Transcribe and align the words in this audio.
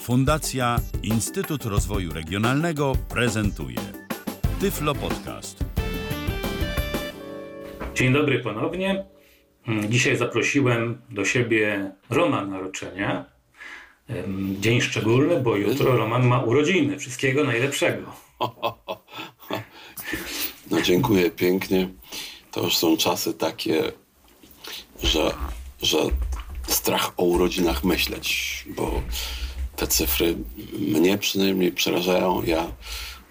Fundacja 0.00 0.80
Instytut 1.02 1.64
Rozwoju 1.64 2.12
Regionalnego 2.12 2.92
prezentuje 3.08 3.76
Tyflo 4.60 4.94
Podcast. 4.94 5.64
Dzień 7.94 8.12
dobry 8.12 8.38
ponownie. 8.38 9.04
Dzisiaj 9.88 10.16
zaprosiłem 10.16 11.02
do 11.10 11.24
siebie 11.24 11.90
Roman 12.10 12.50
Naroczenia. 12.50 13.24
Dzień 14.60 14.80
szczególny, 14.80 15.40
bo 15.40 15.56
jutro 15.56 15.96
Roman 15.96 16.26
ma 16.26 16.42
urodziny. 16.42 16.98
Wszystkiego 16.98 17.44
najlepszego. 17.44 18.12
No 20.70 20.82
dziękuję 20.82 21.30
pięknie. 21.30 21.88
To 22.50 22.64
już 22.64 22.76
są 22.76 22.96
czasy 22.96 23.34
takie, 23.34 23.92
że, 25.02 25.34
że 25.82 25.98
strach 26.68 27.12
o 27.16 27.24
urodzinach 27.24 27.84
myśleć, 27.84 28.64
bo 28.76 29.02
te 29.80 29.86
cyfry 29.86 30.36
mnie 30.78 31.18
przynajmniej 31.18 31.72
przerażają. 31.72 32.42
Ja 32.42 32.66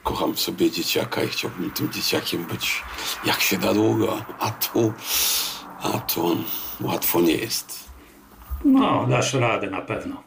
kocham 0.03 0.38
sobie 0.38 0.71
dzieciaka 0.71 1.23
i 1.23 1.27
chciałbym 1.27 1.71
tym 1.71 1.91
dzieciakiem 1.91 2.45
być 2.45 2.84
jak 3.26 3.41
się 3.41 3.57
da 3.57 3.73
długo, 3.73 4.26
a 4.40 4.52
tu, 4.52 4.93
a 5.81 5.99
tu 5.99 6.38
łatwo 6.81 7.21
nie 7.21 7.34
jest. 7.34 7.90
No, 8.66 9.07
dasz 9.09 9.34
radę 9.34 9.70
na 9.70 9.81
pewno. 9.81 10.23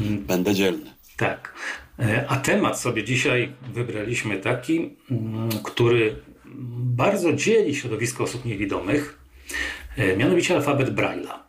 Będę 0.00 0.54
dzielny. 0.54 0.94
Tak. 1.16 1.54
E, 1.98 2.26
a 2.28 2.36
temat 2.36 2.80
sobie 2.80 3.04
dzisiaj 3.04 3.52
wybraliśmy 3.72 4.38
taki, 4.38 4.96
mm, 5.10 5.48
który 5.64 6.16
bardzo 6.98 7.32
dzieli 7.32 7.76
środowisko 7.76 8.24
osób 8.24 8.44
niewidomych, 8.44 9.18
e, 9.96 10.16
mianowicie 10.16 10.56
alfabet 10.56 10.94
Braille'a. 10.94 11.45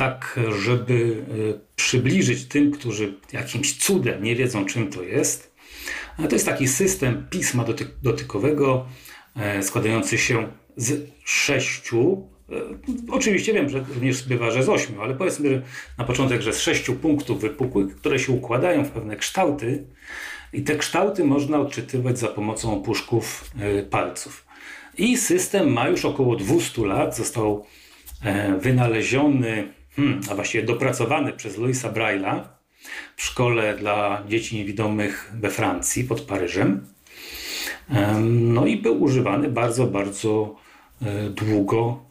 Tak, 0.00 0.40
żeby 0.64 1.24
e, 1.28 1.60
przybliżyć 1.76 2.44
tym, 2.44 2.70
którzy 2.70 3.14
jakimś 3.32 3.76
cudem 3.78 4.22
nie 4.22 4.36
wiedzą, 4.36 4.66
czym 4.66 4.90
to 4.90 5.02
jest. 5.02 5.54
To 6.28 6.34
jest 6.34 6.46
taki 6.46 6.68
system 6.68 7.26
pisma 7.30 7.64
dotykowego 8.02 8.86
składający 9.62 10.18
się 10.18 10.48
z 10.76 11.10
sześciu 11.24 12.28
Oczywiście 13.10 13.52
wiem, 13.52 13.68
że 13.68 13.84
również 13.94 14.22
bywa, 14.22 14.50
że 14.50 14.62
z 14.62 14.68
ośmiu, 14.68 15.02
ale 15.02 15.14
powiedzmy 15.14 15.62
na 15.98 16.04
początek, 16.04 16.42
że 16.42 16.52
z 16.52 16.60
sześciu 16.60 16.94
punktów 16.94 17.40
wypukłych, 17.40 17.96
które 17.96 18.18
się 18.18 18.32
układają 18.32 18.84
w 18.84 18.90
pewne 18.90 19.16
kształty 19.16 19.84
i 20.52 20.62
te 20.62 20.76
kształty 20.76 21.24
można 21.24 21.60
odczytywać 21.60 22.18
za 22.18 22.28
pomocą 22.28 22.82
puszków 22.82 23.50
e, 23.58 23.82
palców. 23.82 24.46
I 24.98 25.16
system 25.16 25.72
ma 25.72 25.88
już 25.88 26.04
około 26.04 26.36
200 26.36 26.86
lat, 26.86 27.16
został 27.16 27.66
e, 28.22 28.58
wynaleziony, 28.58 29.79
hmm, 30.00 30.20
a 30.30 30.34
właściwie 30.34 30.64
dopracowany 30.64 31.32
przez 31.32 31.58
Louisa 31.58 31.92
Braille'a 31.92 32.40
w 33.16 33.22
szkole 33.22 33.74
dla 33.74 34.22
dzieci 34.28 34.56
niewidomych 34.56 35.32
we 35.40 35.50
Francji 35.50 36.04
pod 36.04 36.20
Paryżem. 36.20 36.86
No 38.20 38.66
i 38.66 38.76
był 38.76 39.02
używany 39.02 39.48
bardzo, 39.48 39.86
bardzo 39.86 40.56
e, 41.02 41.30
długo 41.30 42.10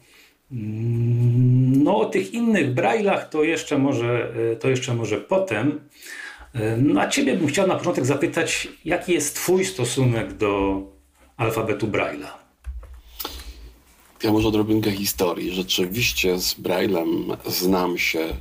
Mm, 0.52 1.82
no 1.82 1.96
o 1.96 2.04
tych 2.04 2.34
innych 2.34 2.74
braillach 2.74 3.28
to 3.28 3.44
jeszcze 3.44 3.78
może, 3.78 4.32
e, 4.52 4.56
to 4.56 4.68
jeszcze 4.68 4.94
może 4.94 5.18
potem. 5.18 5.80
No, 6.78 7.00
a 7.00 7.08
Ciebie 7.08 7.36
bym 7.36 7.46
chciał 7.46 7.66
na 7.66 7.76
początek 7.76 8.06
zapytać, 8.06 8.68
jaki 8.84 9.12
jest 9.12 9.36
Twój 9.36 9.64
stosunek 9.64 10.32
do 10.32 10.82
alfabetu 11.36 11.86
Braille'a? 11.86 12.28
Ja 14.22 14.32
może 14.32 14.48
odrobinkę 14.48 14.92
historii. 14.92 15.54
Rzeczywiście 15.54 16.38
z 16.38 16.54
Braillem 16.54 17.36
znam 17.46 17.98
się 17.98 18.36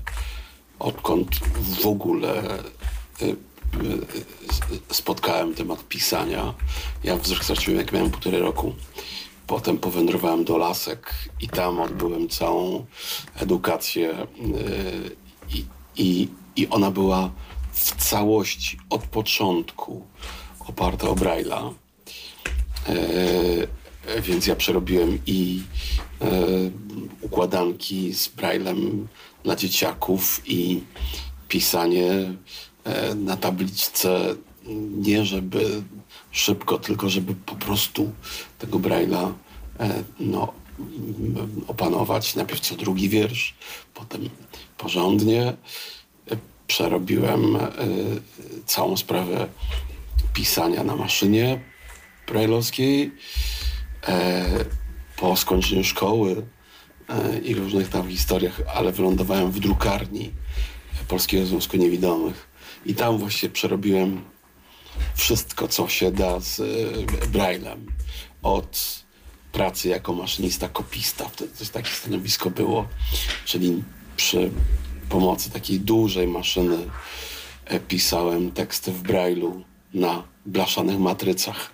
odkąd 0.80 1.40
w 1.82 1.88
ogóle 1.88 2.60
e, 3.22 3.36
spotkałem 4.92 5.54
temat 5.54 5.88
pisania. 5.88 6.54
Ja 7.04 7.16
wzrok 7.16 7.44
straciłem 7.44 7.80
jak 7.80 7.92
miałem 7.92 8.12
półtorej 8.12 8.42
roku. 8.42 8.76
Potem 9.48 9.78
powędrowałem 9.78 10.44
do 10.44 10.58
Lasek 10.58 11.14
i 11.42 11.48
tam 11.48 11.80
odbyłem 11.80 12.30
całą 12.30 12.86
edukację 13.36 14.12
y, 14.12 15.16
i, 15.54 15.66
i, 15.98 16.28
i 16.56 16.68
ona 16.68 16.92
była 16.92 17.32
w 17.74 18.10
całości 18.10 18.80
od 18.90 19.04
początku 19.04 20.06
oparta 20.60 21.10
o 21.10 21.16
Braille'a. 21.16 21.74
E, 24.06 24.22
więc 24.22 24.48
ja 24.48 24.56
przerobiłem 24.56 25.20
i 25.26 25.64
e, 26.22 26.28
układanki 27.22 28.14
z 28.14 28.28
Braillem 28.28 29.08
dla 29.44 29.56
dzieciaków 29.56 30.42
i 30.46 30.82
pisanie 31.48 32.34
e, 32.84 33.16
na 33.16 33.38
tabliczce 33.38 34.36
nie 34.98 35.26
żeby 35.26 35.84
szybko, 36.32 36.78
tylko 36.78 37.10
żeby 37.10 37.36
po 37.36 37.56
prostu 37.56 38.12
tego 38.60 38.80
Braille'a 38.80 39.34
e, 39.80 40.04
no, 40.20 40.54
opanować. 41.68 42.36
Najpierw 42.36 42.60
co 42.60 42.76
drugi 42.76 43.10
wiersz, 43.10 43.56
potem 43.94 44.30
porządnie. 44.78 45.44
E, 46.32 46.38
przerobiłem 46.68 47.56
e, 47.56 47.70
całą 48.66 48.98
sprawę 48.98 49.48
pisania 50.34 50.84
na 50.84 50.96
maszynie 50.96 51.62
brajlowskiej. 52.28 53.12
Po 55.16 55.36
skończeniu 55.36 55.84
szkoły 55.84 56.46
i 57.44 57.56
różnych 57.56 57.90
tam 57.90 58.10
historiach, 58.10 58.62
ale 58.76 58.92
wylądowałem 58.92 59.52
w 59.52 59.60
drukarni 59.60 60.32
Polskiego 61.08 61.46
Związku 61.46 61.78
Niewidomych. 61.78 62.50
I 62.86 62.96
tam 62.96 63.18
właśnie 63.18 63.50
przerobiłem 63.50 64.22
wszystko, 65.16 65.68
co 65.68 65.88
się 65.88 66.12
da 66.12 66.40
z 66.40 66.60
e, 66.60 67.28
Braillem. 67.28 67.86
Od 68.42 69.04
pracy 69.52 69.90
jako 69.90 70.14
maszynista, 70.14 70.70
kopista, 70.70 71.30
wtedy 71.30 71.56
coś 71.56 71.70
takie 71.70 71.90
stanowisko 71.90 72.50
było, 72.50 72.88
czyli 73.46 73.84
przy 74.16 74.52
pomocy 75.10 75.52
takiej 75.52 75.80
dużej 75.80 76.28
maszyny 76.28 76.78
e, 77.66 77.80
pisałem 77.80 78.52
teksty 78.52 78.92
w 78.92 79.04
Braille'u 79.04 79.62
na 79.94 80.24
blaszanych 80.46 81.00
matrycach, 81.00 81.72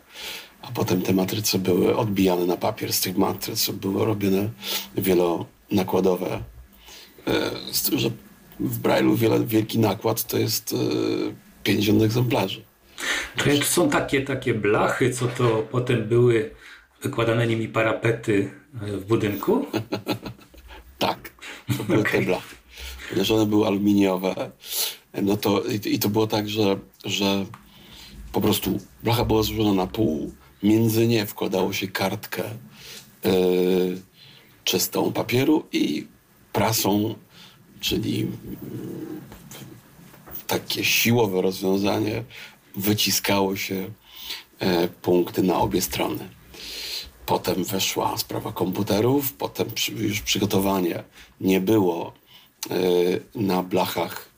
a 0.67 0.71
potem 0.71 1.01
te 1.01 1.13
matryce 1.13 1.59
były 1.59 1.97
odbijane 1.97 2.45
na 2.45 2.57
papier. 2.57 2.93
Z 2.93 3.01
tych 3.01 3.17
matryc 3.17 3.69
były 3.69 4.05
robione 4.05 4.49
wielonakładowe. 4.97 6.43
E, 7.27 7.51
z 7.71 7.83
tym, 7.83 7.99
że 7.99 8.09
w 8.59 8.81
Braille'u 8.81 9.15
wiele, 9.15 9.45
wielki 9.45 9.79
nakład 9.79 10.23
to 10.23 10.37
jest 10.37 10.75
50 11.63 12.01
egzemplarzy. 12.01 12.61
To 13.37 13.65
są 13.65 13.89
takie, 13.89 14.21
takie 14.21 14.53
blachy, 14.53 15.09
co 15.13 15.27
to 15.27 15.67
potem 15.71 16.07
były 16.07 16.51
wykładane 17.01 17.47
nimi 17.47 17.67
parapety 17.67 18.51
e, 18.81 18.97
w 18.97 19.05
budynku? 19.05 19.65
tak, 20.99 21.31
to 21.77 21.83
były 21.83 21.99
okay. 21.99 22.11
te 22.11 22.21
blachy. 22.21 22.55
Ponieważ 23.09 23.31
one 23.31 23.45
były 23.45 23.67
aluminiowe, 23.67 24.51
no 25.21 25.37
to 25.37 25.63
i, 25.85 25.99
to 25.99 26.09
było 26.09 26.27
tak, 26.27 26.49
że, 26.49 26.79
że 27.05 27.45
po 28.31 28.41
prostu 28.41 28.79
blacha 29.03 29.25
była 29.25 29.43
złożona 29.43 29.73
na 29.73 29.87
pół, 29.87 30.31
między 30.65 31.07
nie 31.07 31.25
wkładało 31.25 31.73
się 31.73 31.87
kartkę 31.87 32.43
yy, 33.23 34.01
czystą 34.63 35.13
papieru 35.13 35.67
i 35.71 36.07
prasą, 36.53 37.15
czyli 37.79 38.27
takie 40.47 40.83
siłowe 40.83 41.41
rozwiązanie 41.41 42.23
wyciskało 42.75 43.55
się 43.55 43.89
e, 44.59 44.87
punkty 44.87 45.43
na 45.43 45.57
obie 45.57 45.81
strony. 45.81 46.29
Potem 47.25 47.63
weszła 47.63 48.17
sprawa 48.17 48.51
komputerów, 48.51 49.33
potem 49.33 49.67
już 49.97 50.21
przygotowanie 50.21 51.03
nie 51.41 51.61
było 51.61 52.13
e, 52.69 52.75
na 53.35 53.63
blachach, 53.63 54.29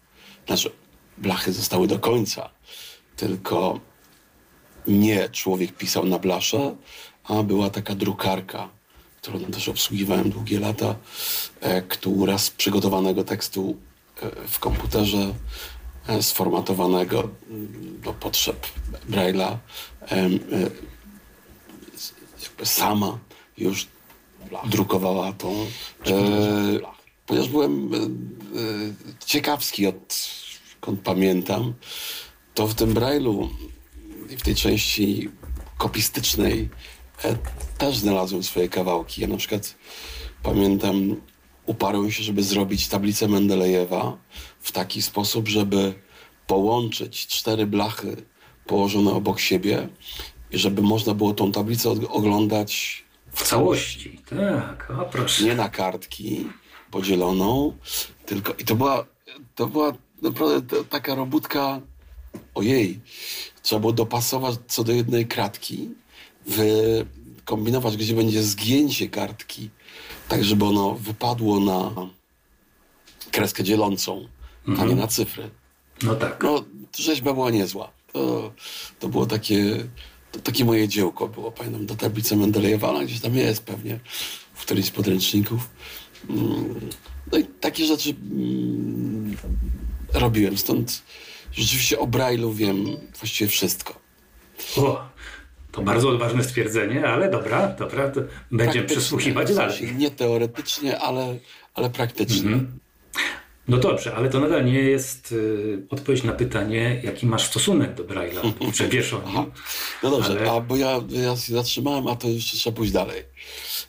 znaczy 0.48 0.72
blachy 1.18 1.54
zostały 1.54 1.88
do 1.88 2.00
końca, 2.00 2.50
tylko 3.16 3.80
nie 4.88 5.30
człowiek 5.30 5.78
pisał 5.78 6.06
na 6.06 6.20
blasze, 6.20 6.76
a 7.24 7.44
była 7.44 7.70
taka 7.70 7.96
drukarka, 7.96 8.70
którą 9.22 9.40
też 9.40 9.70
obsługiwałem 9.70 10.30
długie 10.30 10.60
lata, 10.60 10.96
e, 11.62 11.82
która 11.82 12.38
z 12.38 12.50
przygotowanego 12.50 13.24
tekstu 13.24 13.78
w 14.48 14.60
komputerze 14.60 15.34
E, 16.08 16.24
sformatowanego 16.24 17.30
do 18.04 18.14
potrzeb 18.14 18.68
Braille'a 19.10 19.58
e, 20.12 20.30
sama 22.66 23.20
już 23.58 23.88
drukowała 24.66 25.34
tą. 25.34 25.54
E, 25.54 26.14
ponieważ 27.26 27.50
byłem 27.50 27.92
ciekawski, 29.26 29.88
odkąd 29.88 31.02
pamiętam, 31.04 31.74
to 32.54 32.68
w 32.68 32.76
tym 32.76 32.94
Braille'u 32.94 33.50
i 34.30 34.38
w 34.38 34.42
tej 34.42 34.56
części 34.56 35.30
kopistycznej 35.78 36.70
też 37.78 37.98
znalazłem 37.98 38.44
swoje 38.44 38.70
kawałki. 38.70 39.22
Ja 39.22 39.28
na 39.28 39.38
przykład 39.38 39.76
pamiętam 40.44 41.16
uparłem 41.66 42.12
się, 42.12 42.24
żeby 42.24 42.44
zrobić 42.44 42.88
tablicę 42.88 43.28
Mendelejewa 43.28 44.18
w 44.60 44.72
taki 44.72 45.02
sposób, 45.02 45.48
żeby 45.48 45.94
połączyć 46.48 47.28
cztery 47.28 47.68
blachy 47.68 48.18
położone 48.66 49.12
obok 49.12 49.40
siebie 49.40 49.90
i 50.52 50.58
żeby 50.58 50.82
można 50.82 51.14
było 51.14 51.34
tą 51.34 51.52
tablicę 51.52 51.90
oglądać 51.90 53.04
w 53.32 53.44
całości. 53.44 54.22
Tak, 54.30 54.92
o 55.02 55.06
proszę. 55.06 55.44
Nie 55.44 55.56
na 55.56 55.70
kartki 55.70 56.48
podzieloną, 56.92 57.78
tylko 58.26 58.54
i 58.54 58.64
to 58.64 58.76
była, 58.76 59.06
to 59.56 59.68
była 59.68 59.94
naprawdę 60.22 60.84
taka 60.84 61.16
robótka, 61.16 61.82
ojej, 62.56 63.00
trzeba 63.62 63.80
było 63.80 63.94
dopasować 63.94 64.56
co 64.68 64.84
do 64.84 64.92
jednej 64.92 65.28
kratki, 65.28 65.90
wykombinować, 66.46 67.98
gdzie 67.98 68.14
będzie 68.14 68.44
zgięcie 68.44 69.10
kartki, 69.10 69.70
tak 70.28 70.44
żeby 70.44 70.66
ono 70.66 70.96
wypadło 70.96 71.60
na 71.60 71.92
kreskę 73.32 73.64
dzielącą, 73.64 74.28
mhm. 74.68 74.80
a 74.80 74.84
nie 74.84 74.92
mhm. 74.92 75.00
na 75.00 75.08
cyfry. 75.08 75.50
No 76.04 76.16
tak. 76.16 76.44
No, 76.44 76.64
rzeźba 76.98 77.34
była 77.34 77.52
niezła. 77.52 77.92
To, 78.14 78.54
to 79.00 79.10
było 79.10 79.26
takie, 79.26 79.88
to 80.32 80.40
takie 80.40 80.66
moje 80.66 80.88
dziełko 80.88 81.28
było, 81.28 81.52
pamiętam, 81.52 81.86
do 81.86 81.96
tablicy 81.96 82.36
Mendelejewa, 82.36 82.90
ona 82.90 83.04
gdzieś 83.06 83.20
tam 83.20 83.36
jest 83.36 83.64
pewnie 83.64 84.00
w 84.54 84.62
którymś 84.62 84.86
z 84.86 84.92
podręczników. 84.92 85.70
Mm, 86.30 86.90
no 87.32 87.38
i 87.38 87.44
takie 87.44 87.86
rzeczy 87.86 88.16
mm, 88.32 89.38
robiłem, 90.14 90.58
stąd 90.58 91.04
rzeczywiście 91.58 92.00
o 92.00 92.08
Braille'u 92.08 92.54
wiem 92.54 92.86
właściwie 93.20 93.50
wszystko. 93.50 94.00
O, 94.78 95.10
to 95.72 95.82
bardzo 95.82 96.10
odważne 96.10 96.44
stwierdzenie, 96.44 97.08
ale 97.08 97.32
dobra, 97.32 97.68
dobra, 97.68 98.12
będziemy 98.52 98.88
przysłuchiwać 98.88 99.56
dalej. 99.56 99.96
Nie 99.96 100.12
teoretycznie, 100.12 101.00
ale, 101.00 101.38
ale 101.74 101.90
praktycznie. 101.90 102.52
Mhm. 102.52 102.80
No 103.68 103.78
dobrze, 103.78 104.16
ale 104.16 104.30
to 104.30 104.40
nadal 104.40 104.66
nie 104.66 104.80
jest 104.80 105.32
y, 105.32 105.86
odpowiedź 105.90 106.24
na 106.24 106.34
pytanie, 106.34 107.02
jaki 107.04 107.26
masz 107.26 107.46
stosunek 107.46 107.94
do 107.96 108.04
Braille'a. 108.04 108.54
Przewiesz 108.72 109.14
o 109.14 109.22
nim. 109.28 109.52
No 110.04 110.10
dobrze, 110.10 110.40
ale... 110.40 110.52
a 110.52 110.62
bo 110.62 110.76
ja, 110.76 111.02
ja 111.10 111.38
się 111.38 111.54
zatrzymałem, 111.54 112.08
a 112.08 112.16
to 112.16 112.28
jeszcze 112.28 112.58
trzeba 112.58 112.76
pójść 112.76 112.92
dalej. 112.92 113.24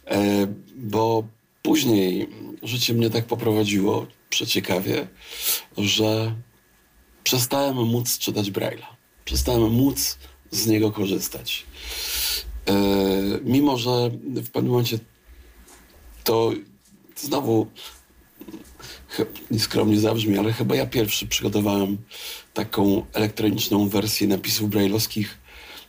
E, 0.06 0.46
bo 0.76 1.24
później 1.62 2.28
życie 2.62 2.94
mnie 2.94 3.10
tak 3.10 3.24
poprowadziło, 3.24 4.06
przeciekawie, 4.30 5.08
że 5.78 6.34
przestałem 7.28 7.76
móc 7.76 8.18
czytać 8.18 8.50
Braille'a. 8.50 8.86
Przestałem 9.24 9.72
móc 9.72 10.18
z 10.50 10.66
niego 10.66 10.92
korzystać. 10.92 11.66
E, 12.66 12.74
mimo, 13.44 13.78
że 13.78 14.10
w 14.24 14.50
pewnym 14.50 14.72
momencie 14.72 14.98
to 16.24 16.52
znowu 17.16 17.66
nieskromnie 19.50 20.00
zabrzmi, 20.00 20.38
ale 20.38 20.52
chyba 20.52 20.76
ja 20.76 20.86
pierwszy 20.86 21.26
przygotowałem 21.26 21.98
taką 22.54 23.06
elektroniczną 23.12 23.88
wersję 23.88 24.26
napisów 24.26 24.70
brajlowskich 24.70 25.38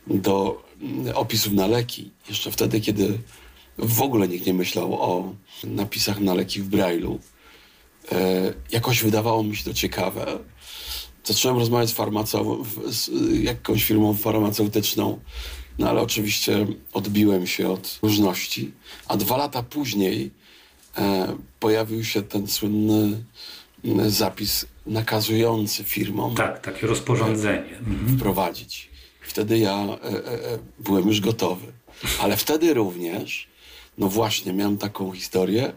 do 0.06 0.62
mm, 0.80 1.16
opisów 1.16 1.52
na 1.52 1.66
leki. 1.66 2.10
Jeszcze 2.28 2.50
wtedy, 2.50 2.80
kiedy 2.80 3.18
w 3.78 4.02
ogóle 4.02 4.28
nikt 4.28 4.46
nie 4.46 4.54
myślał 4.54 5.02
o 5.02 5.34
napisach 5.64 6.20
na 6.20 6.34
leki 6.34 6.62
w 6.62 6.68
brajlu. 6.68 7.20
E, 8.12 8.52
jakoś 8.72 9.02
wydawało 9.02 9.42
mi 9.42 9.56
się 9.56 9.64
to 9.64 9.74
ciekawe. 9.74 10.38
Zacząłem 11.24 11.58
rozmawiać 11.58 11.90
z, 11.90 11.94
farmaceu- 11.94 12.64
z 12.86 13.10
jakąś 13.42 13.84
firmą 13.84 14.14
farmaceutyczną, 14.14 15.20
no 15.78 15.88
ale 15.90 16.00
oczywiście 16.00 16.66
odbiłem 16.92 17.46
się 17.46 17.70
od 17.70 17.98
różności. 18.02 18.72
A 19.08 19.16
dwa 19.16 19.36
lata 19.36 19.62
później 19.62 20.30
e, 20.98 21.36
pojawił 21.60 22.04
się 22.04 22.22
ten 22.22 22.48
słynny 22.48 23.24
zapis 24.06 24.66
nakazujący 24.86 25.84
firmom. 25.84 26.34
Tak, 26.34 26.60
takie 26.60 26.86
rozporządzenie. 26.86 27.78
Mhm. 27.78 28.18
Wprowadzić. 28.18 28.90
Wtedy 29.20 29.58
ja 29.58 29.74
e, 29.74 30.02
e, 30.04 30.52
e, 30.54 30.58
byłem 30.78 31.08
już 31.08 31.20
gotowy. 31.20 31.72
Ale 32.20 32.36
wtedy 32.36 32.74
również, 32.74 33.48
no 33.98 34.08
właśnie, 34.08 34.52
miałem 34.52 34.78
taką 34.78 35.12
historię, 35.12 35.72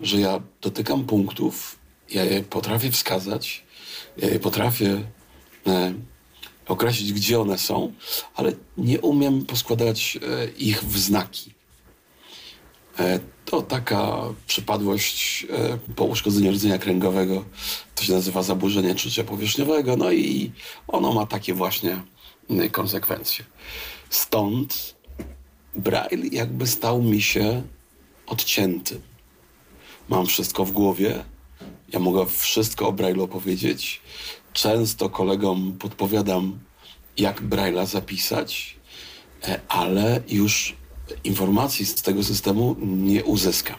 że 0.00 0.20
ja 0.20 0.40
dotykam 0.60 1.04
punktów, 1.04 1.78
ja 2.10 2.24
je 2.24 2.42
potrafię 2.42 2.90
wskazać, 2.90 3.64
potrafię 4.42 5.02
e, 5.66 5.94
określić, 6.66 7.12
gdzie 7.12 7.40
one 7.40 7.58
są, 7.58 7.92
ale 8.34 8.52
nie 8.76 9.00
umiem 9.00 9.46
poskładać 9.46 10.18
e, 10.22 10.50
ich 10.50 10.84
w 10.84 10.98
znaki. 10.98 11.54
E, 12.98 13.20
to 13.44 13.62
taka 13.62 14.22
przypadłość 14.46 15.46
po 15.96 16.04
uszkodzeniu 16.04 16.52
rdzenia 16.52 16.78
kręgowego, 16.78 17.44
to 17.94 18.04
się 18.04 18.12
nazywa 18.12 18.42
zaburzenie 18.42 18.94
czucia 18.94 19.24
powierzchniowego, 19.24 19.96
no 19.96 20.12
i 20.12 20.52
ono 20.88 21.12
ma 21.12 21.26
takie 21.26 21.54
właśnie 21.54 22.02
konsekwencje. 22.72 23.44
Stąd 24.10 24.94
Braille 25.74 26.28
jakby 26.32 26.66
stał 26.66 27.02
mi 27.02 27.22
się 27.22 27.62
odcięty. 28.26 29.00
Mam 30.08 30.26
wszystko 30.26 30.64
w 30.64 30.70
głowie, 30.70 31.24
ja 31.92 31.98
mogę 31.98 32.26
wszystko 32.26 32.88
o 32.88 32.92
Braille'u 32.92 33.22
opowiedzieć. 33.22 34.00
Często 34.52 35.10
kolegom 35.10 35.76
podpowiadam, 35.78 36.58
jak 37.16 37.42
Braille'a 37.42 37.86
zapisać, 37.86 38.76
e, 39.48 39.60
ale 39.68 40.22
już 40.28 40.76
informacji 41.24 41.86
z 41.86 41.94
tego 41.94 42.24
systemu 42.24 42.76
nie 42.80 43.24
uzyskam. 43.24 43.76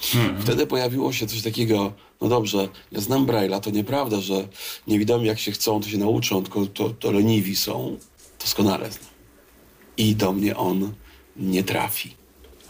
Hmm. 0.00 0.42
Wtedy 0.42 0.66
pojawiło 0.66 1.12
się 1.12 1.26
coś 1.26 1.42
takiego, 1.42 1.92
no 2.20 2.28
dobrze, 2.28 2.68
ja 2.92 3.00
znam 3.00 3.26
Braille'a, 3.26 3.60
to 3.60 3.70
nieprawda, 3.70 4.20
że 4.20 4.48
niewidomi 4.86 5.26
jak 5.26 5.38
się 5.38 5.52
chcą, 5.52 5.80
to 5.80 5.88
się 5.88 5.98
nauczą, 5.98 6.42
tylko 6.42 6.66
to, 6.66 6.90
to 6.90 7.12
leniwi 7.12 7.56
są. 7.56 7.98
Doskonale 8.40 8.92
znam. 8.92 9.10
I 9.96 10.16
do 10.16 10.32
mnie 10.32 10.56
on 10.56 10.92
nie 11.36 11.64
trafi. 11.64 12.14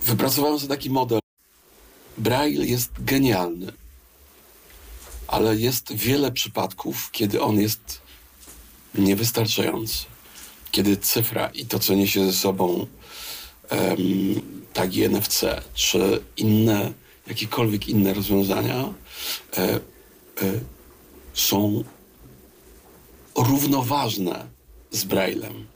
Wypracowałem 0.02 0.58
sobie 0.58 0.68
taki 0.68 0.90
model. 0.90 1.18
Braille 2.18 2.66
jest 2.66 2.90
genialny, 2.98 3.72
ale 5.28 5.56
jest 5.56 5.92
wiele 5.92 6.32
przypadków, 6.32 7.10
kiedy 7.12 7.42
on 7.42 7.60
jest 7.60 8.00
niewystarczający. 8.94 10.04
Kiedy 10.70 10.96
cyfra 10.96 11.46
i 11.46 11.66
to, 11.66 11.78
co 11.78 11.94
niesie 11.94 12.26
ze 12.26 12.32
sobą 12.32 12.86
um, 13.70 14.56
tagi 14.72 15.08
NFC, 15.08 15.44
czy 15.74 16.22
inne, 16.36 16.92
jakiekolwiek 17.26 17.88
inne 17.88 18.14
rozwiązania 18.14 18.94
e, 19.56 19.62
e, 19.62 19.80
są 21.34 21.84
równoważne 23.36 24.46
z 24.90 25.04
Braillem. 25.04 25.66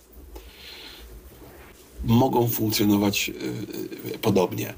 Mogą 2.05 2.49
funkcjonować 2.49 3.31
e, 4.15 4.19
podobnie. 4.19 4.75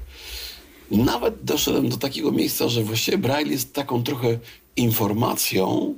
Nawet 0.91 1.43
doszedłem 1.43 1.89
do 1.89 1.97
takiego 1.97 2.31
miejsca, 2.31 2.69
że 2.69 2.83
właściwie 2.83 3.17
Braille 3.17 3.51
jest 3.51 3.73
taką 3.73 4.03
trochę 4.03 4.39
informacją 4.75 5.95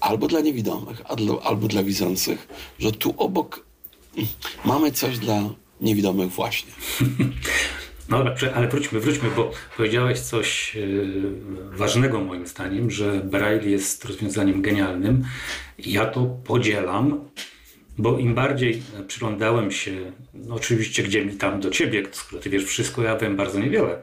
albo 0.00 0.28
dla 0.28 0.40
niewidomych, 0.40 1.02
albo 1.42 1.68
dla 1.68 1.82
widzących, 1.82 2.48
że 2.78 2.92
tu 2.92 3.14
obok 3.16 3.66
mamy 4.64 4.92
coś 4.92 5.18
dla 5.18 5.42
niewidomych 5.80 6.30
właśnie. 6.30 6.72
No 8.08 8.24
dobrze, 8.24 8.54
ale 8.54 8.68
wróćmy, 8.68 9.00
wróćmy, 9.00 9.30
bo 9.36 9.50
powiedziałeś 9.76 10.20
coś 10.20 10.74
yy, 10.74 11.32
ważnego 11.72 12.20
moim 12.20 12.46
zdaniem, 12.46 12.90
że 12.90 13.20
Braille 13.20 13.70
jest 13.70 14.04
rozwiązaniem 14.04 14.62
genialnym. 14.62 15.24
Ja 15.78 16.06
to 16.06 16.26
podzielam, 16.44 17.20
bo 17.98 18.18
im 18.18 18.34
bardziej 18.34 18.82
przyglądałem 19.08 19.70
się, 19.70 20.12
no 20.34 20.54
oczywiście 20.54 21.02
gdzie 21.02 21.24
mi 21.24 21.32
tam 21.32 21.60
do 21.60 21.70
ciebie, 21.70 22.02
skoro 22.12 22.42
ty 22.42 22.50
wiesz 22.50 22.64
wszystko, 22.64 23.02
ja 23.02 23.16
wiem 23.16 23.36
bardzo 23.36 23.60
niewiele, 23.60 24.02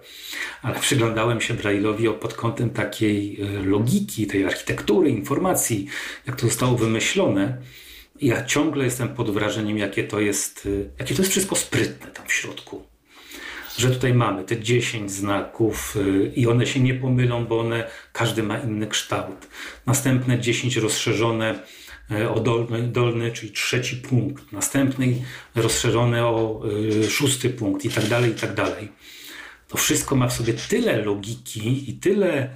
ale 0.62 0.79
przyglądałem 0.79 1.41
się 1.41 1.53
Braille'owi 1.53 2.13
pod 2.13 2.33
kątem 2.33 2.69
takiej 2.69 3.41
e, 3.41 3.63
logiki, 3.63 4.27
tej 4.27 4.45
architektury, 4.45 5.10
informacji, 5.10 5.88
jak 6.27 6.36
to 6.36 6.48
zostało 6.48 6.77
wymyślone. 6.77 7.57
Ja 8.21 8.45
ciągle 8.45 8.86
jestem 8.86 9.10
pod 9.10 9.31
wrażeniem, 9.31 9.77
jakie 9.77 10.03
to 10.03 10.19
jest, 10.19 10.65
e, 10.65 10.69
jakie 11.00 11.15
to 11.15 11.21
jest 11.21 11.31
wszystko 11.31 11.55
sprytne 11.55 12.12
tam 12.12 12.27
w 12.27 12.33
środku. 12.33 12.83
Że 13.77 13.89
tutaj 13.89 14.13
mamy 14.13 14.43
te 14.43 14.60
10 14.60 15.12
znaków 15.12 15.98
e, 15.98 16.27
i 16.27 16.48
one 16.48 16.67
się 16.67 16.79
nie 16.79 16.93
pomylą, 16.93 17.45
bo 17.45 17.60
one, 17.60 17.88
każdy 18.13 18.43
ma 18.43 18.57
inny 18.57 18.88
kształt. 18.88 19.48
Następne 19.86 20.39
10 20.39 20.77
rozszerzone 20.77 21.55
E, 21.55 21.80
o 22.34 22.39
dolny, 22.39 22.88
dolny, 22.88 23.32
czyli 23.32 23.51
trzeci 23.51 23.96
punkt, 23.96 24.51
następny 24.51 25.15
rozszerzony 25.56 26.25
o 26.25 26.62
y, 27.06 27.10
szósty 27.10 27.50
punkt 27.50 27.86
i 27.86 27.89
tak 27.89 28.08
dalej, 28.08 28.32
i 28.32 28.36
tak 28.36 28.53
dalej. 28.53 28.91
To 29.68 29.77
wszystko 29.77 30.15
ma 30.15 30.27
w 30.27 30.34
sobie 30.34 30.53
tyle 30.53 31.01
logiki 31.01 31.89
i 31.89 31.94
tyle 31.94 32.50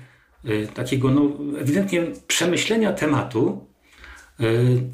y, 0.45 0.67
takiego 0.73 1.11
no, 1.11 1.31
ewidentnie 1.59 2.03
przemyślenia 2.27 2.93
tematu, 2.93 3.67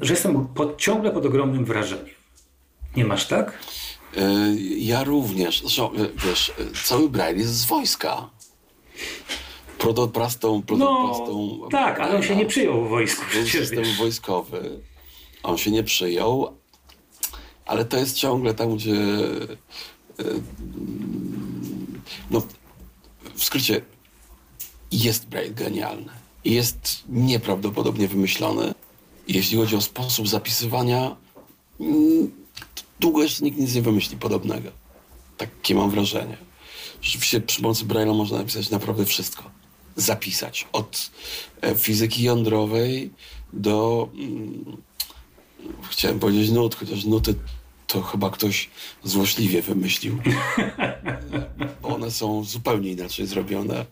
że 0.00 0.12
jestem 0.12 0.46
pod, 0.46 0.80
ciągle 0.80 1.10
pod 1.10 1.26
ogromnym 1.26 1.64
wrażeniem. 1.64 2.14
Nie 2.96 3.04
masz 3.04 3.26
tak? 3.26 3.58
Ja 4.76 5.04
również. 5.04 5.64
Wiesz, 6.26 6.52
cały 6.84 7.10
Braille 7.10 7.40
jest 7.40 7.54
z 7.54 7.64
wojska. 7.64 8.30
Protoprastą, 9.82 10.62
protoprastą 10.62 11.58
No, 11.60 11.68
tak, 11.70 12.00
ale 12.00 12.16
on 12.16 12.22
się 12.22 12.36
nie 12.36 12.46
przyjął 12.46 12.84
w 12.84 12.88
wojsku. 12.88 13.22
Był 13.34 13.46
system 13.46 13.84
wiesz. 13.84 13.98
wojskowy. 13.98 14.80
On 15.42 15.58
się 15.58 15.70
nie 15.70 15.82
przyjął, 15.82 16.56
ale 17.66 17.84
to 17.84 17.96
jest 17.96 18.16
ciągle 18.16 18.54
tam, 18.54 18.76
gdzie. 18.76 18.94
e, 20.18 20.24
No, 22.30 22.42
w 23.34 23.44
skrócie, 23.44 23.80
jest 24.92 25.26
Braille 25.28 25.54
genialny. 25.54 26.12
Jest 26.44 27.02
nieprawdopodobnie 27.08 28.08
wymyślony. 28.08 28.74
Jeśli 29.28 29.58
chodzi 29.58 29.76
o 29.76 29.80
sposób 29.80 30.28
zapisywania, 30.28 31.16
mm, 31.80 32.30
długo 33.00 33.22
jeszcze 33.22 33.44
nikt 33.44 33.58
nic 33.58 33.74
nie 33.74 33.82
wymyśli 33.82 34.16
podobnego. 34.16 34.70
Takie 35.36 35.74
mam 35.74 35.90
wrażenie. 35.90 36.36
Rzeczywiście 37.02 37.40
przy 37.40 37.62
pomocy 37.62 37.84
Braille'a 37.84 38.16
można 38.16 38.38
napisać 38.38 38.70
naprawdę 38.70 39.04
wszystko. 39.04 39.61
Zapisać. 39.96 40.68
Od 40.72 41.10
e, 41.60 41.74
fizyki 41.74 42.22
jądrowej 42.22 43.10
do... 43.52 44.08
Mm, 44.14 44.76
chciałem 45.90 46.18
powiedzieć 46.18 46.50
nut, 46.50 46.74
chociaż 46.74 47.04
nuty 47.04 47.34
to 47.86 48.02
chyba 48.02 48.30
ktoś 48.30 48.70
złośliwie 49.04 49.62
wymyślił. 49.62 50.18
Bo 51.82 51.88
one 51.96 52.10
są 52.10 52.44
zupełnie 52.44 52.90
inaczej 52.90 53.26
zrobione. 53.26 53.86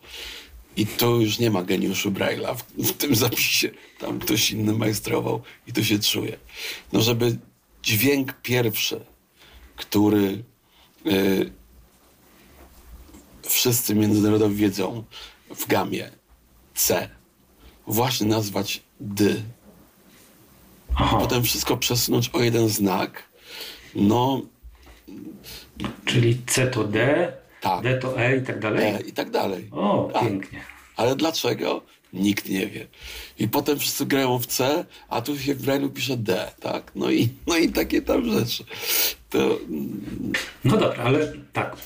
I 0.76 0.86
tu 0.86 1.20
już 1.20 1.38
nie 1.38 1.50
ma 1.50 1.62
geniuszu 1.62 2.10
Braille'a 2.10 2.56
w, 2.56 2.62
w 2.88 2.92
tym 2.92 3.14
zapisie. 3.14 3.70
Tam 3.98 4.18
ktoś 4.18 4.50
inny 4.50 4.72
majstrował 4.72 5.42
i 5.66 5.72
to 5.72 5.82
się 5.84 5.98
czuje. 5.98 6.36
No 6.92 7.00
żeby 7.00 7.38
dźwięk 7.82 8.32
pierwszy, 8.32 9.00
który 9.76 10.44
y, 11.06 11.50
wszyscy 13.42 13.94
międzynarodowi 13.94 14.56
wiedzą 14.56 15.04
w 15.56 15.66
gamie 15.66 16.10
C, 16.74 17.08
właśnie 17.86 18.26
nazwać 18.26 18.82
D, 19.00 19.34
Aha, 20.94 21.16
potem 21.20 21.42
wszystko 21.42 21.76
przesunąć 21.76 22.28
o 22.32 22.40
jeden 22.42 22.68
znak, 22.68 23.22
no 23.94 24.42
czyli 26.04 26.40
C 26.46 26.66
to 26.66 26.84
D, 26.84 27.32
Tak. 27.60 27.82
D 27.82 27.98
to 27.98 28.20
E 28.20 28.36
i 28.36 28.42
tak 28.42 28.60
dalej. 28.60 28.84
e, 28.94 29.00
i 29.00 29.12
tak 29.12 29.30
dalej. 29.30 29.68
O, 29.72 30.10
Tak. 30.12 30.22
pięknie. 30.22 30.60
Ale 30.96 31.16
dlaczego? 31.16 31.82
Nikt 32.12 32.48
nie 32.48 32.66
wie. 32.66 32.86
I 33.38 33.48
potem 33.48 33.78
wszyscy 33.78 34.06
grają 34.06 34.38
w 34.38 34.46
C, 34.46 34.84
a 35.08 35.20
tu 35.20 35.38
się 35.38 35.54
w 35.54 35.62
Braille'u 35.62 35.90
pisze 35.90 36.16
D, 36.16 36.50
tak? 36.60 36.92
No 36.94 37.10
i, 37.10 37.28
no 37.46 37.56
i 37.56 37.68
takie 37.72 38.02
tam 38.02 38.24
rzeczy. 38.24 38.64
To 39.30 39.38
mm, 39.38 40.32
No 40.64 40.76
dobra, 40.76 41.04
ale 41.04 41.32
tak, 41.52 41.76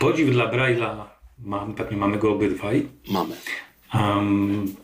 podziw 0.00 0.30
dla 0.30 0.44
Braille'a 0.52 1.04
mam, 1.44 1.74
pewnie 1.74 1.96
mamy 1.96 2.18
go 2.18 2.32
obydwaj. 2.32 2.86
mamy. 3.10 3.34
Um, 3.94 4.74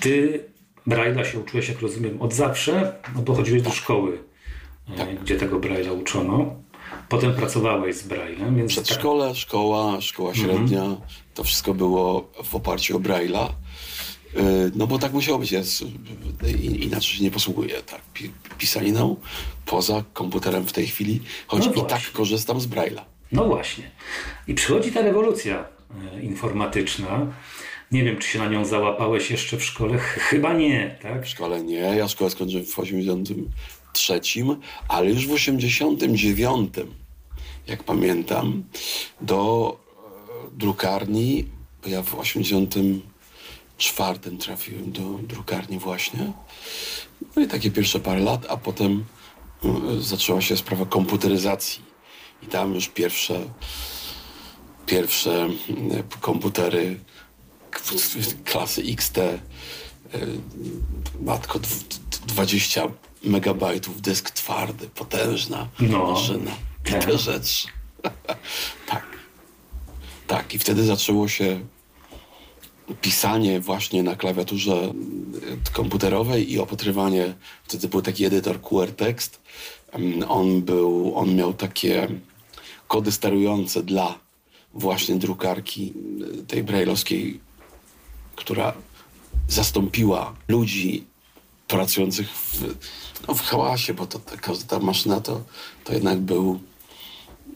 ty 0.00 0.44
Braille'a 0.88 1.24
się 1.24 1.38
uczyłeś, 1.40 1.68
jak 1.68 1.80
rozumiem, 1.80 2.22
od 2.22 2.34
zawsze, 2.34 2.92
no 3.16 3.22
bo 3.22 3.34
chodziłeś 3.34 3.62
do 3.62 3.70
szkoły, 3.70 4.18
e, 4.94 4.96
Tak. 4.96 5.20
gdzie 5.20 5.36
tego 5.36 5.60
Braille'a 5.60 6.00
uczono. 6.00 6.54
Potem 7.08 7.34
pracowałeś 7.34 7.96
z 7.96 8.08
Braille'em, 8.08 8.56
więc 8.56 8.74
tak, 8.74 8.84
Przedszkole, 8.84 9.34
szkoła, 9.34 10.00
szkoła 10.00 10.34
średnia, 10.34 10.96
to 11.34 11.44
wszystko 11.44 11.74
było 11.74 12.30
w 12.44 12.54
oparciu 12.54 12.96
o 12.96 13.00
Braille'a. 13.00 13.48
Y, 14.36 14.70
No 14.74 14.86
bo 14.86 14.98
tak 14.98 15.12
musiało 15.12 15.38
być, 15.38 15.52
jest, 15.52 15.84
inaczej 16.80 17.10
się 17.16 17.24
nie 17.24 17.30
posługuję 17.30 17.74
tak, 17.82 18.00
pi- 18.14 18.30
pisaniną 18.58 19.16
poza 19.66 20.04
komputerem 20.12 20.66
w 20.66 20.72
tej 20.72 20.86
chwili, 20.86 21.20
choć 21.46 21.66
No 21.66 21.72
i 21.72 21.86
tak 21.86 22.12
korzystam 22.12 22.60
z 22.60 22.66
Braille'a. 22.66 23.00
No 23.32 23.44
właśnie. 23.44 23.90
I 24.48 24.54
przychodzi 24.54 24.92
ta 24.92 25.02
rewolucja 25.02 25.58
e, 25.58 25.64
informatyczna. 26.22 27.26
Nie 27.92 28.04
wiem, 28.04 28.18
czy 28.18 28.28
się 28.28 28.38
na 28.38 28.48
nią 28.48 28.64
załapałeś 28.64 29.30
jeszcze 29.30 29.56
w 29.56 29.64
szkole. 29.64 29.98
Ch- 29.98 30.18
Chyba 30.20 30.52
nie, 30.52 30.98
tak? 31.02 31.24
W 31.24 31.28
szkole 31.28 31.64
nie, 31.64 31.76
ja 31.78 32.08
szkołę 32.08 32.30
skończyłem 32.30 32.66
w 32.66 32.78
83, 32.78 34.20
ale 34.88 35.10
już 35.10 35.26
w 35.26 35.32
89, 35.32 36.74
jak 37.66 37.84
pamiętam, 37.84 38.64
do 39.20 39.76
e, 39.86 39.90
drukarni, 40.58 41.44
bo 41.82 41.88
ja 41.88 42.02
w 42.02 42.14
84 42.14 44.18
trafiłem 44.38 44.92
do 44.92 45.02
drukarni 45.22 45.78
właśnie. 45.78 46.32
No 47.36 47.42
i 47.42 47.48
takie 47.48 47.70
pierwsze 47.70 48.00
parę 48.00 48.20
lat, 48.20 48.46
a 48.48 48.56
potem 48.56 49.04
e, 49.64 49.68
zaczęła 50.00 50.40
się 50.40 50.56
sprawa 50.56 50.86
komputeryzacji. 50.86 51.82
I 52.42 52.46
tam 52.46 52.74
już 52.74 52.88
pierwsze, 52.88 53.40
pierwsze 54.90 55.48
komputery 56.20 56.98
klasy 58.44 58.82
XT 58.92 59.18
e, 59.18 59.38
matko, 61.20 61.58
dw- 61.58 61.84
d- 61.88 62.26
20 62.26 62.82
megabajtów, 63.24 64.00
dysk 64.02 64.30
twardy, 64.30 64.88
potężna 64.88 65.68
No. 65.80 66.06
maszyna. 66.12 66.50
I 66.86 66.90
te 66.90 67.18
rzeczy. 67.18 67.68
tak. 68.90 69.06
Tak, 70.26 70.54
i 70.54 70.58
wtedy 70.58 70.84
zaczęło 70.84 71.28
się 71.28 71.60
pisanie 73.00 73.60
właśnie 73.60 74.02
na 74.02 74.16
klawiaturze 74.16 74.92
komputerowej 75.72 76.52
i 76.52 76.58
opatrywanie, 76.58 77.34
wtedy 77.64 77.88
był 77.88 78.02
taki 78.02 78.24
edytor 78.24 78.60
QR 78.60 78.92
Text. 78.96 79.40
On 80.28 80.62
był, 80.62 81.12
on 81.16 81.34
miał 81.34 81.52
takie 81.54 82.08
kody 82.88 83.12
sterujące 83.12 83.82
dla 83.82 84.18
właśnie 84.74 85.16
drukarki 85.16 85.94
y, 86.40 86.46
tej 86.46 86.62
brailleowskiej, 86.62 87.40
która 88.36 88.72
zastąpiła 89.48 90.34
ludzi 90.48 91.04
pracujących 91.68 92.30
w, 92.30 92.62
no, 93.28 93.34
w 93.34 93.40
hałasie, 93.42 93.94
bo 93.94 94.06
to 94.06 94.18
ta, 94.18 94.36
każda 94.36 94.78
ta 94.78 94.84
maszyna 94.84 95.20
to, 95.20 95.42
to 95.84 95.92
jednak 95.92 96.18
był 96.18 96.60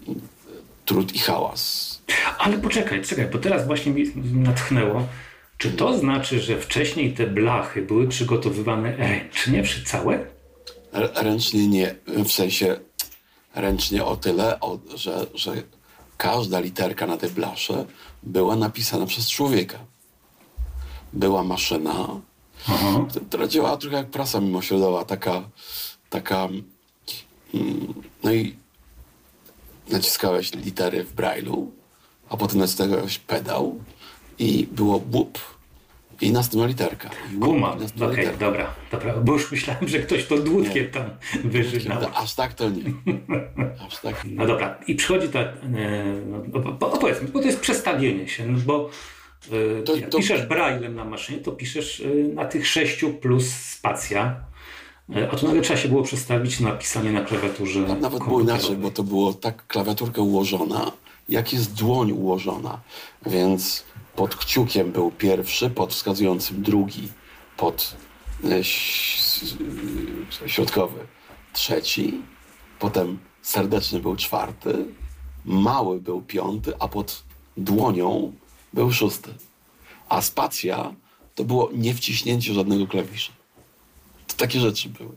mm, 0.09 0.21
trud 0.85 1.15
i 1.15 1.19
hałas. 1.19 1.95
Ale 2.39 2.59
poczekaj, 2.59 3.03
czekaj, 3.03 3.27
bo 3.33 3.39
teraz 3.39 3.67
właśnie 3.67 3.93
mi 3.93 4.13
natchnęło. 4.17 5.07
Czy 5.59 5.73
to 5.73 5.99
znaczy, 5.99 6.41
że 6.41 6.61
wcześniej 6.61 7.15
te 7.15 7.27
blachy 7.27 7.83
były 7.83 8.09
przygotowywane 8.09 8.97
ręcznie, 8.97 9.63
przy 9.63 9.85
całe? 9.85 10.27
Ręcznie 11.15 11.69
nie, 11.69 11.95
w 12.07 12.33
sensie 12.33 12.77
ręcznie 13.55 14.05
o 14.05 14.17
tyle, 14.17 14.61
o, 14.61 14.79
że, 14.95 15.27
że 15.35 15.53
każda 16.25 16.61
literka 16.61 17.07
na 17.07 17.17
tej 17.17 17.31
blasze 17.31 17.85
była 18.23 18.57
napisana 18.57 19.07
przez 19.07 19.31
człowieka. 19.31 19.79
Była 21.13 21.45
maszyna, 21.45 22.09
Aha. 22.69 23.05
która 23.29 23.47
działała 23.49 23.77
trochę 23.77 23.97
jak 23.97 24.11
prasa 24.11 24.41
mimośrodowa, 24.41 25.05
taka, 25.05 25.43
taka 26.11 26.49
mm, 27.55 27.95
no 28.23 28.33
i 28.33 28.57
naciskałeś 29.89 30.55
litery 30.55 31.05
w 31.05 31.15
Braille'u, 31.15 31.67
a 32.29 32.37
potem 32.37 32.59
naciskałeś 32.59 33.19
pedał 33.19 33.81
i 34.39 34.67
było 34.73 35.01
łup 35.13 35.39
i 36.25 36.33
następna 36.33 36.67
literka. 36.67 37.11
Następna 37.79 38.07
Okej, 38.07 38.17
literka. 38.19 38.39
dobra, 38.47 38.75
dobra. 38.93 39.15
Bo 39.17 39.33
już 39.33 39.53
myślałem, 39.53 39.89
że 39.89 39.99
ktoś 39.99 40.27
to 40.27 40.39
dłutkiem 40.39 40.91
tam 40.91 41.05
wyżynał. 41.45 41.99
Aż 42.15 42.35
tak 42.35 42.55
to 42.55 42.71
nie. 42.71 42.83
Aż 43.87 43.99
tak 44.01 44.23
No 44.31 44.47
dobra, 44.47 44.79
i 44.87 44.95
przychodzi 44.95 45.29
ta. 45.29 45.41
E, 45.41 45.55
no, 46.53 46.61
po- 46.79 46.93
opowiedz 46.93 47.23
mi, 47.23 47.29
bo 47.29 47.41
to 47.41 47.47
jest 47.47 47.61
przestawienie 47.61 48.29
się, 48.29 48.47
no 48.47 48.59
bo 48.67 48.91
e, 49.79 49.83
To- 49.83 49.97
jak 49.97 50.11
to- 50.11 50.19
piszesz 50.19 50.47
braillem 50.47 50.95
na 50.95 51.05
maszynie, 51.05 51.39
to 51.39 51.53
piszesz 51.53 52.01
e, 52.01 52.35
na 52.35 52.45
tych 52.45 52.67
sześciu 52.67 53.11
plus 53.15 53.49
spacja, 53.51 54.37
a 55.33 55.37
tu 55.37 55.47
nagle 55.47 55.63
trzeba 55.63 55.79
się 55.81 55.89
było 55.89 56.03
przestawić 56.03 56.61
na 56.61 56.71
pisanie 56.71 57.13
na 57.13 57.21
klawiaturze. 57.21 57.81
Nawet 58.01 58.25
było 58.25 58.41
inaczej, 58.41 58.77
bo 58.77 58.91
to 58.91 59.03
było 59.03 59.33
tak 59.33 59.67
klawiaturka 59.67 60.23
ułożona, 60.23 60.93
jak 61.29 61.53
jest 61.53 61.75
dłoń 61.75 62.13
ułożona. 62.13 62.81
Więc 63.27 63.85
pod 64.17 64.37
kciukiem 64.37 64.93
był 64.93 65.11
pierwszy, 65.11 65.71
pod 65.71 65.93
wskazującym 65.93 66.63
drugi, 66.63 67.09
pod 67.57 67.97
e, 68.45 68.55
s- 68.59 69.55
środkowy 70.47 71.01
trzeci, 71.53 72.23
potem 72.79 73.19
serdeczny 73.43 74.01
był 74.01 74.17
czwarty, 74.17 74.85
mały 75.45 76.01
był 76.01 76.23
piąty, 76.23 76.73
a 76.81 76.89
pod 76.89 77.23
dłonią 77.57 78.33
był 78.73 78.93
szósty. 78.93 79.31
A 80.09 80.23
spacja 80.23 80.95
to 81.35 81.45
było 81.45 81.71
niewciśnięcie 81.75 82.55
żadnego 82.55 82.87
klawisza. 82.87 83.33
To 84.27 84.35
takie 84.37 84.61
rzeczy 84.61 84.89
były. 84.89 85.11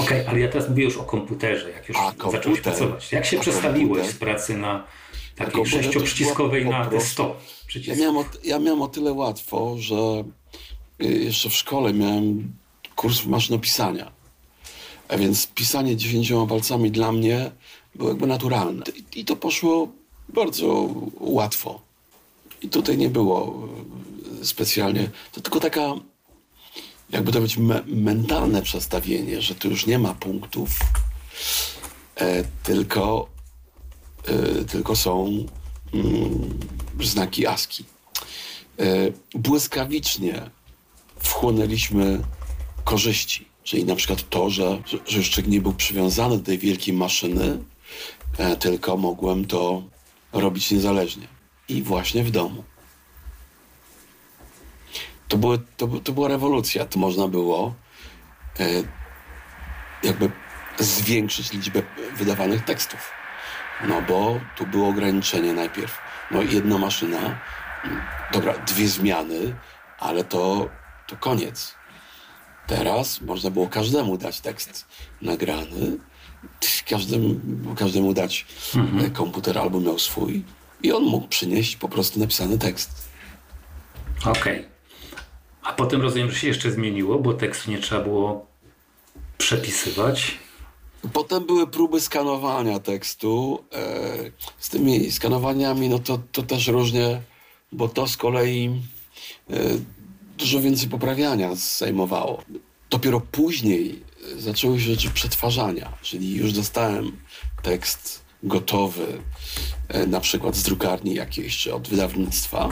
Okej, 0.00 0.26
ale 0.26 0.40
ja 0.40 0.48
teraz 0.48 0.68
mówię 0.68 0.84
już 0.84 0.96
o 0.96 1.04
komputerze, 1.04 1.70
jak 1.70 1.88
już 1.88 1.96
A, 1.98 2.10
zacząłeś 2.10 2.40
komputer. 2.42 2.62
pracować. 2.62 3.12
Jak 3.12 3.24
się 3.26 3.40
przestawiłeś 3.40 3.88
komputer. 3.88 4.12
z 4.14 4.18
pracy 4.18 4.56
na 4.56 4.84
takiej 5.36 5.66
sześcioprzyciskowej 5.66 6.66
na 6.66 6.84
te 6.84 6.90
prostu- 6.90 7.12
100 7.12 7.36
Ja 7.86 7.96
miałem, 7.96 8.16
o, 8.16 8.24
ja 8.44 8.58
miałem 8.58 8.82
o 8.82 8.88
tyle 8.88 9.12
łatwo, 9.12 9.76
że 9.78 10.24
y, 11.02 11.04
jeszcze 11.04 11.50
w 11.50 11.54
szkole 11.54 11.92
miałem 11.94 12.52
kurs 12.96 13.24
maszynopisania. 13.26 14.12
A 15.08 15.16
więc 15.16 15.46
pisanie 15.46 15.96
dziesięcioma 15.96 16.46
palcami 16.46 16.90
dla 16.90 17.12
mnie 17.12 17.50
było 17.94 18.08
jakby 18.08 18.26
naturalne. 18.26 18.84
I, 19.14 19.24
to 19.24 19.36
poszło 19.36 19.88
bardzo 20.28 20.88
łatwo. 21.20 21.80
I 22.62 22.68
tutaj 22.68 22.98
nie 22.98 23.08
było 23.08 23.68
specjalnie. 24.42 25.10
To 25.32 25.40
tylko 25.40 25.60
taka, 25.60 25.94
jakby 27.10 27.32
to 27.32 27.40
być 27.40 27.56
me 27.56 27.82
mentalne 27.86 28.62
przestawienie, 28.62 29.42
że 29.42 29.54
tu 29.54 29.70
już 29.70 29.86
nie 29.86 29.98
ma 29.98 30.14
punktów, 30.14 30.70
e, 32.16 32.44
tylko, 32.62 33.28
tylko 34.70 34.96
są 34.96 35.46
mm, 35.94 36.58
znaki 37.00 37.46
ASCII. 37.46 37.84
E, 38.78 38.84
błyskawicznie 39.34 40.50
wchłonęliśmy 41.20 42.20
korzyści. 42.84 43.48
Czyli 43.64 43.84
na 43.84 43.94
przykład 43.94 44.28
to, 44.28 44.50
że, 44.50 44.82
że 45.06 45.18
jeszcze 45.18 45.42
nie 45.42 45.60
był 45.60 45.74
przywiązany 45.74 46.38
do 46.38 46.44
tej 46.44 46.58
wielkiej 46.58 46.94
maszyny, 46.94 47.58
e, 48.38 48.56
tylko 48.56 48.96
mogłem 48.96 49.44
to 49.44 49.82
robić 50.32 50.70
niezależnie. 50.70 51.28
I 51.68 51.82
właśnie 51.82 52.24
w 52.24 52.30
domu. 52.30 52.64
To, 55.28 55.36
były, 55.36 55.58
to, 55.76 55.88
to 55.88 56.12
była 56.12 56.28
rewolucja. 56.28 56.84
To 56.84 56.98
można 56.98 57.28
było 57.28 57.74
e, 58.60 58.82
jakby 60.02 60.30
zwiększyć 60.78 61.52
liczbę 61.52 61.82
wydawanych 62.16 62.64
tekstów. 62.64 63.21
No 63.88 64.02
bo 64.02 64.40
tu 64.56 64.66
było 64.66 64.88
ograniczenie 64.88 65.52
najpierw. 65.52 65.98
No 66.30 66.42
jedna 66.42 66.78
maszyna, 66.78 67.38
dobra, 68.32 68.58
dwie 68.58 68.88
zmiany, 68.88 69.54
ale 69.98 70.24
to, 70.24 70.68
to 71.06 71.16
koniec. 71.16 71.74
Teraz 72.66 73.20
można 73.20 73.50
było 73.50 73.68
każdemu 73.68 74.18
dać 74.18 74.40
tekst 74.40 74.86
nagrany, 75.22 75.98
każdemu, 76.88 77.40
każdemu 77.76 78.14
dać 78.14 78.46
mhm. 78.74 79.10
komputer 79.10 79.58
albo 79.58 79.80
miał 79.80 79.98
swój 79.98 80.44
i 80.82 80.92
on 80.92 81.02
mógł 81.02 81.28
przynieść 81.28 81.76
po 81.76 81.88
prostu 81.88 82.20
napisany 82.20 82.58
tekst. 82.58 83.08
Okej. 84.20 84.58
Okay. 84.58 84.64
A 85.62 85.72
potem 85.72 86.02
rozumiem, 86.02 86.30
że 86.30 86.36
się 86.36 86.48
jeszcze 86.48 86.70
zmieniło, 86.70 87.18
bo 87.18 87.34
tekstu 87.34 87.70
nie 87.70 87.78
trzeba 87.78 88.00
było 88.00 88.46
przepisywać. 89.38 90.38
Potem 91.12 91.46
były 91.46 91.66
próby 91.66 92.00
skanowania 92.00 92.78
tekstu. 92.78 93.64
E, 93.72 94.30
z 94.58 94.68
tymi 94.68 95.12
skanowaniami, 95.12 95.88
no 95.88 95.98
to, 95.98 96.18
to 96.32 96.42
też 96.42 96.68
różnie, 96.68 97.22
bo 97.72 97.88
to 97.88 98.08
z 98.08 98.16
kolei 98.16 98.80
e, 99.50 99.54
dużo 100.38 100.60
więcej 100.60 100.88
poprawiania 100.88 101.54
zajmowało. 101.54 102.42
Dopiero 102.90 103.20
później 103.20 104.02
zaczęły 104.38 104.80
się 104.80 104.86
rzeczy 104.86 105.10
przetwarzania, 105.10 105.92
czyli 106.02 106.34
już 106.34 106.52
dostałem 106.52 107.16
tekst 107.62 108.22
gotowy, 108.42 109.22
e, 109.88 110.06
na 110.06 110.20
przykład 110.20 110.56
z 110.56 110.62
drukarni 110.62 111.14
jakiejś, 111.14 111.58
czy 111.58 111.74
od 111.74 111.88
wydawnictwa 111.88 112.68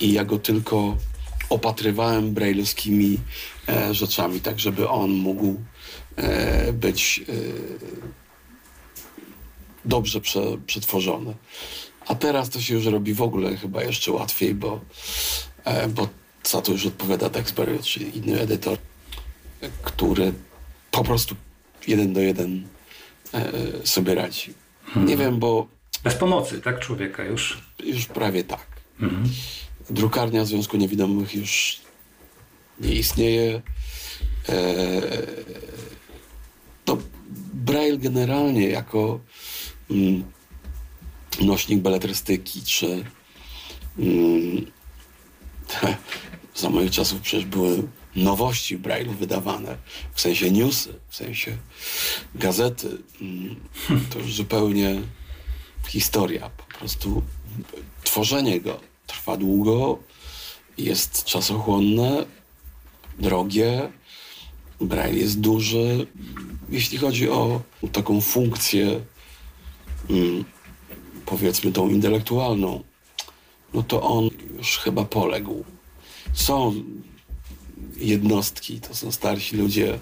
i 0.00 0.12
ja 0.12 0.24
go 0.24 0.38
tylko 0.38 0.96
opatrywałem 1.50 2.34
brailleowskimi 2.34 3.18
rzeczami, 3.90 4.40
tak 4.40 4.60
żeby 4.60 4.88
on 4.88 5.10
mógł 5.10 5.56
być 6.72 7.24
e, 7.28 7.32
dobrze 9.84 10.20
prze, 10.20 10.40
przetworzony. 10.66 11.34
A 12.06 12.14
teraz 12.14 12.50
to 12.50 12.60
się 12.60 12.74
już 12.74 12.86
robi 12.86 13.14
w 13.14 13.22
ogóle 13.22 13.56
chyba 13.56 13.82
jeszcze 13.82 14.12
łatwiej, 14.12 14.54
bo, 14.54 14.80
e, 15.64 15.88
bo 15.88 16.08
za 16.44 16.62
to 16.62 16.72
już 16.72 16.86
odpowiada 16.86 17.28
Dexberry, 17.28 17.78
czyli 17.82 18.18
inny 18.18 18.40
edytor, 18.40 18.78
który 19.82 20.32
po 20.90 21.04
prostu 21.04 21.34
jeden 21.86 22.12
do 22.12 22.20
jeden 22.20 22.68
e, 23.34 23.52
sobie 23.86 24.14
radzi. 24.14 24.54
Hmm. 24.86 25.08
Nie 25.08 25.16
wiem, 25.16 25.38
bo... 25.38 25.66
Bez 26.04 26.14
pomocy, 26.14 26.60
tak, 26.60 26.80
człowieka 26.80 27.24
już? 27.24 27.62
Już 27.84 28.06
prawie 28.06 28.44
tak. 28.44 28.66
Hmm. 29.00 29.28
Drukarnia 29.90 30.44
Związku 30.44 30.76
Niewidomych 30.76 31.34
już 31.34 31.80
nie 32.80 32.92
istnieje. 32.94 33.62
E, 34.48 35.02
Braille 37.66 37.98
generalnie 37.98 38.68
jako 38.68 39.20
mm, 39.90 40.24
nośnik 41.40 41.80
beletrystyki, 41.80 42.62
czy 42.62 43.04
mm, 43.98 44.70
za 46.60 46.70
moich 46.70 46.90
czasów 46.90 47.20
przecież 47.20 47.44
były 47.44 47.82
nowości 48.16 48.76
w 48.76 48.82
Braille'u 48.82 49.14
wydawane, 49.14 49.76
w 50.14 50.20
sensie 50.20 50.50
newsy, 50.50 50.94
w 51.08 51.16
sensie 51.16 51.56
gazety. 52.34 52.98
Mm, 53.20 53.56
to 54.10 54.18
już 54.18 54.34
zupełnie 54.34 55.02
historia. 55.88 56.50
Po 56.50 56.78
prostu 56.78 57.22
tworzenie 58.04 58.60
go 58.60 58.80
trwa 59.06 59.36
długo, 59.36 59.98
jest 60.78 61.24
czasochłonne, 61.24 62.26
drogie. 63.18 63.92
Braille 64.80 65.18
jest 65.18 65.40
duży. 65.40 66.06
Jeśli 66.68 66.98
chodzi 66.98 67.30
o 67.30 67.62
taką 67.92 68.20
funkcję, 68.20 69.00
mm, 70.10 70.44
powiedzmy 71.26 71.72
tą 71.72 71.88
intelektualną, 71.88 72.82
no 73.74 73.82
to 73.82 74.02
on 74.02 74.30
już 74.58 74.78
chyba 74.78 75.04
poległ. 75.04 75.64
Są 76.32 76.74
jednostki, 77.96 78.80
to 78.80 78.94
są 78.94 79.12
starsi 79.12 79.56
ludzie. 79.56 79.98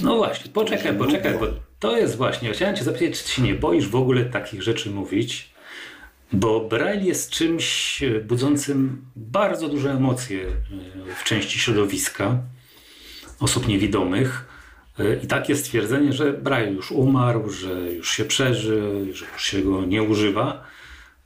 No 0.00 0.16
właśnie, 0.16 0.50
poczekaj, 0.50 0.98
poczekaj, 0.98 1.38
bo 1.38 1.46
to 1.78 1.96
jest 1.96 2.16
właśnie, 2.16 2.52
chciałem 2.52 2.76
cię 2.76 2.84
zapytać, 2.84 3.22
czy 3.22 3.32
się 3.32 3.42
nie 3.42 3.54
boisz 3.54 3.88
w 3.88 3.96
ogóle 3.96 4.24
takich 4.24 4.62
rzeczy 4.62 4.90
mówić, 4.90 5.50
bo 6.32 6.60
Braille 6.60 7.04
jest 7.04 7.30
czymś 7.30 8.00
budzącym 8.24 9.04
bardzo 9.16 9.68
duże 9.68 9.90
emocje 9.90 10.46
e, 10.46 11.14
w 11.14 11.24
części 11.24 11.58
środowiska 11.58 12.38
osób 13.40 13.68
niewidomych. 13.68 14.48
E, 14.98 15.16
I 15.16 15.26
takie 15.26 15.56
stwierdzenie, 15.56 16.12
że 16.12 16.32
Braille 16.32 16.72
już 16.72 16.92
umarł, 16.92 17.50
że 17.50 17.92
już 17.92 18.10
się 18.10 18.24
przeżył, 18.24 19.04
że 19.14 19.24
już 19.24 19.44
się 19.44 19.62
go 19.62 19.84
nie 19.84 20.02
używa, 20.02 20.64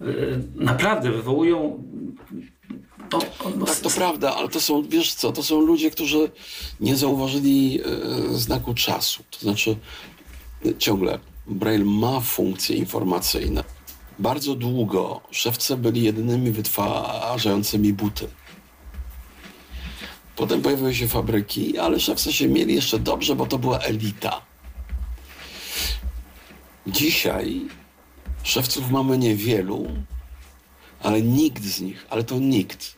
e, 0.00 0.04
naprawdę 0.54 1.10
wywołują 1.10 1.84
to, 3.10 3.18
no, 3.56 3.66
tak, 3.66 3.76
to 3.76 3.90
prawda, 3.90 4.36
ale 4.36 4.48
to 4.48 4.60
są, 4.60 4.82
wiesz 4.82 5.14
co, 5.14 5.32
to 5.32 5.42
są 5.42 5.60
ludzie, 5.60 5.90
którzy 5.90 6.30
nie 6.80 6.96
zauważyli 6.96 7.80
e, 7.80 8.38
znaku 8.38 8.74
czasu. 8.74 9.22
To 9.30 9.40
znaczy, 9.40 9.76
ciągle 10.78 11.18
Braille 11.46 11.84
ma 11.84 12.20
funkcje 12.20 12.76
informacyjne. 12.76 13.64
Bardzo 14.18 14.54
długo 14.54 15.20
szewce 15.30 15.76
byli 15.76 16.02
jedynymi 16.02 16.50
wytwarzającymi 16.50 17.92
buty. 17.92 18.28
Potem 20.40 20.62
pojawiły 20.62 20.94
się 20.94 21.08
fabryki, 21.08 21.78
ale 21.78 22.00
szewce 22.00 22.32
się 22.32 22.48
mieli 22.48 22.74
jeszcze 22.74 22.98
dobrze, 22.98 23.36
bo 23.36 23.46
to 23.46 23.58
była 23.58 23.78
elita. 23.78 24.40
Dzisiaj 26.86 27.60
szewców 28.42 28.90
mamy 28.90 29.18
niewielu, 29.18 29.86
ale 31.02 31.22
nikt 31.22 31.64
z 31.64 31.80
nich, 31.80 32.06
ale 32.10 32.24
to 32.24 32.38
nikt 32.38 32.96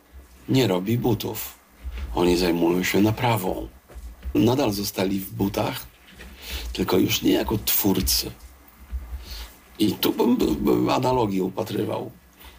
nie 0.49 0.67
robi 0.67 0.97
butów. 0.97 1.59
Oni 2.15 2.37
zajmują 2.37 2.83
się 2.83 3.01
naprawą. 3.01 3.67
Nadal 4.35 4.71
zostali 4.71 5.19
w 5.19 5.33
butach, 5.33 5.87
tylko 6.73 6.97
już 6.97 7.21
nie 7.21 7.31
jako 7.31 7.57
twórcy. 7.65 8.31
I 9.79 9.91
tu 9.91 10.13
bym, 10.13 10.37
bym 10.37 10.89
analogii 10.89 11.41
upatrywał, 11.41 12.11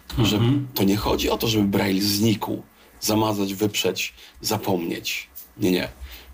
mhm. 0.09 0.27
że 0.27 0.39
to 0.73 0.83
nie 0.83 0.97
chodzi 0.97 1.29
o 1.29 1.37
to, 1.37 1.47
żeby 1.47 1.67
Braille 1.67 2.01
znikł, 2.01 2.61
zamazać, 3.05 3.53
wyprzeć, 3.53 4.13
zapomnieć. 4.41 5.29
Nie, 5.57 5.71
nie. 5.71 5.87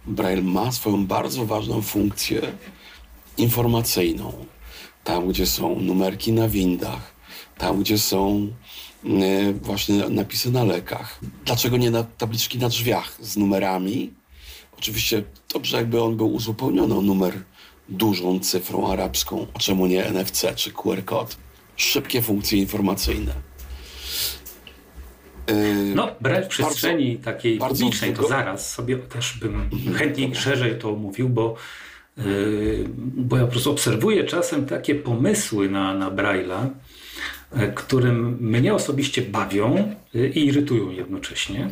Braille 0.05 0.43
ma 0.43 0.71
swoją 0.71 1.05
bardzo 1.05 1.45
ważną 1.45 1.81
funkcję 1.81 2.41
informacyjną. 3.37 4.45
Tam, 5.03 5.27
gdzie 5.27 5.45
są 5.45 5.79
numerki 5.79 6.33
na 6.33 6.49
windach, 6.49 7.13
tam, 7.57 7.79
gdzie 7.79 7.97
są 7.97 8.47
E, 9.05 9.53
właśnie 9.53 9.95
napisy 10.09 10.51
na 10.51 10.63
lekach. 10.63 11.19
Dlaczego 11.45 11.77
nie 11.77 11.91
na 11.91 12.03
tabliczki 12.03 12.57
na 12.57 12.69
drzwiach 12.69 13.17
z 13.19 13.37
numerami? 13.37 14.13
Oczywiście 14.77 15.23
dobrze, 15.53 15.77
jakby 15.77 16.01
on 16.01 16.17
był 16.17 16.33
uzupełniony 16.33 16.95
o 16.95 17.01
numer 17.01 17.43
dużą 17.89 18.39
cyfrą 18.39 18.91
arabską, 18.91 19.47
a 19.53 19.59
czemu 19.59 19.87
nie 19.87 20.05
NFC 20.05 20.55
czy 20.55 20.71
QR 20.71 21.05
kod? 21.05 21.37
Szybkie 21.75 22.21
funkcje 22.21 22.59
informacyjne. 22.59 23.33
E, 25.47 25.73
no, 25.95 26.15
brać 26.21 26.45
w 26.45 26.47
przestrzeni 26.47 27.15
bardzo, 27.15 27.31
takiej 27.31 27.57
bardzo 27.57 27.83
publicznej, 27.83 28.13
to 28.13 28.27
zaraz 28.27 28.73
sobie 28.73 28.97
też 28.97 29.37
bym 29.37 29.55
mhm. 29.55 29.95
chętniej 29.95 30.35
szerzej 30.35 30.75
to 30.75 30.91
mówił, 30.91 31.29
bo, 31.29 31.55
yy, 32.17 32.23
bo 32.97 33.37
ja 33.37 33.45
po 33.45 33.51
prostu 33.51 33.71
obserwuję 33.71 34.23
czasem 34.23 34.65
takie 34.65 34.95
pomysły 34.95 35.69
na, 35.69 35.93
na 35.93 36.11
Braille'a, 36.11 36.69
E, 37.55 37.67
którym 37.67 38.37
mnie 38.39 38.73
osobiście 38.73 39.21
bawią 39.21 39.95
e, 40.15 40.27
i 40.27 40.45
irytują 40.45 40.89
jednocześnie, 40.89 41.69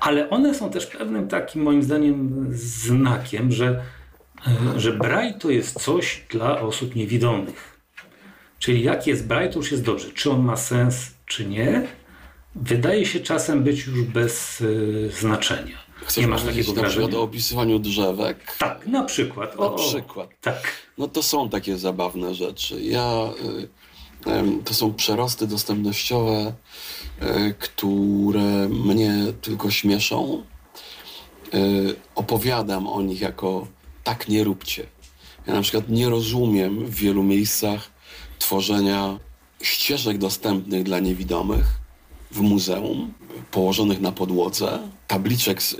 ale 0.00 0.30
one 0.30 0.54
są 0.54 0.70
też 0.70 0.86
pewnym 0.86 1.28
takim 1.28 1.62
moim 1.62 1.82
zdaniem 1.82 2.46
znakiem, 2.52 3.52
że, 3.52 3.82
e, 4.46 4.80
że 4.80 4.92
Braille 4.92 5.34
to 5.34 5.50
jest 5.50 5.80
coś 5.80 6.24
dla 6.30 6.60
osób 6.60 6.96
niewidomych. 6.96 7.80
Czyli 8.58 8.82
jak 8.82 9.06
jest 9.06 9.26
Braille, 9.26 9.52
to 9.52 9.58
już 9.58 9.70
jest 9.70 9.84
dobrze. 9.84 10.10
Czy 10.14 10.30
on 10.30 10.44
ma 10.44 10.56
sens, 10.56 11.14
czy 11.26 11.46
nie, 11.46 11.86
wydaje 12.54 13.06
się 13.06 13.20
czasem 13.20 13.62
być 13.64 13.86
już 13.86 14.02
bez 14.02 14.60
y, 14.60 15.10
znaczenia. 15.20 15.78
Chcesz 16.04 16.24
nie 16.24 16.28
masz 16.28 16.42
takiego 16.42 16.72
na 16.72 16.80
wrażenia? 16.80 17.18
o 17.18 17.22
opisywaniu 17.22 17.78
drzewek? 17.78 18.56
Tak, 18.58 18.86
na 18.86 19.02
przykład. 19.04 19.56
Na 19.56 19.62
O, 19.62 19.74
o, 19.74 19.78
przykład. 19.78 20.30
Tak. 20.40 20.72
No 20.98 21.08
to 21.08 21.22
są 21.22 21.48
takie 21.48 21.78
zabawne 21.78 22.34
rzeczy. 22.34 22.82
Ja, 22.82 23.30
y, 24.26 24.62
to 24.64 24.74
są 24.74 24.94
przerosty 24.94 25.46
dostępnościowe, 25.46 26.52
y, 27.22 27.54
które 27.58 28.68
mnie 28.68 29.14
tylko 29.40 29.70
śmieszą. 29.70 30.42
Opowiadam 32.14 32.86
o 32.86 33.02
nich 33.02 33.20
jako 33.20 33.66
tak 34.04 34.28
nie 34.28 34.44
róbcie. 34.44 34.86
Ja 35.46 35.54
na 35.54 35.62
przykład 35.62 35.88
nie 35.88 36.08
rozumiem 36.08 36.86
w 36.86 36.94
wielu 36.94 37.22
miejscach 37.22 37.90
tworzenia 38.38 39.18
ścieżek 39.62 40.18
dostępnych 40.18 40.82
dla 40.82 41.00
niewidomych 41.00 41.79
w 42.30 42.40
muzeum, 42.40 43.12
położonych 43.50 44.00
na 44.00 44.12
podłodze, 44.12 44.88
tabliczek 45.08 45.62
z 45.62 45.76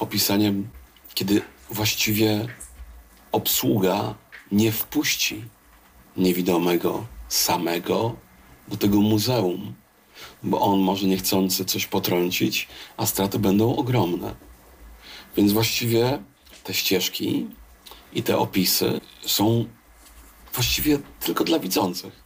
opisaniem, 0.00 0.68
kiedy 1.14 1.42
właściwie 1.70 2.48
obsługa 3.32 4.14
nie 4.52 4.72
wpuści 4.72 5.44
niewidomego 6.16 7.06
samego 7.28 8.16
do 8.68 8.76
tego 8.76 9.00
muzeum, 9.00 9.74
bo 10.42 10.60
on 10.60 10.80
może 10.80 11.06
niechcący 11.06 11.64
coś 11.64 11.86
potrącić, 11.86 12.68
a 12.96 13.06
straty 13.06 13.38
będą 13.38 13.76
ogromne. 13.76 14.34
Więc 15.36 15.52
właściwie 15.52 16.22
te 16.64 16.74
ścieżki 16.74 17.46
i 18.12 18.22
te 18.22 18.38
opisy 18.38 19.00
są 19.26 19.64
właściwie 20.54 20.98
tylko 21.20 21.44
dla 21.44 21.58
widzących. 21.58 22.23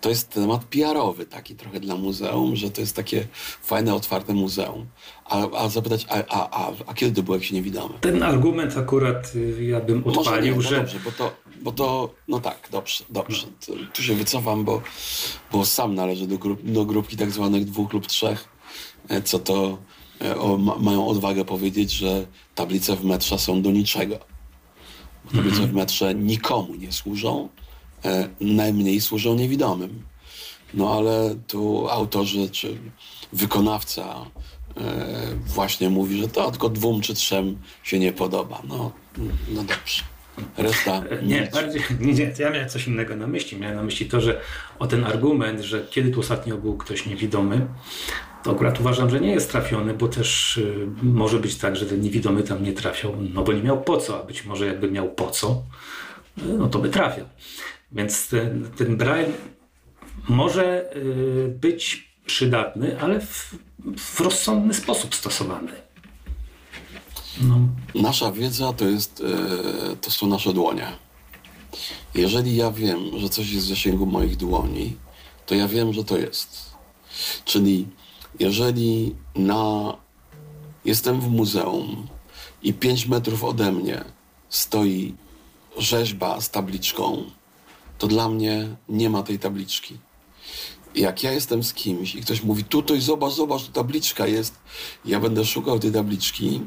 To 0.00 0.08
jest 0.08 0.28
temat 0.28 0.64
PR-owy 0.64 1.26
taki 1.26 1.54
trochę 1.54 1.80
dla 1.80 1.96
muzeum, 1.96 2.56
że 2.56 2.70
to 2.70 2.80
jest 2.80 2.96
takie 2.96 3.26
fajne, 3.62 3.94
otwarte 3.94 4.34
muzeum. 4.34 4.86
A, 5.24 5.50
a 5.50 5.68
zapytać, 5.68 6.06
a, 6.08 6.14
a, 6.28 6.50
a, 6.50 6.72
a 6.86 6.94
kiedy 6.94 7.12
ty 7.12 7.22
byłeś 7.22 7.52
niewidomy? 7.52 7.94
Ten 8.00 8.22
argument 8.22 8.76
akurat 8.76 9.32
y, 9.34 9.64
ja 9.64 9.80
bym 9.80 10.04
odpalił, 10.04 10.56
nie, 10.56 10.56
no 10.56 10.62
że 10.62 10.76
dobrze, 10.76 10.98
bo 11.04 11.12
to, 11.12 11.32
bo 11.62 11.72
to, 11.72 12.10
no 12.28 12.40
tak, 12.40 12.68
dobrze, 12.72 13.04
dobrze. 13.10 13.46
Tu, 13.66 13.72
tu 13.94 14.02
się 14.02 14.14
wycofam, 14.14 14.64
bo, 14.64 14.82
bo 15.52 15.64
sam 15.64 15.94
należę 15.94 16.26
do, 16.26 16.38
grup, 16.38 16.60
do 16.62 16.84
grupki 16.84 17.16
tak 17.16 17.30
zwanych 17.30 17.64
dwóch 17.64 17.92
lub 17.92 18.06
trzech, 18.06 18.48
e, 19.08 19.22
co 19.22 19.38
to 19.38 19.78
e, 20.24 20.38
o, 20.38 20.58
ma, 20.58 20.76
mają 20.78 21.06
odwagę 21.06 21.44
powiedzieć, 21.44 21.90
że 21.90 22.26
tablice 22.54 22.96
w 22.96 23.04
metrze 23.04 23.38
są 23.38 23.62
do 23.62 23.70
niczego. 23.70 24.18
Tablice 25.34 25.66
w 25.66 25.74
metrze 25.74 26.14
nikomu 26.14 26.74
nie 26.74 26.92
służą, 26.92 27.48
najmniej 28.40 29.00
służą 29.00 29.34
niewidomym. 29.34 30.02
No 30.74 30.94
ale 30.94 31.34
tu 31.46 31.88
autorzy 31.88 32.50
czy 32.50 32.76
wykonawca 33.32 34.04
e, 34.76 34.82
właśnie 35.46 35.90
mówi, 35.90 36.20
że 36.20 36.28
to 36.28 36.50
tylko 36.50 36.68
dwóm 36.68 37.00
czy 37.00 37.14
trzem 37.14 37.58
się 37.82 37.98
nie 37.98 38.12
podoba. 38.12 38.62
No, 38.68 38.92
no 39.48 39.62
dobrze. 39.62 40.02
Reszta 40.56 41.02
Nie, 41.22 41.40
nic. 41.40 41.50
bardziej, 41.50 41.82
nie, 42.00 42.32
ja 42.38 42.50
miałem 42.50 42.68
coś 42.68 42.86
innego 42.86 43.16
na 43.16 43.26
myśli. 43.26 43.58
Miałem 43.58 43.76
na 43.76 43.82
myśli 43.82 44.06
to, 44.06 44.20
że 44.20 44.40
o 44.78 44.86
ten 44.86 45.04
argument, 45.04 45.60
że 45.60 45.86
kiedy 45.90 46.10
tu 46.10 46.20
ostatnio 46.20 46.56
był 46.56 46.76
ktoś 46.76 47.06
niewidomy, 47.06 47.66
to 48.44 48.50
akurat 48.50 48.80
uważam, 48.80 49.10
że 49.10 49.20
nie 49.20 49.30
jest 49.30 49.50
trafiony, 49.50 49.94
bo 49.94 50.08
też 50.08 50.56
y, 50.56 50.88
może 51.02 51.38
być 51.38 51.56
tak, 51.56 51.76
że 51.76 51.86
ten 51.86 52.00
niewidomy 52.00 52.42
tam 52.42 52.62
nie 52.62 52.72
trafiał, 52.72 53.12
no 53.34 53.42
bo 53.42 53.52
nie 53.52 53.62
miał 53.62 53.82
po 53.82 53.96
co, 53.96 54.22
a 54.22 54.24
być 54.24 54.44
może 54.44 54.66
jakby 54.66 54.90
miał 54.90 55.08
po 55.10 55.30
co, 55.30 55.62
y, 56.38 56.42
no 56.42 56.68
to 56.68 56.78
by 56.78 56.88
trafiał. 56.88 57.26
Więc 57.92 58.28
ten, 58.28 58.70
ten 58.76 58.96
Braille 58.96 59.32
może 60.28 60.96
y, 60.96 61.48
być 61.60 62.10
przydatny, 62.26 63.00
ale 63.00 63.20
w, 63.20 63.54
w 63.98 64.20
rozsądny 64.20 64.74
sposób 64.74 65.14
stosowany. 65.14 65.72
No, 67.40 67.58
Nasza 67.94 68.32
wiedza 68.32 68.72
to, 68.72 68.84
jest, 68.84 69.22
e, 69.92 69.96
to 69.96 70.10
są 70.10 70.26
nasze 70.26 70.52
dłonie. 70.52 70.86
Jeżeli 72.14 72.56
ja 72.56 72.70
wiem, 72.70 72.98
że 73.16 73.28
coś 73.28 73.50
jest 73.50 73.66
w 73.66 73.68
zasięgu 73.68 74.06
moich 74.06 74.36
dłoni, 74.36 74.96
to 75.46 75.54
ja 75.54 75.68
wiem, 75.68 75.92
że 75.92 76.04
to 76.04 76.18
jest. 76.18 76.70
Czyli 77.44 77.86
jeżeli 78.40 79.14
na, 79.34 79.96
jestem 80.84 81.20
w 81.20 81.28
muzeum 81.28 82.06
i 82.62 82.74
5 82.74 83.06
metrów 83.06 83.44
ode 83.44 83.72
mnie 83.72 84.04
stoi 84.48 85.14
rzeźba 85.78 86.40
z 86.40 86.50
tabliczką, 86.50 87.24
to 87.98 88.06
dla 88.06 88.28
mnie 88.28 88.76
nie 88.88 89.10
ma 89.10 89.22
tej 89.22 89.38
tabliczki. 89.38 89.98
Jak 90.94 91.22
ja 91.22 91.32
jestem 91.32 91.64
z 91.64 91.74
kimś 91.74 92.14
i 92.14 92.22
ktoś 92.22 92.42
mówi, 92.42 92.64
tutaj 92.64 93.00
zobacz, 93.00 93.32
zobacz, 93.32 93.62
tu 93.64 93.72
tabliczka 93.72 94.26
jest, 94.26 94.54
ja 95.04 95.20
będę 95.20 95.44
szukał 95.44 95.78
tej 95.78 95.92
tabliczki 95.92 96.60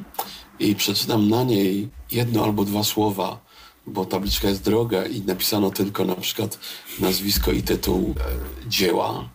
i 0.60 0.76
przeczytam 0.76 1.30
na 1.30 1.44
niej 1.44 1.90
jedno 2.12 2.44
albo 2.44 2.66
dwa 2.66 2.84
słowa, 2.84 3.40
bo 3.88 4.06
tabliczka 4.06 4.48
jest 4.48 4.64
droga 4.64 5.06
i 5.06 5.22
napisano 5.22 5.72
tylko 5.72 6.06
na 6.06 6.16
przykład 6.16 6.60
nazwisko 7.00 7.52
i 7.52 7.64
tytuł 7.64 8.16
e, 8.20 8.70
dzieła, 8.70 9.30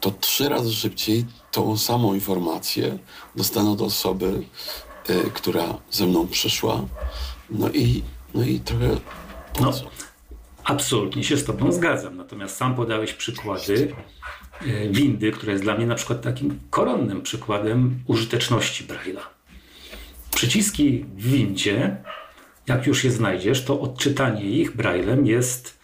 to 0.00 0.10
trzy 0.10 0.48
razy 0.48 0.74
szybciej 0.74 1.24
tą 1.52 1.76
samą 1.76 2.14
informację 2.14 2.98
dostanę 3.36 3.70
od 3.70 3.80
osoby, 3.80 4.42
e, 5.08 5.30
która 5.30 5.78
ze 5.90 6.06
mną 6.06 6.28
przyszła. 6.28 6.84
No 7.50 7.70
i, 7.70 8.02
no 8.34 8.44
i 8.44 8.60
trochę 8.60 9.00
No. 9.60 9.72
Absolutnie 10.64 11.24
się 11.24 11.36
z 11.36 11.44
Tobą 11.44 11.72
zgadzam. 11.72 12.16
Natomiast 12.16 12.56
sam 12.56 12.74
podałeś 12.74 13.12
przykłady 13.12 13.94
e, 14.60 14.88
windy, 14.88 15.32
która 15.32 15.52
jest 15.52 15.64
dla 15.64 15.74
mnie 15.74 15.86
na 15.86 15.94
przykład 15.94 16.22
takim 16.22 16.60
koronnym 16.70 17.22
przykładem 17.22 18.02
użyteczności 18.06 18.84
Braille'a. 18.84 19.22
Przyciski 20.34 21.04
w 21.16 21.30
windzie, 21.30 21.96
jak 22.66 22.86
już 22.86 23.04
je 23.04 23.10
znajdziesz, 23.10 23.64
to 23.64 23.80
odczytanie 23.80 24.44
ich 24.44 24.76
Braillem 24.76 25.26
jest 25.26 25.78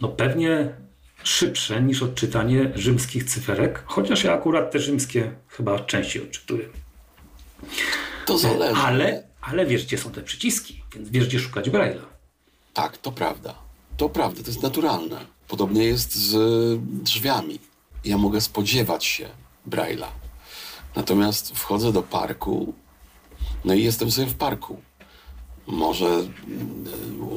no 0.00 0.08
pewnie 0.08 0.74
szybsze 1.22 1.82
niż 1.82 2.02
odczytanie 2.02 2.72
rzymskich 2.74 3.24
cyferek, 3.24 3.82
chociaż 3.86 4.24
ja 4.24 4.34
akurat 4.34 4.72
te 4.72 4.78
rzymskie 4.78 5.32
chyba 5.48 5.78
częściej 5.78 6.22
odczytuję. 6.22 6.68
To 8.26 8.38
zależy. 8.38 8.80
Ale, 8.80 9.22
ale 9.40 9.66
wiesz, 9.66 9.84
gdzie 9.84 9.98
są 9.98 10.10
te 10.10 10.22
przyciski, 10.22 10.82
więc 10.94 11.10
wiesz, 11.10 11.26
gdzie 11.26 11.40
szukać 11.40 11.70
Braille'a. 11.70 12.04
Tak, 12.74 12.98
to 12.98 13.12
prawda. 13.12 13.63
To 13.96 14.08
prawda, 14.08 14.42
to 14.42 14.46
jest 14.46 14.62
naturalne. 14.62 15.26
Podobnie 15.48 15.84
jest 15.84 16.14
z 16.14 16.36
drzwiami. 16.82 17.58
Ja 18.04 18.18
mogę 18.18 18.40
spodziewać 18.40 19.04
się 19.04 19.28
Braille'a. 19.68 20.06
Natomiast 20.96 21.52
wchodzę 21.54 21.92
do 21.92 22.02
parku, 22.02 22.74
no 23.64 23.74
i 23.74 23.84
jestem 23.84 24.10
sobie 24.10 24.26
w 24.26 24.34
parku. 24.34 24.80
Może 25.66 26.06
mm, 26.06 26.34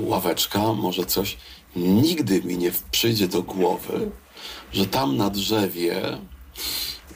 ławeczka, 0.08 0.74
może 0.74 1.06
coś. 1.06 1.38
Nigdy 1.76 2.42
mi 2.44 2.58
nie 2.58 2.72
przyjdzie 2.92 3.28
do 3.28 3.44
głowy, 3.44 4.12
że 4.74 4.86
tam 4.86 5.18
na 5.18 5.30
drzewie, 5.30 6.18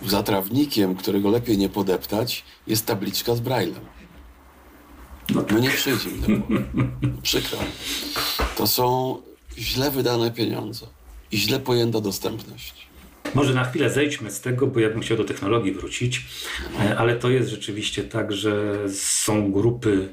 za 0.06 0.24
trawnikiem, 0.24 0.96
którego 0.96 1.30
lepiej 1.30 1.58
nie 1.58 1.70
podeptać, 1.70 2.44
jest 2.68 2.86
tabliczka 2.86 3.36
z 3.36 3.42
Braille'em. 3.42 3.86
No 5.30 5.60
nie 5.60 5.70
przyjdzie 5.70 6.10
mi 6.10 6.20
do 6.20 6.28
głowy. 6.28 6.66
Przykro. 7.22 7.60
To 8.58 8.68
są 8.68 9.18
źle 9.58 9.92
wydane 9.92 10.32
pieniądze 10.32 10.86
i 11.32 11.38
źle 11.38 11.60
pojęta 11.60 12.02
dostępność. 12.02 12.92
Może 13.34 13.54
na 13.54 13.64
chwilę 13.64 13.90
zejdźmy 13.90 14.32
z 14.32 14.42
tego, 14.42 14.68
bo 14.68 14.80
ja 14.80 14.90
bym 14.90 15.02
chciał 15.02 15.18
do 15.18 15.24
technologii 15.24 15.72
wrócić, 15.72 16.26
E, 16.80 16.98
ale 16.98 17.16
to 17.16 17.30
jest 17.30 17.50
rzeczywiście 17.50 18.04
tak, 18.04 18.32
że 18.32 18.76
są 18.94 19.52
grupy 19.52 20.10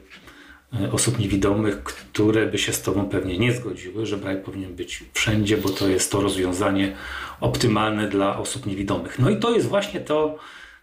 e, 0.81 0.93
osób 0.93 1.19
niewidomych, 1.19 1.83
które 1.83 2.47
by 2.47 2.59
się 2.59 2.73
z 2.73 2.83
Tobą 2.83 3.09
pewnie 3.09 3.39
nie 3.39 3.53
zgodziły, 3.53 4.07
że 4.07 4.17
Braille 4.17 4.43
powinien 4.43 4.75
być 4.75 5.05
wszędzie, 5.15 5.57
bo 5.57 5.69
to 5.69 5.89
jest 5.89 6.13
to 6.13 6.21
rozwiązanie 6.21 6.97
optymalne 7.41 8.09
dla 8.09 8.39
osób 8.39 8.67
niewidomych. 8.67 9.19
No 9.19 9.31
i 9.31 9.37
to 9.37 9.55
jest 9.55 9.69
właśnie 9.69 10.01
to, 10.01 10.39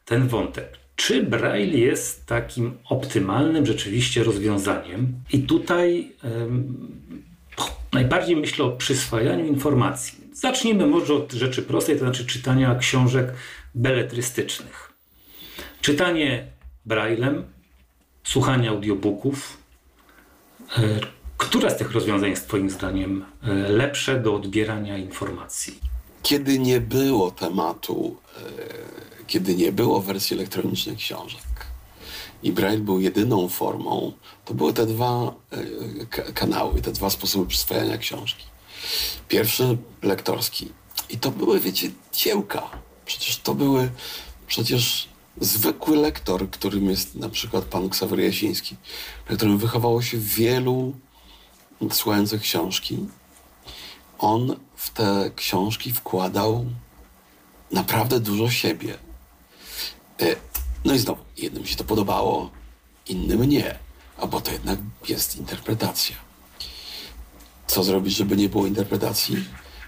ten 0.06 0.28
wątek. 0.28 0.78
Czy 0.96 1.24
Braille 1.24 1.80
jest 1.80 2.26
takim 2.26 2.78
optymalnym 2.90 3.66
rzeczywiście 3.66 4.24
rozwiązaniem? 4.24 5.14
I 5.34 5.40
tutaj 5.40 6.12
najbardziej 7.96 8.36
myślę 8.36 8.66
o 8.66 8.72
przyswajaniu 8.72 9.46
informacji. 9.46 10.20
Zacznijmy 10.34 10.88
może 10.88 11.14
od 11.14 11.34
rzeczy 11.34 11.62
prostej, 11.62 11.96
to 11.96 12.00
znaczy 12.00 12.26
czytania 12.26 12.76
książek 12.76 13.34
beletrystycznych. 13.76 14.94
Czytanie 15.82 16.48
braillem, 16.86 17.44
słuchanie 18.24 18.70
audiobooków. 18.70 19.58
E, 20.78 20.82
Które 21.38 21.72
z 21.72 21.78
tych 21.78 21.92
rozwiązań 21.92 22.30
jest 22.30 22.48
Twoim 22.48 22.70
zdaniem 22.70 23.26
e, 23.44 23.54
lepsze 23.54 24.20
do 24.20 24.36
odbierania 24.36 24.98
informacji? 24.98 25.80
Kiedy 26.24 26.60
nie 26.60 26.82
było 26.82 27.32
tematu, 27.32 28.18
e, 28.38 28.42
kiedy 29.28 29.56
nie 29.56 29.72
było 29.72 30.02
wersji 30.02 30.38
elektronicznych 30.38 30.98
książek 30.98 31.65
i 32.46 32.52
Braille 32.52 32.80
był 32.84 33.00
jedyną 33.00 33.50
formą, 33.50 34.12
to 34.46 34.54
były 34.54 34.74
te 34.74 34.86
dwa 34.86 35.34
e, 35.52 36.06
ka- 36.06 36.32
kanały, 36.34 36.82
te 36.82 36.92
dwa 36.92 37.10
sposoby 37.10 37.48
przyswajania 37.48 37.98
książki. 37.98 38.46
Pierwszy 39.28 39.78
lektorski. 40.02 40.72
I 41.10 41.18
to 41.18 41.32
były, 41.32 41.60
wiecie, 41.60 41.92
dziełka. 42.14 42.70
Przecież 43.06 43.38
to 43.38 43.56
były, 43.56 43.92
przecież 44.48 45.08
zwykły 45.42 45.98
lektor, 45.98 46.50
którym 46.50 46.90
jest 46.90 47.16
na 47.16 47.30
przykład 47.30 47.66
pan 47.66 47.90
Ksawery 47.90 48.24
Jasiński, 48.24 48.76
na 49.30 49.36
którym 49.36 49.58
wychowało 49.58 50.02
się 50.02 50.18
wielu 50.18 50.94
słuchających 51.92 52.42
książki, 52.42 52.98
on 54.20 54.56
w 54.76 54.90
te 54.90 55.32
książki 55.36 55.94
wkładał 55.94 56.66
naprawdę 57.72 58.20
dużo 58.20 58.50
siebie. 58.50 58.98
No 60.86 60.94
i 60.94 61.00
znowu, 61.00 61.24
jednym 61.38 61.66
się 61.66 61.76
to 61.76 61.84
podobało, 61.84 62.52
innym 63.08 63.44
nie. 63.44 63.80
A 64.18 64.28
bo 64.28 64.42
to 64.42 64.52
jednak 64.52 64.80
jest 65.10 65.36
interpretacja. 65.38 66.16
Co 67.68 67.84
zrobić, 67.84 68.16
żeby 68.16 68.38
nie 68.38 68.50
było 68.50 68.68
interpretacji? 68.68 69.46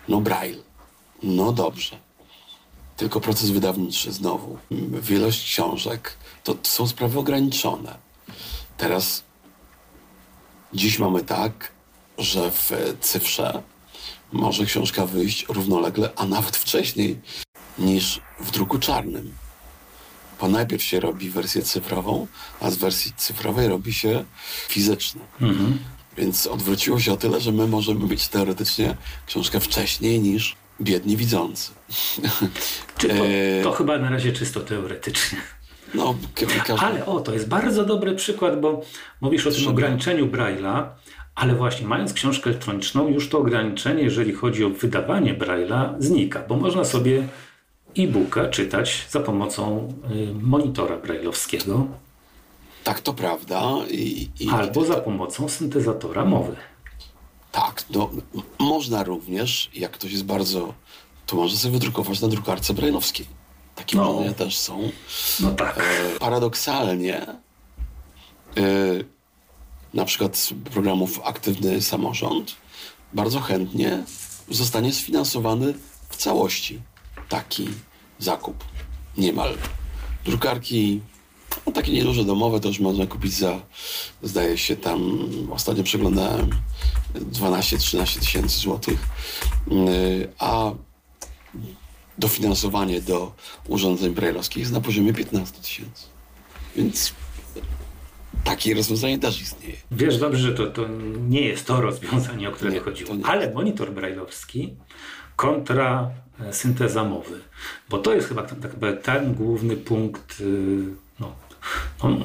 No 0.08 0.22
braille. 0.22 0.64
No 1.24 1.52
dobrze. 1.52 1.98
Tylko 2.98 3.22
proces 3.22 3.50
wydawniczy 3.50 4.12
znowu. 4.12 4.58
Wielość 5.02 5.44
książek 5.44 6.18
to 6.44 6.56
są 6.64 6.88
sprawy 6.88 7.20
ograniczone. 7.20 7.98
Teraz 8.78 9.24
dziś 10.74 11.00
mamy 11.00 11.24
tak, 11.24 11.72
że 12.18 12.52
w 12.52 12.72
cyfrze 13.02 13.64
może 14.32 14.66
książka 14.66 15.06
wyjść 15.06 15.46
równolegle, 15.50 16.12
a 16.16 16.26
nawet 16.26 16.58
wcześniej 16.58 17.22
niż 17.80 18.22
w 18.40 18.52
druku 18.52 18.80
czarnym. 18.80 19.34
Bo 20.42 20.48
najpierw 20.48 20.84
się 20.84 21.00
robi 21.00 21.30
wersję 21.30 21.62
cyfrową, 21.62 22.28
a 22.62 22.72
z 22.72 22.78
wersji 22.78 23.14
cyfrowej 23.18 23.68
robi 23.68 23.94
się 23.94 24.24
fizyczna. 24.68 25.22
Więc 26.18 26.48
odwróciło 26.48 27.00
się 27.00 27.14
o 27.14 27.18
tyle, 27.18 27.40
że 27.42 27.52
my 27.52 27.68
możemy 27.68 28.08
mieć 28.08 28.28
teoretycznie 28.28 28.96
książkę 29.28 29.60
wcześniej 29.60 30.20
niż 30.20 30.56
biedni 30.82 31.18
widzący. 31.18 31.72
Czy 32.98 33.08
to, 33.08 33.14
E, 33.14 33.64
to 33.64 33.72
chyba 33.72 33.98
na 33.98 34.10
razie 34.10 34.34
czysto 34.34 34.60
teoretycznie. 34.60 35.38
No, 35.94 36.16
ka- 36.36 36.64
każdy... 36.66 36.86
Ale 36.86 37.06
o, 37.06 37.20
to 37.20 37.34
jest 37.34 37.48
bardzo 37.48 37.86
dobry 37.86 38.16
przykład, 38.16 38.62
bo 38.62 38.82
mówisz 39.22 39.48
o 39.48 39.52
tym 39.52 39.68
ograniczeniu 39.68 40.28
Braille'a, 40.28 40.84
ale 41.36 41.56
właśnie 41.56 41.88
mając 41.88 42.14
książkę 42.14 42.50
elektroniczną, 42.50 43.08
już 43.08 43.30
to 43.30 43.38
ograniczenie, 43.40 44.04
jeżeli 44.04 44.34
chodzi 44.34 44.64
o 44.64 44.70
wydawanie 44.70 45.34
Braille'a, 45.36 45.96
znika, 46.00 46.44
bo 46.48 46.56
można 46.58 46.86
sobie 46.86 47.28
e-booka 47.98 48.48
czytać 48.50 49.08
za 49.10 49.20
pomocą 49.20 49.94
y, 50.12 50.34
monitora 50.34 50.98
brailleowskiego 50.98 51.88
Tak, 52.84 53.00
to 53.02 53.14
prawda. 53.14 53.72
I, 53.92 54.30
i, 54.40 54.50
albo 54.50 54.86
za 54.86 54.96
pomocą 54.96 55.50
syntezatora 55.50 56.26
mowy. 56.26 56.56
Tak, 57.52 57.84
no, 57.90 58.10
można 58.60 59.04
również, 59.04 59.70
jak 59.74 59.92
ktoś 59.92 60.12
jest 60.12 60.26
bardzo, 60.26 60.74
to 61.26 61.36
może 61.36 61.58
sobie 61.58 61.72
wydrukować 61.74 62.22
na 62.22 62.28
drukarce 62.28 62.74
brajlowskiej. 62.74 63.26
Takie 63.76 63.98
No. 63.98 64.24
też 64.38 64.58
są. 64.58 64.92
No 65.40 65.52
tak. 65.52 65.78
E, 65.80 66.20
paradoksalnie, 66.20 67.22
e, 67.22 67.34
na 69.94 70.06
przykład 70.06 70.38
z 70.38 70.54
programów 70.74 71.20
Aktywny 71.24 71.82
Samorząd, 71.82 72.56
bardzo 73.14 73.40
chętnie 73.40 74.04
zostanie 74.50 74.94
sfinansowany 74.94 75.74
w 76.10 76.16
całości 76.16 76.82
taki 77.30 77.68
zakup. 78.20 78.64
Niemal. 79.18 79.54
Drukarki, 80.26 81.02
no 81.66 81.72
takie 81.72 81.92
nieduże 81.92 82.24
domowe 82.24 82.60
to 82.60 82.68
już 82.68 82.80
można 82.80 83.06
kupić 83.06 83.34
za, 83.34 83.62
zdaje 84.24 84.58
się 84.58 84.76
tam, 84.76 85.30
ostatnio 85.52 85.84
przeglądałem, 85.84 86.50
12-13 87.16 88.20
tysięcy 88.20 88.60
złotych, 88.60 89.00
Yy, 89.72 90.34
a 90.40 90.72
dofinansowanie 92.18 93.02
do 93.02 93.36
urządzeń 93.68 94.14
brajlowskich 94.14 94.58
jest 94.58 94.72
na 94.72 94.82
poziomie 94.82 95.14
15 95.14 95.62
tysięcy. 95.62 96.04
Więc 96.76 97.14
takie 98.44 98.74
rozwiązanie 98.74 99.20
też 99.20 99.42
istnieje. 99.42 99.76
Wiesz 99.92 100.18
dobrze, 100.18 100.40
że 100.40 100.54
to, 100.54 100.68
to 100.68 100.86
nie 101.30 101.42
jest 101.42 101.66
to 101.66 101.82
rozwiązanie, 101.82 102.50
o 102.50 102.52
które 102.52 102.72
Nie, 102.72 102.80
chodziło. 102.80 103.16
Ale 103.24 103.54
monitor 103.54 103.92
brailleowski 103.94 104.74
kontra 105.38 106.12
e, 106.40 106.54
synteza 106.54 107.04
mowy. 107.04 107.40
Bo 107.90 107.98
to 107.98 108.14
jest 108.14 108.28
chyba 108.28 108.44
tak 108.44 108.58
ten 109.04 109.34
główny 109.34 109.78
punkt. 109.78 110.40
y, 110.42 110.96
No, 111.20 111.36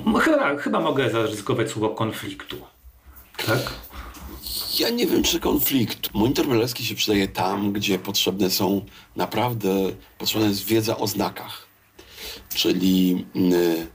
no, 0.06 0.18
chyba, 0.18 0.56
chyba 0.56 0.80
mogę 0.80 1.10
zaryzykować 1.10 1.70
słowo 1.70 1.88
konfliktu. 1.94 2.56
Tak? 3.46 3.72
Ja 4.78 4.90
nie 4.90 5.06
wiem, 5.06 5.22
czy 5.22 5.40
konflikt. 5.40 6.14
Monitor 6.14 6.46
brajlowski 6.46 6.84
się 6.84 6.94
przydaje 6.94 7.28
tam, 7.28 7.72
gdzie 7.72 7.98
potrzebne 7.98 8.50
są 8.50 8.84
naprawdę, 9.16 9.74
potrzebna 10.18 10.48
jest 10.48 10.64
wiedza 10.64 10.96
o 10.96 11.06
znakach. 11.06 11.66
Czyli 12.54 13.26
y, 13.36 13.86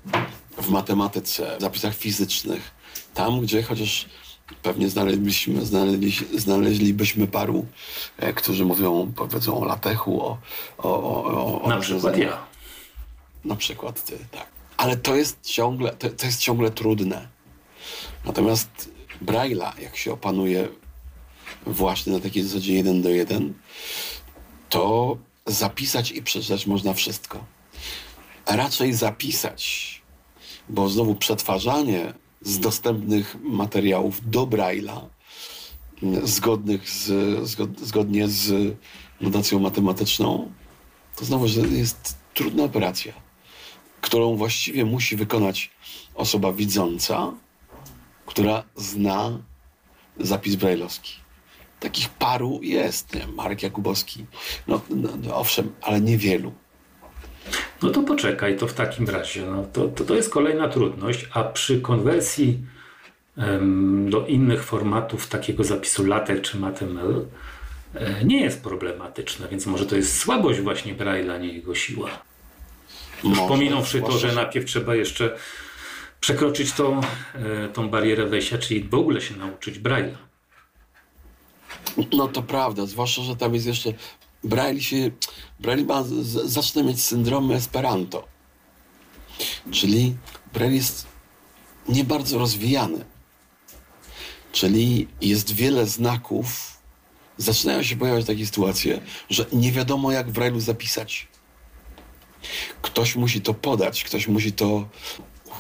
w 0.62 0.70
matematyce, 0.70 1.58
w 1.58 1.62
zapisach 1.62 1.96
fizycznych. 1.96 2.72
Tam, 3.14 3.42
gdzie 3.42 3.64
chociaż 3.64 4.06
pewnie 4.64 4.90
znaleźlibyśmy, 4.90 5.66
znaleźli, 5.66 6.12
znaleźlibyśmy 6.36 7.28
paru, 7.28 7.66
e, 8.18 8.34
którzy 8.34 8.66
mówią, 8.66 9.12
powiedzą 9.16 9.60
o 9.60 9.66
latechu, 9.66 10.22
o, 10.22 10.38
o, 10.78 11.04
o, 11.04 11.62
o, 11.62 11.70
Na 11.70 11.78
przykład 11.80 12.18
ja. 12.18 12.38
Na 13.46 13.56
przykład 13.56 14.06
ty, 14.06 14.18
tak. 14.32 14.48
Ale 14.78 14.98
to 14.98 15.16
jest 15.16 15.38
ciągle, 15.42 15.92
to, 15.94 16.10
to 16.10 16.26
jest 16.26 16.40
ciągle 16.40 16.72
trudne. 16.72 17.28
Natomiast 18.26 18.90
Braille'a, 19.22 19.82
jak 19.82 19.98
się 19.98 20.14
opanuje 20.14 20.68
właśnie 21.66 22.14
na 22.14 22.20
takiej 22.20 22.44
zasadzie 22.44 22.74
jeden 22.74 23.02
do 23.02 23.10
jeden, 23.10 23.54
to 24.70 25.18
zapisać 25.46 26.12
i 26.12 26.22
przeczytać 26.22 26.68
można 26.68 26.94
wszystko. 26.94 27.46
Raczej 28.46 28.94
zapisać, 28.94 30.02
bo 30.70 30.90
znowu 30.90 31.16
przetwarzanie 31.16 32.14
z 32.42 32.60
dostępnych 32.60 33.36
materiałów 33.42 34.30
do 34.30 34.46
Braille'a, 34.48 35.08
zgodnych 36.24 36.90
z, 36.90 37.10
zgod, 37.50 37.80
zgodnie 37.80 38.28
z 38.28 38.76
notacją 39.22 39.60
matematyczną, 39.60 40.52
to 41.16 41.26
znowu 41.26 41.46
jest 41.72 42.18
trudna 42.34 42.64
operacja, 42.64 43.14
którą 44.02 44.36
właściwie 44.36 44.86
musi 44.86 45.16
wykonać 45.16 45.72
osoba 46.16 46.54
widząca, 46.54 47.34
która 48.26 48.64
zna 48.76 49.40
zapis 50.20 50.56
brajlowski. 50.56 51.14
Takich 51.80 52.10
paru 52.10 52.60
jest, 52.64 53.16
nie? 53.16 53.28
Marek 53.28 53.64
Jakubowski. 53.64 54.26
No, 54.68 54.82
no, 54.90 55.10
no 55.24 55.36
owszem, 55.36 55.74
ale 55.82 56.02
niewielu. 56.02 56.54
No 57.82 57.90
to 57.90 58.04
poczekaj, 58.04 58.58
to 58.58 58.68
w 58.68 58.74
takim 58.74 59.10
razie. 59.10 59.46
No, 59.46 59.66
to, 59.74 59.88
to, 59.88 60.04
to 60.04 60.16
jest 60.16 60.30
kolejna 60.30 60.68
trudność, 60.68 61.30
a 61.34 61.44
przy 61.44 61.82
konwersji 61.82 62.60
em, 63.38 64.10
do 64.10 64.26
innych 64.26 64.64
formatów 64.64 65.28
takiego 65.28 65.64
zapisu 65.64 66.06
LaTeX 66.06 66.42
czy 66.42 66.58
MateML 66.58 67.26
e, 67.96 68.26
nie 68.26 68.42
jest 68.42 68.64
problematyczne, 68.64 69.48
więc 69.48 69.66
może 69.66 69.86
to 69.86 69.96
jest 69.96 70.20
słabość 70.20 70.60
właśnie 70.60 70.96
Braille'a, 70.96 71.42
nie 71.42 71.54
jego 71.54 71.76
siła. 71.76 72.10
Już 73.24 73.38
Może, 73.38 73.48
pominąwszy 73.48 74.02
to, 74.02 74.12
że 74.12 74.32
najpierw 74.36 74.66
trzeba 74.66 74.96
jeszcze 74.96 75.38
przekroczyć 76.20 76.72
tą, 76.72 77.02
e, 77.36 77.70
tą 77.74 77.90
barierę 77.90 78.26
wejścia, 78.26 78.58
czyli 78.58 78.84
w 78.84 78.94
ogóle 78.94 79.22
się 79.22 79.36
nauczyć 79.36 79.80
Braille'a. 79.80 80.28
No 82.14 82.28
to 82.28 82.42
prawda, 82.42 82.86
zwłaszcza, 82.86 83.22
że 83.22 83.36
tam 83.36 83.54
jest 83.54 83.68
jeszcze... 83.68 83.94
Braille 84.44 84.82
się... 84.82 85.12
Braille 85.60 85.86
ma, 85.86 86.04
z, 86.04 86.52
zaczyna 86.52 86.84
mieć 86.84 87.04
syndrom 87.04 87.52
Esperanto. 87.52 88.28
Czyli 89.72 90.16
Braille 90.54 90.76
jest 90.76 91.08
nie 91.90 92.04
bardzo 92.04 92.38
rozwijany. 92.38 93.06
Czyli 94.52 95.08
jest 95.22 95.52
wiele 95.52 95.88
znaków. 95.88 96.78
Zaczynają 97.38 97.84
się 97.84 97.96
pojawiać 97.96 98.26
takie 98.26 98.46
sytuacje, 98.46 99.02
że 99.30 99.46
nie 99.54 99.72
wiadomo 99.72 100.12
jak 100.12 100.30
w 100.30 100.34
Braille'u 100.34 100.60
zapisać. 100.60 101.28
Ktoś 102.82 103.16
musi 103.16 103.42
to 103.42 103.54
podać, 103.54 104.04
ktoś 104.04 104.28
musi 104.28 104.52
to 104.52 104.86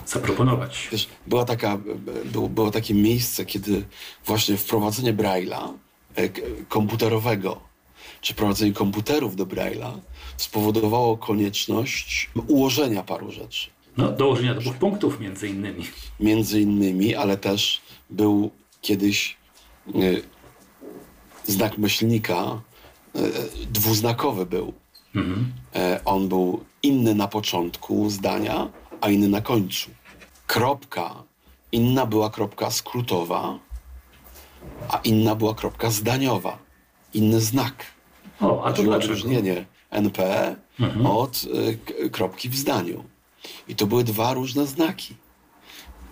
Zaproponować. 0.05 0.87
Wiesz, 0.91 1.07
była 1.27 1.45
taka, 1.45 1.77
było, 2.25 2.49
było 2.49 2.71
takie 2.71 2.93
miejsce, 2.93 3.45
kiedy 3.45 3.85
właśnie 4.25 4.57
wprowadzenie 4.57 5.13
Braille'a 5.13 5.73
e, 6.15 6.29
komputerowego, 6.69 7.61
czy 8.21 8.33
wprowadzenie 8.33 8.73
komputerów 8.73 9.35
do 9.35 9.45
Braille'a 9.45 9.91
spowodowało 10.37 11.17
konieczność 11.17 12.29
ułożenia 12.47 13.03
paru 13.03 13.31
rzeczy. 13.31 13.69
No, 13.97 14.11
dołożenia 14.11 14.53
dwóch 14.53 14.75
punktów 14.75 15.19
między 15.19 15.47
innymi. 15.47 15.83
Między 16.19 16.61
innymi, 16.61 17.15
ale 17.15 17.37
też 17.37 17.81
był 18.09 18.51
kiedyś 18.81 19.37
e, 19.87 19.91
znak 21.45 21.77
myślnika, 21.77 22.61
e, 23.15 23.19
dwuznakowy 23.71 24.45
był. 24.45 24.73
E, 25.75 26.01
on 26.05 26.27
był 26.27 26.63
inny 26.83 27.15
na 27.15 27.27
początku 27.27 28.09
zdania, 28.09 28.69
a 29.01 29.09
inny 29.09 29.27
na 29.27 29.41
końcu. 29.41 29.89
Kropka, 30.47 31.23
inna 31.71 32.05
była 32.05 32.29
kropka 32.29 32.71
skrótowa, 32.71 33.59
a 34.89 34.97
inna 34.97 35.35
była 35.35 35.55
kropka 35.55 35.89
zdaniowa. 35.89 36.57
Inny 37.13 37.41
znak. 37.41 37.85
O, 38.41 38.63
a 38.63 38.73
to 38.73 38.91
odróżnienie 38.91 39.65
NP 39.89 40.55
od 41.05 41.43
y, 42.03 42.09
kropki 42.09 42.49
w 42.49 42.55
zdaniu. 42.55 43.03
I 43.67 43.75
to 43.75 43.85
były 43.87 44.03
dwa 44.03 44.33
różne 44.33 44.67
znaki. 44.67 45.15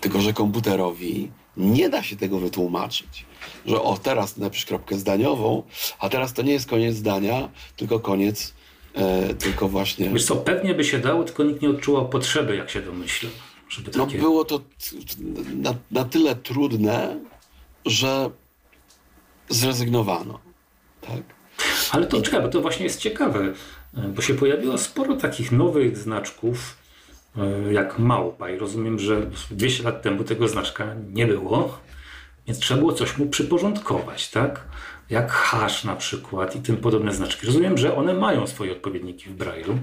Tylko, 0.02 0.22
że 0.22 0.34
komputerowi 0.34 1.32
nie 1.58 1.90
da 1.90 2.04
się 2.04 2.16
tego 2.16 2.40
wytłumaczyć. 2.40 3.26
Że 3.66 3.82
o, 3.82 3.98
teraz 3.98 4.38
napisz 4.38 4.66
kropkę 4.66 4.98
zdaniową, 4.98 5.64
a 6.00 6.10
teraz 6.10 6.34
to 6.34 6.42
nie 6.42 6.52
jest 6.54 6.70
koniec 6.70 6.96
zdania, 6.96 7.50
tylko 7.76 8.00
koniec, 8.00 8.54
e, 8.94 9.34
tylko 9.34 9.70
właśnie... 9.70 10.10
Wiesz 10.10 10.26
co, 10.26 10.36
pewnie 10.36 10.74
by 10.74 10.84
się 10.84 11.00
dało, 11.00 11.24
tylko 11.24 11.44
nikt 11.44 11.62
nie 11.62 11.70
odczuwał 11.70 12.10
potrzeby, 12.10 12.56
jak 12.56 12.70
się 12.70 12.82
domyślam. 12.82 13.32
Żeby 13.70 13.92
No 13.98 14.06
takie... 14.06 14.18
było 14.18 14.46
to 14.46 14.62
na, 15.56 15.74
na 15.92 16.06
tyle 16.06 16.36
trudne, 16.36 17.20
że 17.86 18.30
zrezygnowano. 19.50 20.40
Tak? 21.02 21.35
Ale 21.92 22.08
to 22.08 22.22
czekaj, 22.22 22.42
bo 22.42 22.48
to 22.48 22.62
właśnie 22.62 22.84
jest 22.84 23.00
ciekawe, 23.00 23.54
bo 23.94 24.22
się 24.22 24.34
pojawiło 24.34 24.78
sporo 24.78 25.16
takich 25.16 25.52
nowych 25.52 25.98
znaczków, 25.98 26.78
e, 27.38 27.74
jak 27.74 28.00
małpa 28.00 28.50
i 28.50 28.58
rozumiem, 28.58 29.00
że 29.00 29.22
200 29.52 29.84
lat 29.84 30.02
temu 30.02 30.24
tego 30.24 30.48
znaczka 30.48 30.96
nie 31.14 31.28
było, 31.28 31.80
więc 32.48 32.60
trzeba 32.60 32.80
było 32.80 32.94
coś 32.94 33.18
mu 33.18 33.26
przyporządkować, 33.26 34.30
tak? 34.30 34.64
Jak 35.10 35.32
hash 35.32 35.84
na 35.84 35.96
przykład 35.96 36.56
i 36.56 36.60
tym 36.60 36.78
podobne 36.78 37.14
znaczki. 37.14 37.46
Rozumiem, 37.46 37.78
że 37.78 37.96
one 37.96 38.14
mają 38.14 38.48
swoje 38.48 38.72
odpowiedniki 38.72 39.30
w 39.30 39.38
Braille'u. 39.38 39.78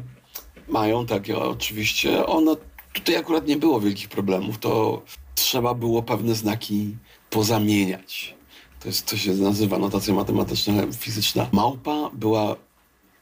Mają 0.69 1.07
takie 1.07 1.39
oczywiście. 1.39 2.27
One, 2.27 2.57
tutaj 2.93 3.17
akurat 3.17 3.47
nie 3.47 3.57
było 3.57 3.81
wielkich 3.81 4.09
problemów. 4.09 4.59
To 4.59 5.03
trzeba 5.35 5.75
było 5.75 6.03
pewne 6.03 6.35
znaki 6.35 6.97
pozamieniać. 7.31 8.35
To 8.83 8.89
jest, 8.89 9.07
to 9.07 9.17
się 9.17 9.33
nazywa 9.33 9.79
notacja 9.79 10.15
matematyczna, 10.15 10.73
fizyczna. 10.99 11.49
Małpa 11.53 12.11
była 12.13 12.57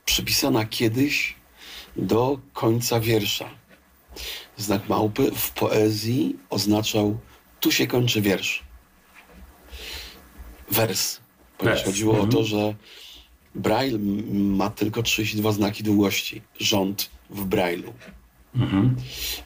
przypisana 0.04 0.64
kiedyś 0.64 1.34
do 1.96 2.38
końca 2.52 3.00
wiersza. 3.00 3.50
Znak 4.56 4.88
małpy 4.88 5.30
w 5.34 5.50
poezji 5.50 6.36
oznaczał 6.50 7.18
tu 7.60 7.72
się 7.72 7.86
kończy 7.86 8.20
wiersz. 8.20 8.62
Wers. 10.70 11.20
Ponieważ 11.58 11.84
chodziło 11.84 12.12
o 12.12 12.16
mhm. 12.16 12.32
to, 12.32 12.44
że 12.44 12.74
Braille 13.54 13.98
ma 14.32 14.70
tylko 14.70 15.02
32 15.02 15.52
znaki 15.52 15.82
długości. 15.82 16.42
Rząd 16.58 17.10
w 17.30 17.48
Braille'u. 17.48 17.92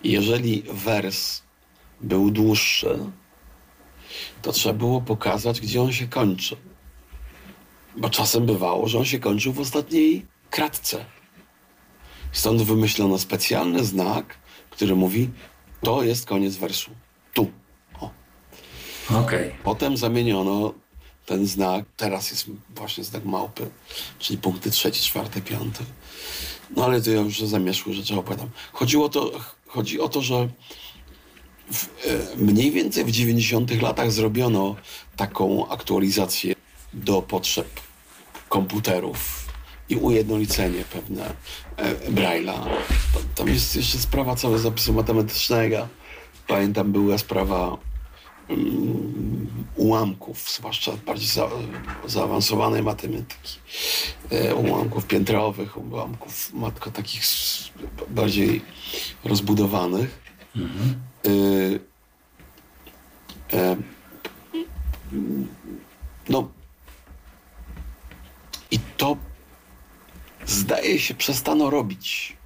I 0.05 0.13
jeżeli 0.13 0.63
wers 0.73 1.43
był 2.01 2.31
dłuższy, 2.31 2.99
to 4.43 4.53
trzeba 4.53 4.75
było 4.75 5.01
pokazać, 5.01 5.61
gdzie 5.61 5.83
on 5.83 5.93
się 5.93 6.09
kończy. 6.09 6.57
Bo 7.97 8.11
czasem 8.11 8.47
bywało, 8.47 8.89
że 8.89 8.99
on 8.99 9.05
się 9.05 9.19
kończył 9.19 9.53
w 9.53 9.61
ostatniej 9.61 10.27
kratce. 10.51 11.05
Stąd 12.33 12.63
wymyślono 12.63 13.19
specjalny 13.19 13.85
znak, 13.85 14.39
który 14.71 14.97
mówi, 14.97 15.31
to 15.83 16.03
jest 16.03 16.27
koniec 16.27 16.57
wersu. 16.57 16.91
Tu. 17.35 17.51
O. 18.01 18.11
Okej. 19.11 19.55
Potem 19.65 19.97
zamieniono 19.97 20.75
ten 21.27 21.47
znak, 21.47 21.85
teraz 21.97 22.31
jest 22.31 22.51
właśnie 22.71 23.05
znak 23.05 23.25
małpy, 23.25 23.71
czyli 24.19 24.39
punkty 24.39 24.71
trzeci, 24.71 25.03
czwarty, 25.03 25.43
piąty. 25.43 25.85
No 26.77 26.85
ale 26.85 27.03
to 27.03 27.11
ja 27.11 27.21
już 27.21 27.41
zamieszły 27.41 27.95
rzeczy 27.95 28.15
opowiadam. 28.15 28.51
Chodziło 28.73 29.09
to, 29.09 29.33
chodzi 29.67 30.01
o 30.01 30.09
to, 30.09 30.23
że 30.23 30.49
w, 31.73 31.85
e, 31.85 32.37
mniej 32.37 32.71
więcej 32.71 33.05
w 33.05 33.11
90 33.11 33.83
latach 33.83 34.13
zrobiono 34.13 34.77
taką 35.17 35.69
aktualizację 35.69 36.55
do 36.93 37.23
potrzeb 37.23 37.69
komputerów 38.49 39.49
i 39.89 39.97
ujednolicenie 39.97 40.85
pewne 40.93 41.35
e, 41.77 41.95
Braille'a. 42.11 42.69
Tam- 43.35 43.49
jest 43.49 43.77
jeszcze 43.77 43.99
sprawa 43.99 44.37
całego 44.37 44.59
zapisu 44.59 44.93
matematycznego. 44.93 45.89
Pamiętam, 46.47 46.93
była 46.93 47.19
sprawa 47.19 47.79
ułamków, 49.77 50.51
zwłaszcza 50.51 50.93
bardziej 51.07 51.29
za, 51.29 51.49
zaawansowanej 52.07 52.83
matematyki, 52.83 53.59
e, 54.31 54.55
ułamków 54.55 55.07
piętrowych, 55.07 55.77
ułamków 55.77 56.53
matko 56.55 56.91
takich 56.91 57.23
bardziej 58.11 58.63
rozbudowanych. 59.25 60.21
E, 60.57 60.61
no 66.29 66.49
i 68.71 68.79
to 68.97 69.17
zdaje 70.47 70.99
się 70.99 71.15
przestano 71.15 71.71
robić. 71.71 72.37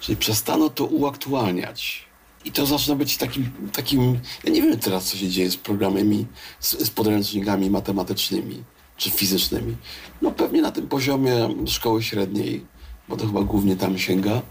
Czyli 0.00 0.16
przestano 0.16 0.70
to 0.70 0.84
uaktualniać. 0.84 2.04
I 2.44 2.52
to 2.52 2.66
zaczyna 2.66 2.96
być 2.96 3.16
takim, 3.16 3.50
takim. 3.72 4.20
Ja 4.44 4.52
nie 4.52 4.62
wiem 4.62 4.78
teraz, 4.78 5.04
co 5.04 5.16
się 5.16 5.28
dzieje 5.28 5.50
z 5.50 5.56
programami, 5.56 6.26
z, 6.60 6.70
z 6.70 6.90
podręcznikami 6.90 7.70
matematycznymi 7.70 8.62
czy 8.96 9.10
fizycznymi. 9.10 9.76
No 10.22 10.30
pewnie 10.30 10.62
na 10.62 10.72
tym 10.72 10.88
poziomie 10.88 11.48
szkoły 11.66 12.02
średniej, 12.02 12.66
bo 13.08 13.16
to 13.16 13.26
chyba 13.26 13.42
głównie 13.42 13.76
tam 13.76 13.98
sięga, 13.98 14.42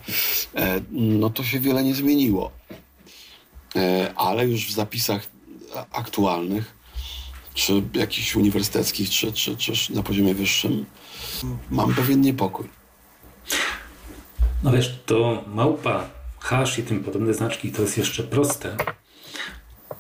e, 0.56 0.82
no 0.92 1.30
to 1.30 1.44
się 1.44 1.60
wiele 1.60 1.84
nie 1.84 1.96
zmieniło. 1.96 2.52
E, 3.76 4.14
ale 4.16 4.48
już 4.48 4.68
w 4.68 4.72
zapisach 4.72 5.28
aktualnych, 5.92 6.74
czy 7.54 7.84
jakichś 7.94 8.36
uniwersyteckich, 8.36 9.10
czy, 9.10 9.34
czy, 9.34 9.58
czy 9.58 9.94
na 9.94 10.04
poziomie 10.04 10.34
wyższym, 10.36 10.86
mam 11.70 11.96
pewien 11.96 12.22
niepokój. 12.22 12.70
No 14.64 14.72
wiesz, 14.72 15.00
to 15.06 15.44
małpa, 15.48 16.10
hash 16.40 16.80
i 16.80 16.84
tym 16.84 17.04
podobne 17.04 17.34
znaczki 17.34 17.72
to 17.72 17.82
jest 17.82 17.98
jeszcze 17.98 18.24
proste. 18.24 18.76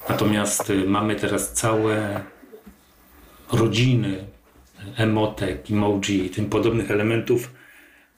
Natomiast 0.10 0.70
y, 0.70 0.86
mamy 0.88 1.16
teraz 1.16 1.54
całe 1.54 2.24
rodziny 3.52 4.28
emotek, 4.96 5.72
emoji 5.72 6.26
i 6.26 6.30
tym 6.30 6.50
podobnych 6.50 6.92
elementów 6.92 7.52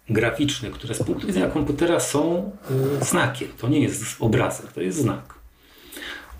graficznych, 0.10 0.74
które 0.74 0.96
z 0.96 1.04
punktu 1.04 1.28
widzenia 1.28 1.50
komputera 1.50 2.00
są 2.00 2.52
y, 3.02 3.06
znakiem. 3.06 3.48
To 3.58 3.68
nie 3.68 3.80
jest 3.80 4.04
obrazek, 4.20 4.72
to 4.72 4.82
jest 4.82 4.98
znak. 4.98 5.41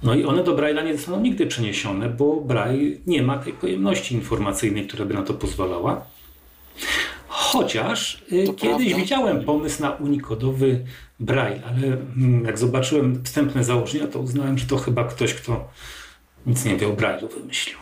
No 0.04 0.16
i 0.16 0.26
one 0.26 0.44
do 0.44 0.56
Braille'a 0.56 0.86
nie 0.86 0.98
zostaną 0.98 1.22
nigdy 1.22 1.48
przeniesione, 1.48 2.10
bo 2.10 2.36
Braille 2.42 2.98
nie 3.08 3.24
ma 3.24 3.38
tej 3.38 3.54
pojemności 3.54 4.16
informacyjnej, 4.16 4.88
która 4.88 5.06
by 5.06 5.14
na 5.14 5.22
to 5.24 5.34
pozwalała. 5.34 6.06
Chociaż 7.28 8.24
y, 8.32 8.44
To 8.48 8.54
kiedyś 8.54 8.78
prawda. 8.88 8.96
widziałem 8.98 9.44
pomysł 9.44 9.82
na 9.82 9.92
unikodowy 9.92 10.86
Braille, 11.20 11.62
ale 11.66 11.88
mm, 11.88 12.46
jak 12.46 12.60
zobaczyłem 12.60 13.24
wstępne 13.24 13.64
założenia, 13.64 14.08
to 14.08 14.20
uznałem, 14.20 14.58
że 14.58 14.66
to 14.66 14.78
chyba 14.78 15.04
ktoś, 15.04 15.34
kto 15.34 15.70
nic 16.46 16.66
nie 16.66 16.76
wie 16.78 16.88
o 16.88 16.92
Braille'u 16.94 17.34
wymyślił. 17.34 17.78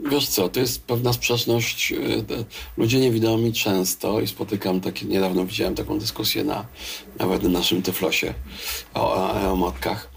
Wiesz 0.00 0.28
co, 0.28 0.48
to 0.48 0.60
jest 0.60 0.84
pewna 0.84 1.12
sprzeczność. 1.12 1.94
te- 2.28 2.44
Ludzie 2.76 3.00
niewidomi 3.00 3.52
często, 3.52 4.20
i 4.20 4.26
spotykam 4.26 4.80
takie, 4.80 5.06
niedawno 5.06 5.44
widziałem 5.44 5.74
taką 5.74 5.98
dyskusję 5.98 6.44
na 6.44 6.64
nawet 7.18 7.42
na 7.42 7.48
naszym 7.48 7.82
Tyflosie 7.82 8.34
o, 8.94 9.14
o, 9.14 9.52
o 9.52 9.56
matkach. 9.56 10.08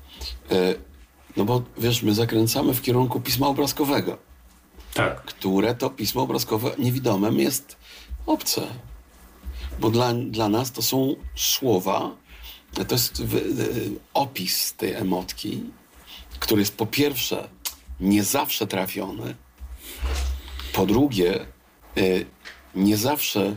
No 1.38 1.46
bo 1.46 1.62
wiesz, 1.78 2.04
my 2.04 2.14
zakręcamy 2.14 2.74
w 2.74 2.82
kierunku 2.82 3.20
pisma 3.22 3.48
obrazkowego, 3.48 4.18
Tak. 4.94 5.22
które 5.24 5.76
to 5.76 5.90
pismo 5.90 6.22
obrazkowe 6.22 6.72
niewidomym 6.78 7.40
jest 7.40 7.76
obce. 8.26 8.62
Bo 9.80 9.90
dla, 9.90 10.14
dla 10.14 10.50
nas 10.50 10.72
to 10.72 10.82
są 10.82 11.16
słowa, 11.36 12.12
to 12.88 12.96
jest 12.96 13.24
wy- 13.24 13.38
y, 13.40 13.92
opis 14.14 14.74
tej 14.74 14.94
emotki, 14.94 15.64
który 16.40 16.62
jest 16.62 16.76
po 16.78 16.86
pierwsze 16.86 17.50
nie 18.00 18.24
zawsze 18.24 18.68
trafiony, 18.68 19.36
po 20.74 20.86
drugie 20.86 21.46
y, 21.98 22.26
nie 22.76 22.98
zawsze 22.98 23.56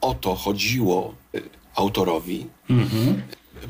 o 0.00 0.14
to 0.14 0.34
chodziło 0.34 1.14
y, 1.34 1.42
autorowi, 1.74 2.46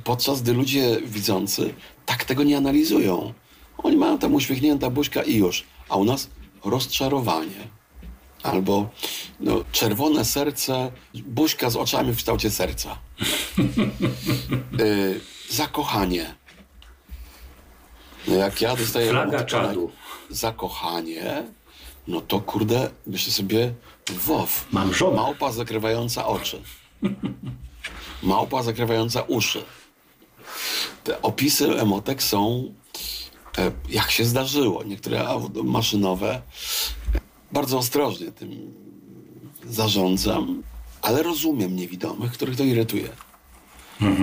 podczas 0.05 0.43
gdy 0.43 0.53
ludzie 0.53 1.01
widzący 1.05 1.75
tak 2.07 2.25
tego 2.25 2.43
nie 2.43 2.57
analizują. 2.57 3.33
Oni 3.79 3.97
mają 3.97 4.19
tam 4.19 4.35
uśmiechnięta 4.35 4.91
buźka 4.91 5.23
i 5.23 5.35
już, 5.35 5.65
a 5.89 5.97
u 5.97 6.05
nas 6.05 6.29
rozczarowanie. 6.65 7.69
Albo 8.43 8.89
no, 9.41 9.65
czerwone 9.73 10.25
serce, 10.25 10.93
buźka 11.15 11.71
z 11.71 11.77
oczami 11.77 12.13
w 12.13 12.17
kształcie 12.17 12.51
serca. 12.51 12.99
y, 14.81 15.21
zakochanie. 15.51 16.35
No 18.29 18.35
jak 18.35 18.61
ja 18.61 18.77
dostaję 18.77 19.11
Flaga 19.11 19.45
czadu. 19.45 19.91
zakochanie, 20.31 21.43
no 22.09 22.21
to 22.21 22.41
kurde, 22.41 22.91
myślę 23.07 23.33
sobie, 23.33 23.75
wow. 24.29 24.47
Mam 24.73 24.95
żonę. 24.95 25.17
Małpa 25.17 25.53
zakrywająca 25.53 26.27
oczy. 26.27 26.63
Małpa 28.23 28.63
zakrywająca 28.63 29.23
uszy. 29.23 29.63
Te 31.05 31.23
opisy 31.23 31.81
emotek 31.81 32.23
są, 32.23 32.73
e, 33.59 33.73
jak 33.89 34.11
się 34.11 34.25
zdarzyło, 34.25 34.85
niektóre 34.85 35.27
maszynowe. 35.65 36.43
Bardzo 37.53 37.79
ostrożnie 37.79 38.33
tym 38.33 38.75
zarządzam, 39.65 40.63
ale 41.03 41.23
rozumiem 41.23 41.77
niewidomych, 41.77 42.33
których 42.33 42.57
to 42.57 42.65
irytuje. 42.65 43.09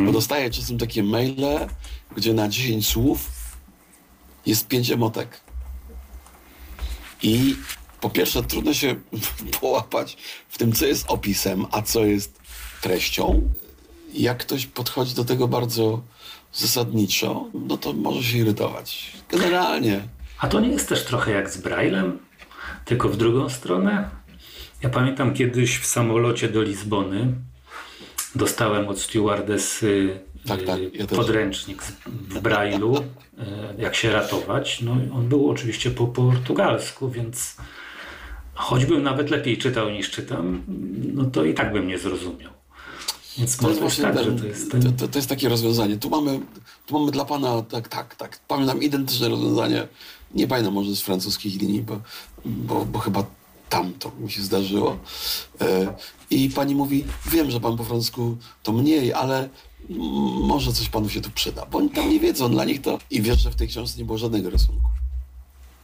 Bo 0.05 0.11
dostaję 0.11 0.49
czasem 0.49 0.77
takie 0.77 1.03
maile, 1.03 1.67
gdzie 2.15 2.33
na 2.33 2.49
10 2.49 2.87
słów 2.87 3.29
jest 4.45 4.67
5 4.67 4.91
emotek. 4.91 5.41
I 7.23 7.55
po 8.01 8.09
pierwsze 8.09 8.43
trudno 8.43 8.73
się 8.73 8.95
połapać 9.61 10.17
w 10.49 10.57
tym, 10.57 10.73
co 10.73 10.85
jest 10.85 11.05
opisem, 11.07 11.65
a 11.71 11.81
co 11.81 12.05
jest 12.05 12.39
treścią. 12.81 13.49
Jak 14.13 14.37
ktoś 14.37 14.65
podchodzi 14.65 15.15
do 15.15 15.25
tego 15.25 15.47
bardzo 15.47 16.01
zasadniczo, 16.53 17.45
no 17.53 17.77
to 17.77 17.93
może 17.93 18.23
się 18.23 18.37
irytować. 18.37 19.11
Generalnie. 19.29 20.01
A 20.39 20.47
to 20.47 20.59
nie 20.59 20.69
jest 20.69 20.89
też 20.89 21.05
trochę 21.05 21.31
jak 21.31 21.49
z 21.49 21.57
Braillem, 21.57 22.19
tylko 22.85 23.09
w 23.09 23.17
drugą 23.17 23.49
stronę? 23.49 24.09
Ja 24.81 24.89
pamiętam 24.89 25.33
kiedyś 25.33 25.77
w 25.79 25.85
samolocie 25.85 26.49
do 26.49 26.61
Lizbony 26.61 27.33
dostałem 28.35 28.87
od 28.87 28.99
stewardessy 28.99 30.19
Tak, 30.47 30.63
tak, 30.63 30.79
y, 30.79 30.91
ja 30.93 31.07
też. 31.07 31.17
podręcznik 31.17 31.83
w 32.05 32.41
Braille'u, 32.41 33.01
y, 33.01 33.03
jak 33.77 33.95
się 33.95 34.11
ratować. 34.11 34.81
No 34.81 34.95
i 35.07 35.09
on 35.09 35.29
był 35.29 35.49
oczywiście 35.49 35.91
po 35.91 36.07
portugalsku, 36.07 37.09
więc 37.09 37.57
choćbym 38.53 39.03
nawet 39.03 39.29
lepiej 39.29 39.57
czytał 39.57 39.89
niż 39.89 40.11
czytam, 40.11 40.63
no 41.13 41.25
to 41.25 41.45
i 41.45 41.53
tak 41.53 41.73
bym 41.73 41.87
nie 41.87 41.99
zrozumiał. 41.99 42.51
Więc 43.37 43.57
To 43.57 43.69
jest 43.69 43.81
właśnie 43.81 44.03
tak, 44.03 44.15
ten, 44.15 44.39
to 44.39 44.45
jest 44.45 44.71
ten... 44.71 44.97
to, 44.97 45.07
to 45.07 45.17
jest 45.17 45.29
takie 45.29 45.49
rozwiązanie. 45.49 45.97
Tu 45.97 46.09
mamy, 46.09 46.39
tu 46.85 46.99
mamy 46.99 47.11
dla 47.11 47.25
pana, 47.25 47.61
tak, 47.61 47.87
tak, 47.87 48.15
tak. 48.15 48.39
Pamiętam 48.47 48.83
identyczne 48.83 49.29
rozwiązanie. 49.29 49.87
Nie 50.35 50.47
pamiętam 50.47 50.73
może 50.73 50.95
z 50.95 51.01
francuskich 51.01 51.61
linii, 51.61 51.81
bo, 51.81 52.01
bo, 52.45 52.85
bo 52.85 52.99
chyba 52.99 53.23
tam 53.69 53.93
to 53.93 54.11
mi 54.19 54.31
się 54.31 54.41
zdarzyło. 54.41 54.97
E, 55.61 55.93
I 56.29 56.49
pani 56.49 56.75
mówi, 56.75 57.05
wiem, 57.31 57.51
że 57.51 57.59
pan 57.59 57.77
po 57.77 57.83
francusku 57.83 58.37
to 58.63 58.71
mniej, 58.71 59.13
ale 59.13 59.49
może 60.43 60.73
coś 60.73 60.89
panu 60.89 61.09
się 61.09 61.21
tu 61.21 61.29
przyda. 61.31 61.65
Bo 61.65 61.77
oni 61.77 61.89
tam 61.89 62.09
nie 62.09 62.19
wiedzą, 62.19 62.51
dla 62.51 62.65
nich 62.65 62.81
to... 62.81 62.99
I 63.09 63.21
wiesz, 63.21 63.39
że 63.39 63.51
w 63.51 63.55
tej 63.55 63.67
książce 63.67 63.97
nie 63.97 64.05
było 64.05 64.17
żadnego 64.17 64.49
rysunku. 64.49 64.89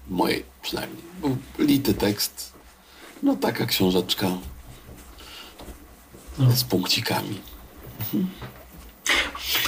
Mojej 0.09 0.43
przynajmniej. 0.61 1.03
Był 1.21 1.37
lity 1.59 1.93
tekst. 1.93 2.53
No 3.23 3.35
taka 3.35 3.65
książeczka 3.65 4.37
z 6.39 6.63
punkcikami. 6.63 7.39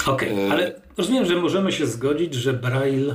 Okej, 0.06 0.46
E, 0.46 0.52
ale 0.52 0.80
rozumiem, 0.96 1.26
że 1.26 1.36
możemy 1.36 1.72
się 1.72 1.86
zgodzić, 1.86 2.34
że 2.34 2.52
Braille 2.52 3.14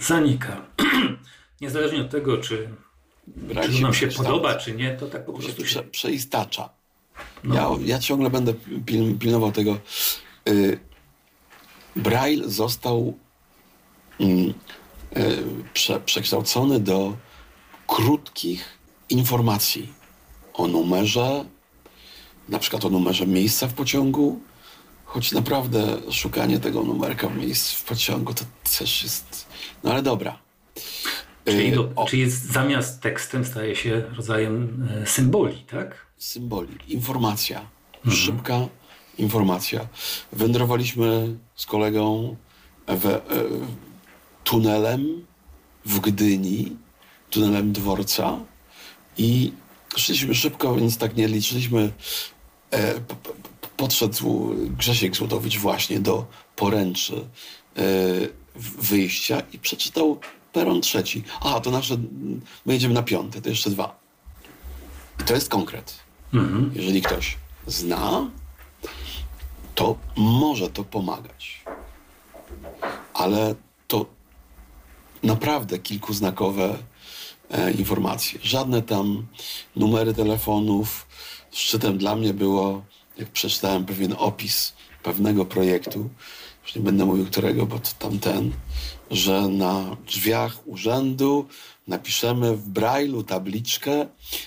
zanika. 0.00 0.66
Niezależnie 1.60 2.00
od 2.00 2.10
tego, 2.10 2.38
czy, 2.38 2.68
Braille 3.26 3.74
czy 3.76 3.82
nam 3.82 3.94
się 3.94 4.08
podoba, 4.08 4.54
czy 4.54 4.72
nie, 4.72 4.96
to 4.96 5.06
tak 5.06 5.24
po 5.24 5.32
się 5.32 5.38
prostu 5.38 5.62
prze, 5.62 5.74
się... 5.74 5.82
przeistacza. 5.82 6.68
No. 7.44 7.54
Ja, 7.54 7.68
ja 7.84 7.98
ciągle 7.98 8.30
będę 8.30 8.54
pil, 8.86 9.18
pilnował 9.18 9.52
tego. 9.52 9.78
Y, 10.48 10.78
Braille 11.96 12.48
został 12.48 13.18
mm, 14.20 14.54
y, 15.16 15.44
prze, 15.74 16.00
przekształcony 16.00 16.80
do 16.80 17.16
krótkich 17.86 18.78
informacji 19.10 19.92
o 20.54 20.66
numerze, 20.66 21.44
na 22.48 22.58
przykład 22.58 22.84
o 22.84 22.90
numerze 22.90 23.26
miejsca 23.26 23.68
w 23.68 23.74
pociągu, 23.74 24.40
choć 25.04 25.32
naprawdę 25.32 25.96
szukanie 26.10 26.60
tego 26.60 26.82
numerka 26.82 27.28
w 27.28 27.36
miejscu 27.36 27.76
w 27.76 27.84
pociągu 27.84 28.34
to 28.34 28.44
też 28.78 29.02
jest... 29.02 29.46
No 29.84 29.92
ale 29.92 30.02
dobra. 30.02 30.38
Czyli, 31.44 31.72
Y, 31.72 31.74
do, 31.74 31.90
o, 31.96 32.06
czyli 32.06 32.22
jest, 32.22 32.52
zamiast 32.52 33.00
tekstem 33.00 33.44
staje 33.44 33.76
się 33.76 34.02
rodzajem 34.16 34.88
e, 35.02 35.06
symboli, 35.06 35.64
tak? 35.70 36.06
symboli, 36.18 36.76
informacja, 36.88 37.66
szybka 38.10 38.68
informacja. 39.18 39.86
Wędrowaliśmy 40.32 41.36
z 41.54 41.66
kolegą 41.66 42.36
w, 42.88 43.06
e, 43.06 43.20
tunelem 44.44 45.26
w 45.84 46.00
Gdyni, 46.00 46.76
tunelem 47.30 47.72
dworca 47.72 48.38
i 49.18 49.52
szliśmy 49.96 50.34
szybko, 50.34 50.76
więc 50.76 50.98
tak 50.98 51.16
nie 51.16 51.28
liczyliśmy. 51.28 51.92
E, 52.74 53.00
podszedł 53.76 54.54
Grzesiek 54.78 55.16
Złotowicz 55.16 55.58
właśnie 55.58 56.00
do 56.00 56.26
poręczy 56.56 57.14
e, 57.76 57.82
wyjścia 58.78 59.42
i 59.52 59.58
przeczytał 59.58 60.20
peron 60.52 60.80
trzeci. 60.80 61.22
Aha, 61.40 61.60
to 61.60 61.70
nasze, 61.70 61.96
my 62.66 62.72
jedziemy 62.72 62.94
na 62.94 63.02
piąte, 63.02 63.42
to 63.42 63.48
jeszcze 63.48 63.70
dwa. 63.70 63.98
I 65.20 65.24
to 65.24 65.34
jest 65.34 65.48
konkret. 65.48 65.98
Mhm. 66.34 66.70
Jeżeli 66.74 67.02
ktoś 67.02 67.36
zna, 67.66 68.30
to 69.74 69.96
może 70.16 70.70
to 70.70 70.84
pomagać. 70.84 71.64
Ale 73.14 73.54
to 73.88 74.06
naprawdę 75.22 75.78
kilkuznakowe 75.78 76.78
e, 77.50 77.72
informacje. 77.72 78.38
Żadne 78.42 78.82
tam 78.82 79.26
numery 79.76 80.14
telefonów. 80.14 81.06
Szczytem 81.54 81.98
dla 81.98 82.16
mnie 82.16 82.34
było, 82.34 82.84
jak 83.18 83.28
przeczytałem 83.28 83.84
pewien 83.84 84.14
opis 84.18 84.72
pewnego 85.02 85.44
projektu, 85.44 86.10
już 86.62 86.74
nie 86.74 86.82
będę 86.82 87.04
mówił 87.04 87.26
którego, 87.26 87.66
bo 87.66 87.78
to 87.78 87.90
tamten, 87.98 88.52
że 89.10 89.48
na 89.48 89.96
drzwiach 90.06 90.66
urzędu 90.66 91.48
napiszemy 91.88 92.56
w 92.56 92.68
brailu 92.68 93.22
tabliczkę 93.22 94.06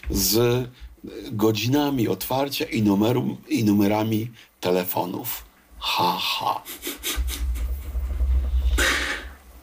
z 0.10 0.66
godzinami 1.32 2.08
otwarcia 2.08 2.66
i, 2.66 2.82
numerum, 2.82 3.38
i 3.50 3.64
numerami 3.64 4.32
telefonów. 4.60 5.44
Ha, 5.80 6.18
ha. 6.20 6.64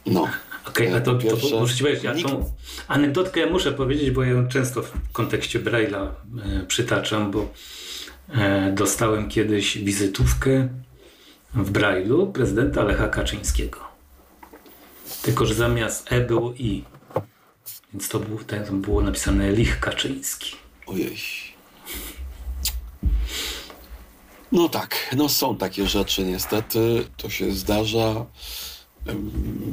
No. 0.05 0.27
Okej, 0.67 0.93
a 0.93 1.01
to, 1.01 1.13
to 1.13 1.19
Pierwsze- 1.19 1.59
muszę 1.59 1.75
ci 1.75 1.83
powiedzieć, 1.83 2.03
ja 2.03 2.13
tą 2.13 2.51
anegdotkę 2.87 3.39
ja 3.39 3.49
muszę 3.49 3.71
powiedzieć, 3.71 4.11
bo 4.11 4.23
ja 4.23 4.29
ją 4.29 4.47
często 4.47 4.81
w 4.81 4.93
kontekście 5.11 5.59
Braille'a 5.59 6.07
e, 6.45 6.65
przytaczam, 6.67 7.31
bo 7.31 7.49
e, 8.33 8.71
dostałem 8.71 9.29
kiedyś 9.29 9.77
wizytówkę 9.77 10.69
w 11.53 11.71
Braille'u 11.71 12.31
prezydenta 12.31 12.83
Lecha 12.83 13.07
Kaczyńskiego. 13.07 13.79
Tylko, 15.21 15.45
że 15.45 15.53
zamiast 15.53 16.11
E 16.11 16.21
było 16.21 16.53
I. 16.53 16.83
Więc 17.93 18.09
to 18.09 18.19
było, 18.19 18.39
tam 18.39 18.81
było 18.81 19.01
napisane 19.01 19.51
Lich 19.51 19.79
Kaczyński. 19.79 20.55
Ojej. 20.87 21.17
No 24.51 24.69
tak, 24.69 25.15
no 25.17 25.29
są 25.29 25.57
takie 25.57 25.87
rzeczy 25.87 26.23
niestety, 26.23 27.07
to 27.17 27.29
się 27.29 27.51
zdarza. 27.51 28.25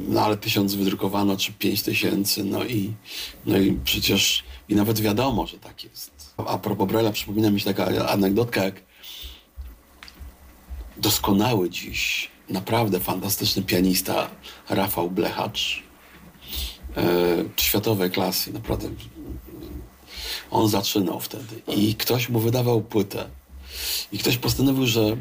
No 0.07 0.21
ale 0.21 0.37
tysiąc 0.37 0.73
wydrukowano, 0.73 1.37
czy 1.37 1.53
pięć 1.53 1.83
tysięcy, 1.83 2.43
no 2.43 2.65
i, 2.65 2.93
no 3.45 3.57
i 3.57 3.79
przecież, 3.83 4.43
i 4.69 4.75
nawet 4.75 4.99
wiadomo, 4.99 5.47
że 5.47 5.57
tak 5.59 5.83
jest. 5.83 6.33
A 6.37 6.57
propos 6.57 6.87
Brela, 6.87 7.11
przypomina 7.11 7.51
mi 7.51 7.59
się 7.59 7.73
taka 7.73 8.07
anegdotka, 8.07 8.63
jak 8.63 8.75
doskonały 10.97 11.69
dziś, 11.69 12.31
naprawdę 12.49 12.99
fantastyczny 12.99 13.63
pianista 13.63 14.29
Rafał 14.69 15.11
Blechacz, 15.11 15.83
e, 16.97 17.03
światowej 17.57 18.11
klasy, 18.11 18.53
naprawdę 18.53 18.89
on 20.51 20.67
zaczynał 20.67 21.19
wtedy 21.19 21.61
i 21.67 21.95
ktoś 21.95 22.29
mu 22.29 22.39
wydawał 22.39 22.81
płytę. 22.81 23.29
I 24.11 24.17
ktoś 24.17 24.37
postanowił, 24.37 24.87
że 24.87 25.17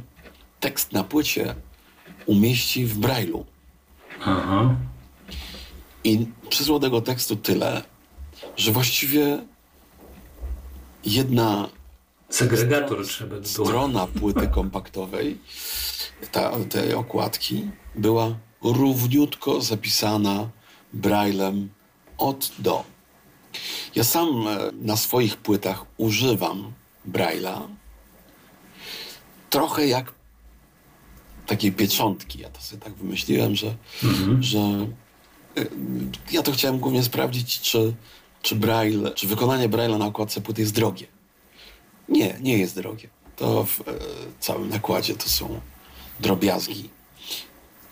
tekst 0.60 0.92
na 0.92 1.04
płycie 1.04 1.54
umieści 2.26 2.86
w 2.86 2.98
brailu. 2.98 3.46
Aha. 4.24 4.76
I 6.04 6.26
przysłał 6.48 6.80
tego 6.80 7.00
tekstu 7.00 7.36
tyle, 7.36 7.82
że 8.56 8.72
właściwie 8.72 9.38
jedna 11.04 11.68
Segregator 12.28 13.06
trzeba 13.06 13.34
by 13.34 13.40
było. 13.40 13.66
strona 13.66 14.06
płyty 14.06 14.48
kompaktowej, 14.48 15.38
ta, 16.32 16.52
tej 16.70 16.94
okładki, 16.94 17.70
była 17.94 18.34
równiutko 18.62 19.60
zapisana 19.60 20.48
braillem 20.92 21.68
od 22.18 22.52
do. 22.58 22.84
Ja 23.94 24.04
sam 24.04 24.48
e, 24.48 24.58
na 24.82 24.96
swoich 24.96 25.36
płytach 25.36 25.84
używam 25.96 26.72
braille'a 27.08 27.68
trochę 29.50 29.86
jak 29.86 30.12
takiej 31.52 31.72
pieczątki. 31.72 32.38
Ja 32.38 32.50
to 32.50 32.60
sobie 32.60 32.82
tak 32.82 32.94
wymyśliłem, 32.94 33.56
że, 33.56 33.74
że 34.40 34.86
y, 35.58 35.70
ja 36.32 36.42
to 36.42 36.52
chciałem 36.52 36.78
głównie 36.78 37.02
sprawdzić, 37.02 37.60
czy, 37.60 37.94
czy 38.42 38.54
braille, 38.56 39.10
czy 39.14 39.26
wykonanie 39.26 39.68
braille'a 39.68 39.98
na 39.98 40.06
okładce 40.06 40.40
płyty 40.40 40.60
jest 40.60 40.74
drogie. 40.74 41.06
Nie, 42.08 42.36
nie 42.40 42.58
jest 42.58 42.74
drogie. 42.74 43.08
To 43.36 43.64
w 43.64 43.80
e, 43.80 43.84
całym 44.40 44.68
nakładzie 44.68 45.14
to 45.14 45.28
są 45.28 45.60
drobiazgi. 46.20 46.88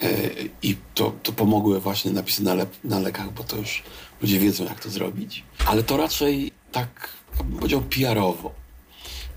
E, 0.02 0.08
I 0.62 0.76
to, 0.94 1.12
to 1.22 1.32
pomogły 1.32 1.80
właśnie 1.80 2.11
napisy 2.11 2.42
na, 2.42 2.54
na 2.84 2.98
lekach, 2.98 3.32
bo 3.32 3.44
to 3.44 3.56
już 3.56 3.82
ludzie 4.22 4.38
wiedzą, 4.38 4.64
jak 4.64 4.80
to 4.80 4.90
zrobić. 4.90 5.44
Ale 5.66 5.82
to 5.82 5.96
raczej 5.96 6.52
tak, 6.72 7.08
bym 7.38 7.56
powiedział, 7.58 7.80
PR-owo. 7.80 8.52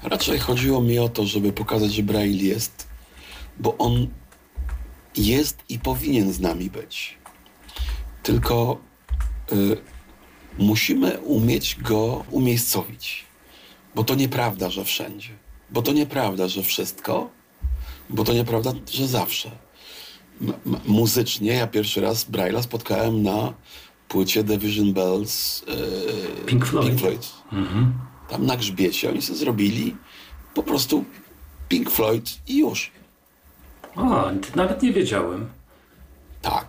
Raczej 0.04 0.40
chodziło 0.40 0.82
mi 0.82 1.00
o 1.00 1.10
to, 1.10 1.26
żeby 1.26 1.54
pokazać, 1.54 1.94
że 1.94 2.04
Braille 2.04 2.48
jest, 2.48 2.93
bo 3.60 3.78
on 3.78 4.08
jest 5.18 5.58
i 5.70 5.80
powinien 5.80 6.34
z 6.34 6.40
nami 6.40 6.70
być. 6.70 7.18
Tylko 8.24 8.78
y, 9.52 9.78
musimy 10.58 11.20
umieć 11.20 11.76
go 11.82 12.26
umiejscowić. 12.32 13.26
Bo 13.96 14.04
to 14.04 14.16
nieprawda, 14.16 14.70
że 14.70 14.84
wszędzie. 14.86 15.30
Bo 15.70 15.82
to 15.82 15.94
nieprawda, 15.94 16.48
że 16.48 16.64
wszystko. 16.64 17.30
Bo 18.10 18.24
to 18.24 18.34
nieprawda, 18.34 18.74
że 18.92 19.08
zawsze. 19.08 19.52
M- 20.42 20.54
muzycznie 20.86 21.52
ja 21.54 21.68
pierwszy 21.68 22.02
raz 22.02 22.30
Braille'a 22.30 22.64
spotkałem 22.64 23.24
na 23.24 23.54
płycie 24.08 24.44
Division 24.44 24.94
Bells 24.94 25.64
yy, 25.68 26.46
Pink 26.46 26.66
Floyd. 26.66 26.88
Pink 26.88 27.00
Floyd. 27.00 27.32
Tam 28.30 28.46
na 28.46 28.58
grzbiecie 28.58 29.10
oni 29.10 29.22
sobie 29.22 29.40
zrobili 29.40 29.96
po 30.54 30.64
prostu 30.64 31.06
Pink 31.70 31.90
Floyd 31.92 32.40
i 32.48 32.58
już. 32.58 32.92
O, 33.96 34.32
nawet 34.56 34.82
nie 34.82 34.94
wiedziałem. 34.94 35.50
Tak. 36.42 36.68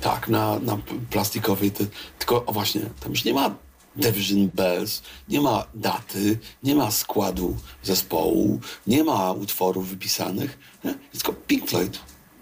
Tak, 0.00 0.28
na, 0.28 0.58
na 0.58 0.78
plastikowej. 1.10 1.70
Ty, 1.70 1.86
tylko, 2.18 2.44
o 2.46 2.52
właśnie, 2.52 2.80
tam 3.00 3.10
już 3.12 3.24
nie 3.24 3.34
ma 3.34 3.54
Division 3.96 4.50
Bells, 4.54 5.02
nie 5.28 5.40
ma 5.40 5.66
daty, 5.74 6.38
nie 6.62 6.74
ma 6.74 6.90
składu 6.90 7.56
zespołu, 7.82 8.60
nie 8.86 9.04
ma 9.04 9.32
utworów 9.32 9.88
wypisanych. 9.88 10.58
Nie? 10.84 10.94
Tylko 11.12 11.32
Pink 11.32 11.68
Floyd 11.70 12.00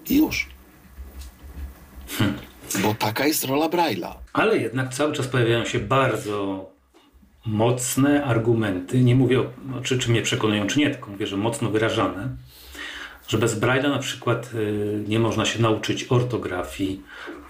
i 0.09 0.17
już. 0.17 0.49
Bo 2.83 2.95
taka 2.95 3.27
jest 3.27 3.45
rola 3.45 3.69
Braille'a. 3.69 4.15
Ale 4.33 4.59
jednak 4.59 4.95
cały 4.95 5.13
czas 5.13 5.27
pojawiają 5.27 5.65
się 5.65 5.79
bardzo 5.79 6.67
mocne 7.47 8.25
argumenty. 8.25 9.05
Nie 9.05 9.17
mówię, 9.17 9.41
o, 9.41 9.45
czy, 9.83 9.99
czy 9.99 10.11
mnie 10.11 10.23
przekonują, 10.23 10.67
czy 10.67 10.79
nie, 10.79 10.91
tylko 10.91 11.11
mówię, 11.11 11.27
że 11.27 11.37
mocno 11.37 11.71
wyrażane. 11.71 12.29
Że 13.31 13.39
bez 13.39 13.61
Braille'a 13.61 13.91
na 13.91 13.99
przykład 13.99 14.51
y, 14.55 15.05
nie 15.09 15.19
można 15.19 15.45
się 15.45 15.63
nauczyć 15.63 16.07
ortografii, 16.09 17.03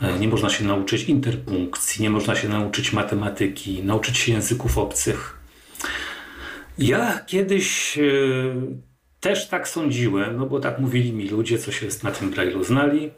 y, 0.03 0.19
nie 0.19 0.29
można 0.29 0.51
się 0.51 0.65
nauczyć 0.65 1.05
interpunkcji, 1.05 2.03
nie 2.03 2.11
można 2.11 2.37
się 2.37 2.49
nauczyć 2.49 2.93
matematyki, 2.93 3.83
nauczyć 3.83 4.19
się 4.19 4.33
języków 4.33 4.79
obcych. 4.79 5.39
Ja 6.79 7.21
kiedyś 7.27 7.99
y, 7.99 8.55
też 9.21 9.49
tak 9.49 9.69
sądziłem, 9.69 10.37
no 10.37 10.47
bo 10.47 10.61
tak 10.61 10.79
mówili 10.79 11.13
mi 11.13 11.29
ludzie, 11.29 11.59
co 11.59 11.73
się 11.73 11.87
na 12.03 12.11
tym 12.11 12.31
Braille'u 12.31 12.65
znali. 12.65 13.11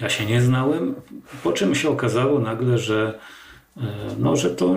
Ja 0.00 0.08
się 0.08 0.26
nie 0.26 0.40
znałem, 0.40 0.94
po 1.42 1.52
czym 1.52 1.74
się 1.74 1.88
okazało 1.88 2.38
nagle, 2.38 2.78
że, 2.78 3.18
no, 4.18 4.36
że 4.36 4.50
to 4.50 4.76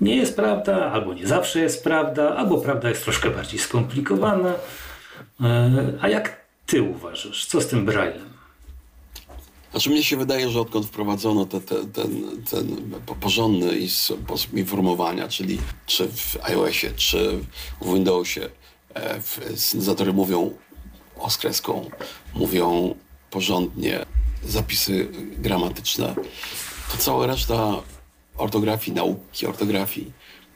nie 0.00 0.16
jest 0.16 0.36
prawda, 0.36 0.92
albo 0.92 1.14
nie 1.14 1.26
zawsze 1.26 1.60
jest 1.60 1.84
prawda, 1.84 2.36
albo 2.36 2.58
prawda 2.58 2.88
jest 2.88 3.04
troszkę 3.04 3.30
bardziej 3.30 3.58
skomplikowana. 3.58 4.54
E, 5.40 5.70
A 6.00 6.08
jak 6.08 6.46
ty 6.66 6.82
uważasz? 6.82 7.46
Co 7.46 7.60
z 7.60 7.66
tym 7.66 7.86
Braille'em? 7.86 8.32
Znaczy 9.70 9.90
mnie 9.90 10.04
się 10.04 10.16
wydaje, 10.16 10.50
że 10.50 10.60
odkąd 10.60 10.86
wprowadzono 10.86 11.46
te, 11.46 11.60
te, 11.60 11.86
ten, 11.86 12.42
ten 12.50 12.92
po- 13.06 13.14
porządny 13.14 13.88
sposób 13.88 14.52
informowania, 14.54 15.28
czyli 15.28 15.58
czy 15.86 16.08
w 16.08 16.36
iOSie, 16.42 16.90
czy 16.96 17.38
w 17.80 17.94
Windowsie, 17.94 18.48
e, 18.94 19.20
w, 19.20 19.40
syntezatory 19.56 20.12
mówią 20.12 20.56
oskreską, 21.16 21.90
mówią 22.34 22.94
porządnie, 23.30 24.06
zapisy 24.44 25.08
gramatyczne, 25.38 26.14
to 26.92 26.96
cała 26.98 27.26
reszta 27.26 27.82
ortografii, 28.36 28.94
nauki 28.96 29.46
ortografii 29.46 30.12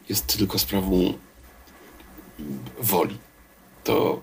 jest 0.09 0.27
tylko 0.39 0.59
sprawą 0.59 1.13
woli. 2.81 3.19
To 3.87 4.21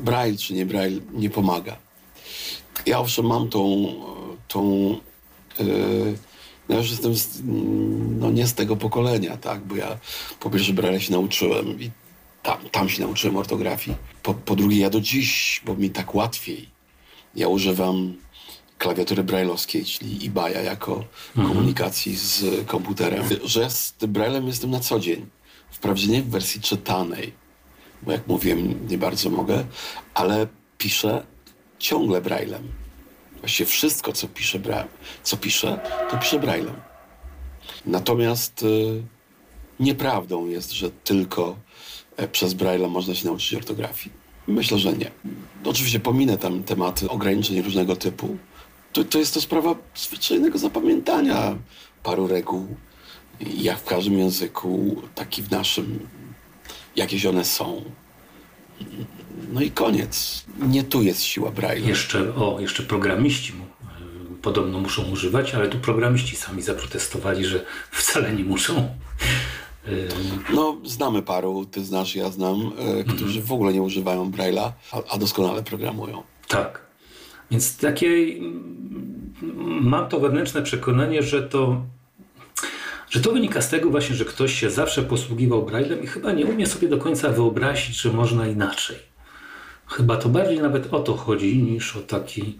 Braille 0.00 0.38
czy 0.38 0.54
nie 0.54 0.66
Braille 0.66 1.00
nie 1.12 1.30
pomaga. 1.30 1.76
Ja 2.86 3.00
owszem 3.00 3.26
mam 3.26 3.48
tą, 3.48 3.94
tą 4.48 4.90
yy, 5.58 6.18
ja 6.68 6.76
już 6.76 6.90
jestem 6.90 7.14
z, 7.14 7.40
no 8.20 8.30
nie 8.30 8.46
z 8.46 8.54
tego 8.54 8.76
pokolenia, 8.76 9.36
tak, 9.36 9.64
bo 9.64 9.76
ja 9.76 9.98
po 10.40 10.50
pierwsze 10.50 10.72
Braille 10.72 11.00
się 11.00 11.12
nauczyłem 11.12 11.80
i 11.80 11.90
tam, 12.42 12.58
tam 12.72 12.88
się 12.88 13.02
nauczyłem 13.02 13.36
ortografii. 13.36 13.96
Po, 14.22 14.34
po 14.34 14.56
drugie 14.56 14.78
ja 14.78 14.90
do 14.90 15.00
dziś, 15.00 15.62
bo 15.64 15.74
mi 15.74 15.90
tak 15.90 16.14
łatwiej, 16.14 16.68
ja 17.34 17.48
używam 17.48 18.14
klawiatury 18.78 19.24
brailleowskiej, 19.24 19.84
czyli 19.84 20.26
eBaya 20.26 20.64
jako 20.64 21.04
komunikacji 21.34 22.16
z 22.16 22.66
komputerem, 22.66 23.24
że 23.44 23.70
z 23.70 23.94
Braillem 24.08 24.46
jestem 24.46 24.70
na 24.70 24.80
co 24.80 25.00
dzień. 25.00 25.26
Wprawdzie 25.70 26.08
nie 26.08 26.22
w 26.22 26.28
wersji 26.28 26.60
czytanej, 26.60 27.32
bo 28.02 28.12
jak 28.12 28.26
mówiłem, 28.26 28.88
nie 28.88 28.98
bardzo 28.98 29.30
mogę, 29.30 29.64
ale 30.14 30.46
piszę 30.78 31.26
ciągle 31.78 32.20
Braillem. 32.20 32.68
Właściwie 33.40 33.66
wszystko, 33.66 34.12
co 34.12 34.28
piszę, 34.28 34.58
co 35.22 35.36
piszę 35.36 35.80
to 36.10 36.18
piszę 36.18 36.38
Braillem. 36.38 36.76
Natomiast 37.86 38.62
y, 38.62 39.02
nieprawdą 39.80 40.46
jest, 40.46 40.72
że 40.72 40.90
tylko 40.90 41.56
e, 42.16 42.28
przez 42.28 42.54
Braille'a 42.54 42.90
można 42.90 43.14
się 43.14 43.26
nauczyć 43.26 43.54
ortografii. 43.54 44.12
Myślę, 44.46 44.78
że 44.78 44.92
nie. 44.92 45.10
Oczywiście 45.64 46.00
pominę 46.00 46.38
tam 46.38 46.62
tematy 46.62 47.08
ograniczeń 47.08 47.62
różnego 47.62 47.96
typu. 47.96 48.36
To, 48.92 49.04
to 49.04 49.18
jest 49.18 49.34
to 49.34 49.40
sprawa 49.40 49.74
zwyczajnego 49.94 50.58
zapamiętania 50.58 51.56
paru 52.02 52.26
reguł. 52.26 52.76
Jak 53.40 53.78
w 53.78 53.84
każdym 53.84 54.18
języku, 54.18 55.02
tak 55.14 55.38
i 55.38 55.42
w 55.42 55.50
naszym, 55.50 56.08
jakieś 56.96 57.26
one 57.26 57.44
są. 57.44 57.82
No 59.52 59.60
i 59.60 59.70
koniec. 59.70 60.44
Nie 60.58 60.84
tu 60.84 61.02
jest 61.02 61.22
siła 61.22 61.50
Braille'a. 61.50 61.88
Jeszcze, 61.88 62.34
o, 62.34 62.60
jeszcze 62.60 62.82
programiści 62.82 63.52
mu, 63.52 63.64
y, 63.64 64.36
podobno 64.42 64.78
muszą 64.78 65.10
używać, 65.10 65.54
ale 65.54 65.68
tu 65.68 65.78
programiści 65.78 66.36
sami 66.36 66.62
zaprotestowali, 66.62 67.44
że 67.44 67.64
wcale 67.90 68.32
nie 68.32 68.44
muszą. 68.44 68.88
Y, 69.88 70.08
No, 70.54 70.76
znamy 70.84 71.22
paru, 71.22 71.66
ty 71.66 71.84
znasz, 71.84 72.16
ja 72.16 72.30
znam, 72.30 72.72
e, 72.78 73.04
którzy 73.04 73.42
w 73.42 73.52
ogóle 73.52 73.72
nie 73.72 73.82
używają 73.82 74.30
Braille'a, 74.30 74.72
a, 74.92 75.02
a 75.14 75.18
doskonale 75.18 75.62
programują. 75.62 76.22
Tak. 76.48 76.86
Więc 77.50 77.76
takie 77.76 78.06
mm, 78.06 79.34
mam 79.80 80.08
to 80.08 80.20
wewnętrzne 80.20 80.62
przekonanie, 80.62 81.22
że 81.22 81.42
to, 81.42 81.82
że 83.16 83.22
to 83.22 83.32
wynika 83.32 83.62
z 83.62 83.68
tego 83.68 83.90
właśnie, 83.90 84.16
że 84.16 84.24
ktoś 84.24 84.60
się 84.60 84.70
zawsze 84.70 85.02
posługiwał 85.02 85.62
Braillem 85.62 86.02
i 86.02 86.06
chyba 86.06 86.32
nie 86.32 86.46
umie 86.46 86.66
sobie 86.66 86.88
do 86.88 86.98
końca 86.98 87.28
wyobrazić, 87.28 87.96
że 87.96 88.12
można 88.12 88.46
inaczej. 88.46 88.96
Chyba 89.86 90.16
to 90.16 90.28
bardziej 90.28 90.58
nawet 90.60 90.94
o 90.94 91.00
to 91.00 91.16
chodzi, 91.16 91.62
niż 91.62 91.96
o 91.96 92.00
taki, 92.00 92.58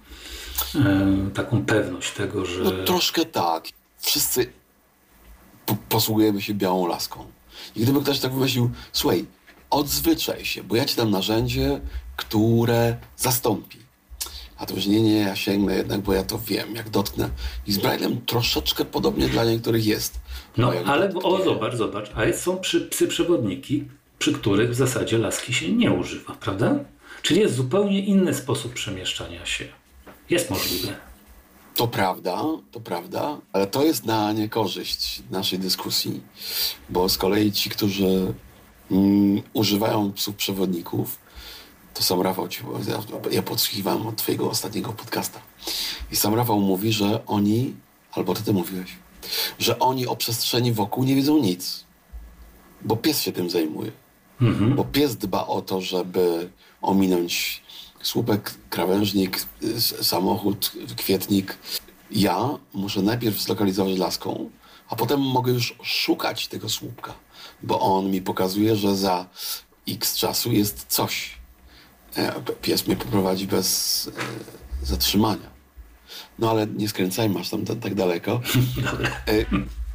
e, 0.75 1.31
taką 1.35 1.65
pewność 1.65 2.13
tego, 2.13 2.45
że... 2.45 2.63
No 2.63 2.71
troszkę 2.71 3.25
tak. 3.25 3.65
Wszyscy 3.99 4.53
po 5.67 5.77
posługujemy 5.89 6.43
się 6.43 6.55
białą 6.55 6.87
laską. 6.87 7.27
I 7.77 7.81
gdyby 7.81 8.01
ktoś 8.01 8.19
tak 8.19 8.33
wymyślił, 8.33 8.71
słuchaj, 8.93 9.25
odzwyczaj 9.71 10.45
się, 10.45 10.63
bo 10.63 10.77
ja 10.77 10.85
ci 10.85 10.97
dam 10.97 11.11
narzędzie, 11.11 11.81
które 12.17 12.97
zastąpi. 13.17 13.79
A 14.59 14.67
to 14.67 14.75
już 14.75 14.87
nie, 14.87 15.03
nie, 15.03 15.17
ja 15.19 15.37
sięgnę 15.37 15.77
jednak, 15.77 16.01
bo 16.01 16.13
ja 16.13 16.23
to 16.23 16.39
wiem, 16.39 16.75
jak 16.75 16.91
dotknę. 16.91 17.31
I 17.67 17.73
z 17.73 17.79
Braillem 17.79 18.21
troszeczkę 18.27 18.85
podobnie 18.85 19.29
dla 19.29 19.45
niektórych 19.45 19.87
jest. 19.87 20.21
No, 20.57 20.73
ale 20.87 21.09
dotknie- 21.09 21.23
o, 21.25 21.45
zobacz, 21.45 21.75
zobacz, 21.75 22.11
a 22.15 22.33
są 22.37 22.59
przy, 22.59 22.81
psy 22.81 23.07
przewodniki, 23.09 23.85
przy 24.19 24.33
których 24.33 24.71
w 24.71 24.75
zasadzie 24.75 25.19
laski 25.19 25.55
się 25.55 25.73
nie 25.73 25.93
używa, 25.93 26.35
prawda? 26.35 26.79
Czyli 27.23 27.41
jest 27.41 27.55
zupełnie 27.55 28.01
inny 28.01 28.35
sposób 28.35 28.73
przemieszczania 28.73 29.47
się. 29.47 29.65
Jest 30.31 30.51
możliwe. 30.51 30.97
To 31.75 31.89
prawda, 31.89 32.43
to 32.73 32.81
prawda, 32.81 33.39
ale 33.53 33.67
to 33.67 33.85
jest 33.85 34.05
na 34.05 34.33
niekorzyść 34.33 35.23
naszej 35.31 35.59
dyskusji, 35.59 36.21
bo 36.91 37.09
z 37.09 37.19
kolei 37.19 37.53
ci, 37.53 37.71
którzy 37.71 38.35
mm, 38.91 39.43
używają 39.53 40.13
psów 40.13 40.37
przewodników, 40.37 41.19
to 41.97 42.03
sam 42.03 42.20
Rafał, 42.22 42.49
ci, 42.49 42.62
ja, 42.88 43.30
ja 43.30 43.42
podsłuchiwałem 43.42 44.07
od 44.07 44.16
twojego 44.16 44.51
ostatniego 44.51 44.92
podcasta 44.92 45.40
i 46.12 46.16
sam 46.16 46.34
Rafał 46.34 46.61
mówi, 46.61 46.92
że 46.92 47.26
oni, 47.26 47.74
albo 48.12 48.34
ty, 48.34 48.42
ty 48.42 48.53
mówiłeś, 48.53 48.90
że 49.59 49.78
oni 49.78 50.07
o 50.07 50.16
przestrzeni 50.16 50.72
wokół 50.72 51.05
nie 51.05 51.14
wiedzą 51.14 51.38
nic, 51.38 51.84
bo 52.82 52.97
pies 52.97 53.22
się 53.22 53.32
tym 53.32 53.51
zajmuje. 53.51 53.92
Bo 54.76 54.84
pies 54.84 55.16
dba 55.16 55.47
o 55.47 55.62
to, 55.62 55.80
żeby 55.80 56.51
ominąć 56.82 57.62
słupek, 58.03 58.55
krawężnik, 58.70 59.47
samochód, 60.03 60.72
kwietnik. 60.97 61.59
Ja 62.11 62.49
muszę 62.74 63.03
najpierw 63.03 63.40
zlokalizować 63.40 63.99
laską, 63.99 64.51
a 64.88 64.97
potem 64.97 65.20
mogę 65.20 65.53
już 65.53 65.74
szukać 65.82 66.49
tego 66.49 66.68
słupka, 66.68 67.14
bo 67.62 67.80
on 67.80 68.11
mi 68.11 68.22
pokazuje, 68.22 68.76
że 68.76 68.97
za 68.97 69.26
x 69.88 70.16
czasu 70.16 70.53
jest 70.53 70.86
coś. 70.88 71.38
E, 72.17 72.33
Pies 72.62 72.87
mnie 72.87 72.97
poprowadzi 72.97 73.47
bez 73.47 74.11
e, 74.83 74.87
zatrzymania. 74.87 75.51
No 76.39 76.51
ale 76.51 76.67
nie 76.67 76.89
skręcajmy 76.89 77.41
aż 77.41 77.51
tam 77.51 77.64
ta- 77.64 77.77
tak 77.77 77.95
daleko. 77.95 78.41
E, 79.29 79.45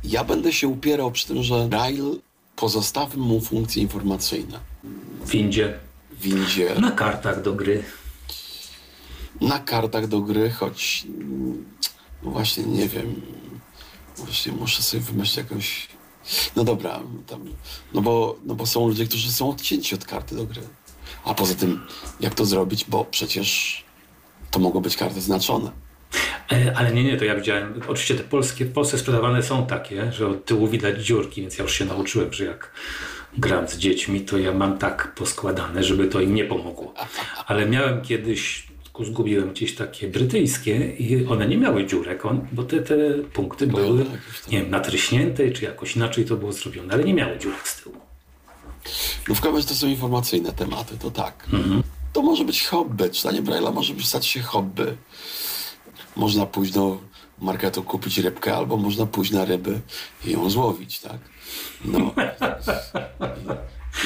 Ja 0.03 0.23
będę 0.23 0.53
się 0.53 0.67
upierał 0.67 1.11
przy 1.11 1.27
tym, 1.27 1.43
że 1.43 1.67
Braille 1.67 2.15
pozostawmy 2.55 3.23
mu 3.23 3.41
funkcje 3.41 3.81
informacyjne. 3.83 4.59
W 5.25 5.35
Indzie. 5.35 5.79
W 6.19 6.25
Indzie, 6.27 6.75
Na 6.79 6.91
kartach 6.91 7.41
do 7.41 7.53
gry. 7.53 7.83
na 9.41 9.59
kartach 9.59 10.07
do 10.07 10.21
gry, 10.21 10.51
choć 10.51 11.07
no 12.23 12.31
właśnie 12.31 12.63
nie 12.63 12.87
wiem. 12.87 13.21
Właśnie 14.17 14.51
muszę 14.51 14.83
sobie 14.83 15.03
wymyślić 15.03 15.37
jakąś. 15.37 15.87
No 16.55 16.63
dobra, 16.63 16.99
tam, 17.27 17.45
no, 17.93 18.01
bo, 18.01 18.35
no 18.45 18.55
bo 18.55 18.65
są 18.65 18.87
ludzie, 18.87 19.05
którzy 19.05 19.31
są 19.31 19.49
odcięci 19.49 19.95
od 19.95 20.05
karty 20.05 20.35
do 20.35 20.45
gry. 20.45 20.61
A 21.25 21.33
poza 21.33 21.55
tym, 21.55 21.81
jak 22.19 22.33
to 22.35 22.45
zrobić, 22.45 22.85
bo 22.89 23.05
przecież 23.05 23.83
to 24.51 24.59
mogą 24.59 24.79
być 24.79 24.97
karty 24.97 25.21
znaczone. 25.21 25.71
E, 26.51 26.73
Ale 26.77 26.91
nie, 26.91 27.03
nie, 27.03 27.17
to 27.17 27.25
ja 27.25 27.35
widziałem, 27.35 27.73
oczywiście 27.87 28.15
te 28.15 28.23
polskie, 28.23 28.65
w 28.65 28.73
Polsce 28.73 28.97
sprzedawane 28.97 29.43
są 29.43 29.65
takie, 29.65 30.11
że 30.11 30.27
od 30.27 30.45
tyłu 30.45 30.67
widać 30.67 31.05
dziurki, 31.05 31.41
więc 31.41 31.57
ja 31.57 31.63
już 31.63 31.73
się 31.73 31.85
nauczyłem, 31.85 32.33
że 32.33 32.45
jak 32.45 32.71
gram 33.37 33.67
z 33.67 33.77
dziećmi, 33.77 34.21
to 34.21 34.37
ja 34.37 34.51
mam 34.51 34.77
tak 34.77 35.15
poskładane, 35.15 35.83
żeby 35.83 36.07
to 36.07 36.21
im 36.21 36.35
nie 36.35 36.45
pomogło. 36.45 36.93
Ale 37.47 37.65
miałem 37.65 38.01
kiedyś, 38.01 38.67
zgubiłem 39.03 39.51
gdzieś 39.51 39.75
takie 39.75 40.07
brytyjskie 40.07 40.95
i 40.95 41.25
one 41.25 41.47
nie 41.47 41.57
miały 41.57 41.85
dziurek, 41.85 42.25
on, 42.25 42.47
bo 42.51 42.63
te, 42.63 42.79
te 42.81 42.95
punkty 43.33 43.67
Były 43.67 43.83
były, 43.83 43.99
jakieś 43.99 44.41
tam. 44.41 44.51
nie 44.51 44.61
wiem, 44.61 44.69
natryśnięte, 44.69 45.51
czy 45.51 45.65
jakoś 45.65 45.95
inaczej 45.95 46.25
to 46.25 46.35
było 46.35 46.51
zrobione, 46.51 46.93
ale 46.93 47.03
nie 47.03 47.13
miały 47.13 47.37
dziurek 47.37 47.67
z 47.67 47.83
tyłu. 47.83 47.95
No 49.27 49.35
w 49.35 49.41
każdym 49.41 49.55
razie 49.55 49.67
to 49.67 49.75
są 49.75 49.87
informacyjne 49.87 50.51
tematy, 50.51 50.97
to 50.97 51.11
tak. 51.11 51.47
To 52.13 52.21
może 52.21 52.45
być 52.45 52.67
hobby, 52.67 53.09
czytanie 53.09 53.41
Braille'a 53.41 53.73
może 53.73 53.93
stać 54.03 54.25
się 54.25 54.41
hobby. 54.41 54.97
Można 56.15 56.45
pójść 56.45 56.73
do 56.73 56.97
marketu 57.41 57.83
kupić 57.83 58.17
rybkę, 58.17 58.55
albo 58.55 58.77
można 58.77 59.05
pójść 59.05 59.31
na 59.31 59.45
ryby 59.45 59.79
i 60.25 60.31
ją 60.31 60.49
złowić, 60.49 60.99
tak? 60.99 61.17
No. 61.85 62.13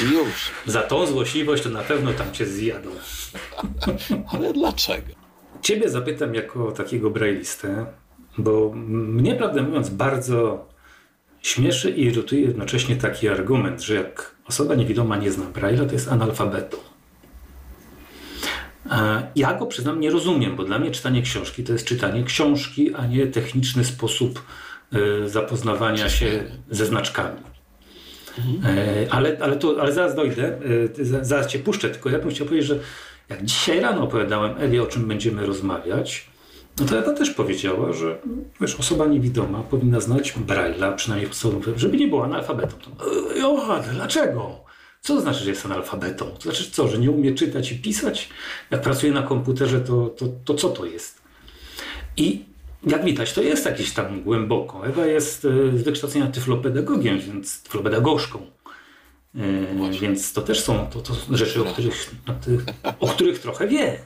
I 0.03 0.11
już. 0.13 0.51
Za 0.65 0.81
tą 0.81 1.05
złośliwość 1.05 1.63
to 1.63 1.69
na 1.69 1.83
pewno 1.83 2.13
tam 2.13 2.31
cię 2.31 2.45
zjadą. 2.45 2.89
Ale 4.33 4.53
dlaczego? 4.53 5.07
Ciebie 5.61 5.89
zapytam 5.89 6.35
jako 6.35 6.71
takiego 6.71 7.09
braillistę, 7.09 7.85
bo 8.37 8.71
mnie, 8.75 9.35
prawdę 9.35 9.61
mówiąc, 9.61 9.89
bardzo 9.89 10.69
śmieszy 11.41 11.91
i 11.91 12.03
irytuje 12.03 12.41
jednocześnie 12.41 12.95
taki 12.95 13.29
argument, 13.29 13.81
że 13.81 13.95
jak 13.95 14.34
osoba 14.47 14.75
niewidoma 14.75 15.17
nie 15.17 15.31
zna 15.31 15.45
braille'a, 15.45 15.85
to 15.87 15.93
jest 15.93 16.07
analfabetą. 16.11 16.77
E, 18.91 19.27
Ja 19.35 19.53
go 19.53 19.65
przyznam 19.65 19.99
nie 19.99 20.11
rozumiem, 20.11 20.55
bo 20.55 20.63
dla 20.63 20.79
mnie 20.79 20.91
czytanie 20.91 21.21
książki 21.21 21.63
to 21.63 21.73
jest 21.73 21.85
czytanie 21.85 22.23
książki, 22.23 22.95
a 22.95 23.05
nie 23.05 23.27
techniczny 23.27 23.85
sposób 23.85 24.43
e, 24.93 25.29
zapoznawania 25.29 26.09
się 26.09 26.43
ze 26.69 26.85
znaczkami. 26.85 27.39
E, 28.65 29.07
Ale, 29.13 29.37
ale, 29.41 29.55
to, 29.55 29.75
ale 29.81 29.93
zaraz 29.93 30.15
dojdę, 30.15 30.59
za- 31.01 31.23
zaraz 31.23 31.47
cię 31.47 31.59
puszczę, 31.59 31.89
tylko 31.89 32.09
ja 32.09 32.19
bym 32.19 32.29
chciał 32.29 32.47
powiedzieć, 32.47 32.67
że 32.67 32.79
jak 33.29 33.45
dzisiaj 33.45 33.79
rano 33.79 34.01
opowiadałem 34.03 34.55
Ewie, 34.59 34.83
o 34.83 34.85
czym 34.85 35.07
będziemy 35.07 35.45
rozmawiać, 35.45 36.27
no 36.79 36.85
to 36.85 36.99
Ewa 36.99 37.13
też 37.13 37.31
powiedziała, 37.31 37.93
że 37.93 38.17
wiesz, 38.61 38.75
osoba 38.75 39.05
niewidoma 39.05 39.63
powinna 39.63 39.99
znać 39.99 40.33
Braille'a, 40.33 40.95
przynajmniej 40.95 41.29
podstawowe, 41.29 41.71
żeby 41.75 41.97
nie 41.97 42.07
była 42.07 42.25
analfabetą. 42.25 42.75
E, 43.35 43.39
Johan, 43.39 43.83
dlaczego? 43.93 44.65
Co 45.01 45.15
to 45.15 45.21
znaczy, 45.21 45.43
że 45.43 45.49
jest 45.49 45.65
analfabetą? 45.65 46.25
To 46.25 46.41
znaczy 46.41 46.71
co, 46.71 46.87
że 46.87 46.97
nie 46.97 47.11
umie 47.11 47.33
czytać 47.33 47.71
i 47.71 47.79
pisać? 47.79 48.29
Jak 48.71 48.81
pracuje 48.81 49.11
na 49.11 49.23
komputerze, 49.23 49.81
to, 49.81 50.07
to, 50.07 50.25
to 50.45 50.53
co 50.53 50.69
to 50.69 50.85
jest? 50.85 51.21
I 52.17 52.45
jak 52.87 53.05
widać, 53.05 53.33
to 53.33 53.41
jest 53.41 53.65
jakieś 53.65 53.93
tam 53.93 54.23
głęboko. 54.23 54.87
Ewa 54.87 55.05
jest 55.05 55.45
e, 55.45 55.77
z 55.77 55.83
wykształcenia 55.83 56.27
tyflopedagogiem, 56.27 57.19
więc 57.19 57.63
tyflopedagożką. 57.63 58.39
E, 59.35 59.91
więc 60.01 60.33
to 60.33 60.41
też 60.41 60.59
są 60.59 60.87
to, 60.87 61.01
to 61.01 61.13
rzeczy, 61.31 61.61
o 61.61 61.65
których, 61.65 62.15
na 62.27 62.33
tych, 62.33 62.65
o 62.99 63.07
których 63.07 63.39
trochę 63.39 63.67
wie. 63.67 63.99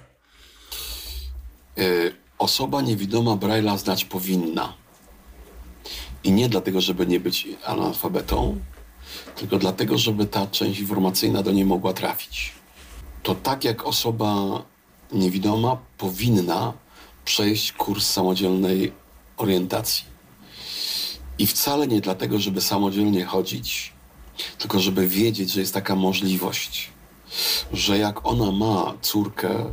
Y, 1.77 2.13
osoba 2.39 2.81
niewidoma 2.81 3.31
Braille'a 3.35 3.77
znać 3.77 4.05
powinna. 4.05 4.73
I 6.23 6.31
nie 6.31 6.49
dlatego, 6.49 6.81
żeby 6.81 7.07
nie 7.07 7.19
być 7.19 7.47
analfabetą, 7.65 8.59
tylko 9.35 9.57
dlatego, 9.57 9.97
żeby 9.97 10.25
ta 10.25 10.47
część 10.47 10.79
informacyjna 10.79 11.43
do 11.43 11.51
niej 11.51 11.65
mogła 11.65 11.93
trafić. 11.93 12.51
To 13.23 13.35
tak 13.35 13.63
jak 13.63 13.85
osoba 13.85 14.61
niewidoma 15.11 15.77
powinna 15.97 16.73
przejść 17.25 17.71
kurs 17.71 18.07
samodzielnej 18.07 18.91
orientacji. 19.37 20.03
I 21.39 21.47
wcale 21.47 21.87
nie 21.87 22.01
dlatego, 22.01 22.39
żeby 22.39 22.61
samodzielnie 22.61 23.25
chodzić, 23.25 23.93
tylko 24.57 24.79
żeby 24.79 25.07
wiedzieć, 25.07 25.51
że 25.51 25.59
jest 25.59 25.73
taka 25.73 25.95
możliwość, 25.95 26.89
że 27.73 27.97
jak 27.97 28.25
ona 28.25 28.51
ma 28.51 28.93
córkę, 29.01 29.65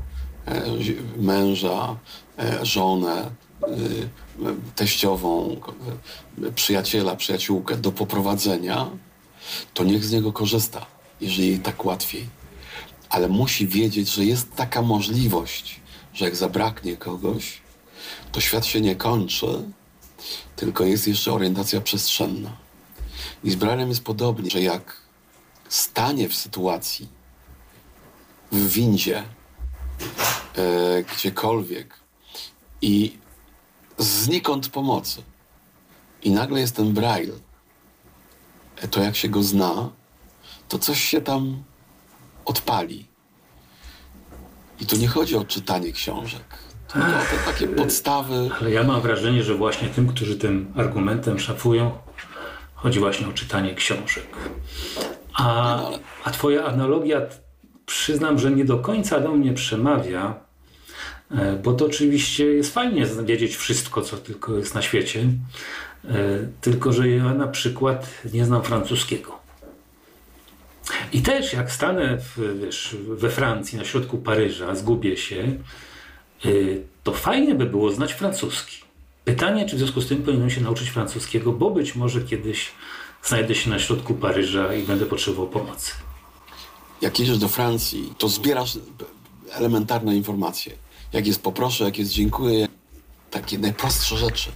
męża, 1.17 1.97
e, 2.39 2.67
żonę, 2.67 3.31
y, 3.69 4.09
teściową, 4.75 5.57
e, 6.43 6.53
przyjaciela, 6.53 7.17
przyjaciółkę 7.17 7.77
do 7.77 7.93
poprowadzenia, 7.93 8.91
to 9.75 9.85
niech 9.85 10.05
z 10.05 10.13
niego 10.13 10.33
korzysta, 10.33 10.87
jeżeli 11.21 11.49
jej 11.49 11.59
tak 11.59 11.85
łatwiej. 11.85 12.29
Ale 13.09 13.29
musi 13.29 13.69
wiedzieć, 13.69 14.09
że 14.09 14.25
jest 14.25 14.55
taka 14.55 14.83
możliwość, 14.83 15.81
że 16.15 16.25
jak 16.25 16.37
zabraknie 16.37 16.97
kogoś, 16.97 17.61
to 18.33 18.41
świat 18.41 18.67
się 18.67 18.81
nie 18.81 18.97
kończy, 18.97 19.47
tylko 20.57 20.85
jest 20.85 21.09
jeszcze 21.09 21.33
orientacja 21.33 21.81
przestrzenna. 21.81 22.57
I 23.45 23.51
z 23.51 23.57
Braille'em 23.57 23.89
jest 23.89 24.05
podobnie, 24.05 24.51
że 24.51 24.63
jak 24.63 24.97
stanie 25.69 26.29
w 26.29 26.35
sytuacji, 26.35 27.09
w 28.53 28.69
windzie, 28.69 29.25
e, 30.57 31.03
gdziekolwiek 31.03 31.95
i 32.83 33.19
znikąd 33.99 34.69
pomocy 34.69 35.23
i 36.23 36.31
nagle 36.31 36.61
jest 36.61 36.77
ten 36.77 36.93
Braille, 36.93 37.33
e, 38.77 38.89
to 38.89 39.01
jak 39.01 39.17
się 39.17 39.29
go 39.29 39.43
zna, 39.43 39.91
to 40.69 40.79
coś 40.79 41.01
się 41.01 41.21
tam 41.21 41.63
odpali. 42.45 43.07
I 44.81 44.87
tu 44.87 44.97
nie 44.97 45.09
chodzi 45.09 45.37
o 45.37 45.45
czytanie 45.45 45.93
książek, 45.93 46.45
tylko 46.93 47.09
o 47.09 47.11
te 47.31 47.53
takie 47.53 47.69
podstawy. 47.69 48.51
Ale 48.61 48.71
ja 48.71 48.85
mam 48.85 49.01
wrażenie, 49.01 49.43
że 49.43 49.55
właśnie 49.55 49.89
tym, 49.89 50.07
którzy 50.07 50.39
tym 50.39 50.73
argumentem 50.77 51.39
szafują, 51.39 51.99
chodzi 52.75 52.99
właśnie 52.99 53.29
o 53.29 53.33
czytanie 53.33 53.75
książek. 53.75 54.27
A, 55.35 55.81
a 56.25 56.31
twoja 56.31 56.65
analogia, 56.65 57.21
przyznam, 58.07 58.39
że 58.39 58.51
nie 58.51 58.65
do 58.65 58.79
końca 58.79 59.21
do 59.21 59.33
mnie 59.33 59.53
przemawia, 59.53 60.35
e, 61.31 61.57
bo 61.57 61.73
to 61.73 61.87
oczywiście 61.87 62.45
jest 62.45 62.75
fajnie 62.75 63.07
wiedzieć 63.07 63.57
wszystko, 63.57 64.03
co 64.03 64.17
tylko 64.17 64.57
jest 64.57 64.75
na 64.75 64.83
świecie, 64.83 65.21
e, 66.05 66.09
tylko 66.61 66.93
że 66.93 67.09
ja 67.09 67.35
na 67.35 67.49
przykład 67.49 68.11
nie 68.33 68.45
znam 68.45 68.63
francuskiego. 68.63 69.39
I 71.13 71.23
też 71.23 71.53
jak 71.53 71.73
stanę 71.73 72.19
w, 72.19 72.61
wiesz, 72.61 72.97
we 73.09 73.31
Francji, 73.31 73.79
na 73.79 73.85
środku 73.85 74.19
Paryża, 74.19 74.75
zgubię 74.75 75.17
się, 75.17 75.57
y, 76.47 76.83
to 77.03 77.13
fajnie 77.13 77.55
by 77.55 77.67
było 77.67 77.93
znać 77.93 78.13
francuski. 78.13 78.77
Pytanie, 79.25 79.67
czy 79.67 79.77
w 79.77 79.79
związku 79.79 80.01
z 80.01 80.09
tym 80.09 80.23
powinienem 80.23 80.51
się 80.51 80.61
nauczyć 80.61 80.91
francuskiego, 80.91 81.53
bo 81.53 81.71
być 81.71 81.97
może 81.97 82.21
kiedyś 82.21 82.73
znajdę 83.23 83.55
się 83.55 83.71
na 83.71 83.79
środku 83.79 84.15
Paryża 84.15 84.75
i 84.75 84.83
będę 84.83 85.07
potrzebował 85.07 85.47
pomocy. 85.47 86.06
Jak 87.01 87.19
jedziesz 87.19 87.39
do 87.39 87.49
Francji, 87.49 88.15
to 88.19 88.29
zbierasz 88.29 88.79
elementarne 89.51 90.17
informacje. 90.17 90.73
Jak 91.13 91.27
jest 91.27 91.43
poproszę, 91.43 91.85
jak 91.85 91.99
jest 91.99 92.11
dziękuję, 92.11 92.69
takie 93.31 93.59
najprostsze 93.59 94.17
rzeczy. 94.17 94.51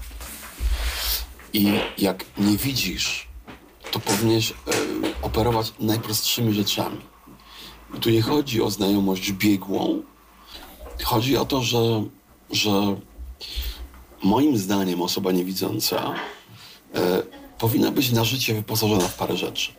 I 1.53 1.72
jak 1.99 2.24
nie 2.38 2.57
widzisz, 2.57 3.28
to 3.91 4.01
powinieneś 4.01 4.51
e, 4.51 4.55
operować 5.22 5.72
najprostszymi 5.80 6.55
rzeczami. 6.55 7.01
I 7.97 8.01
tu 8.01 8.11
nie 8.11 8.22
chodzi 8.22 8.62
o 8.62 8.70
znajomość 8.70 9.32
biegłą. 9.32 10.03
Chodzi 11.03 11.36
o 11.36 11.45
to, 11.45 11.62
że, 11.62 12.05
że 12.51 12.97
moim 14.22 14.59
zdaniem 14.59 15.03
osoba 15.03 15.32
niewidząca 15.32 16.14
e, 16.95 17.22
powinna 17.59 17.91
być 17.91 18.12
na 18.12 18.24
życie 18.24 18.55
wyposażona 18.55 19.09
w 19.09 19.14
parę 19.14 19.36
rzeczy. 19.36 19.72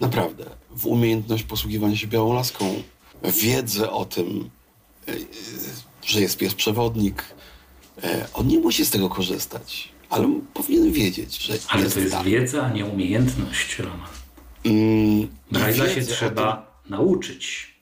Naprawdę. 0.00 0.44
W 0.76 0.86
umiejętność 0.86 1.42
posługiwania 1.44 1.96
się 1.96 2.06
białą 2.06 2.32
laską, 2.32 2.82
wiedzę 3.22 3.90
o 3.90 4.04
tym, 4.04 4.50
e, 5.08 5.12
e, 5.12 5.16
że 6.06 6.20
jest 6.20 6.38
pies 6.38 6.54
przewodnik. 6.54 7.24
E, 8.02 8.26
On 8.34 8.46
nie 8.48 8.58
musi 8.60 8.84
z 8.86 8.90
tego 8.90 9.08
korzystać, 9.08 9.88
ale 10.10 10.40
powinien 10.54 10.92
wiedzieć, 10.92 11.38
że 11.38 11.54
Ale 11.68 11.82
jest 11.82 11.94
to 11.94 12.00
jest 12.00 12.12
tak. 12.12 12.24
wiedza, 12.24 12.62
a 12.66 12.70
nie 12.72 12.84
umiejętność, 12.86 13.78
Roman. 13.78 14.08
Mm, 14.64 15.28
Braille'a 15.52 15.94
się 15.94 16.02
trzeba 16.02 16.80
nauczyć. 16.88 17.74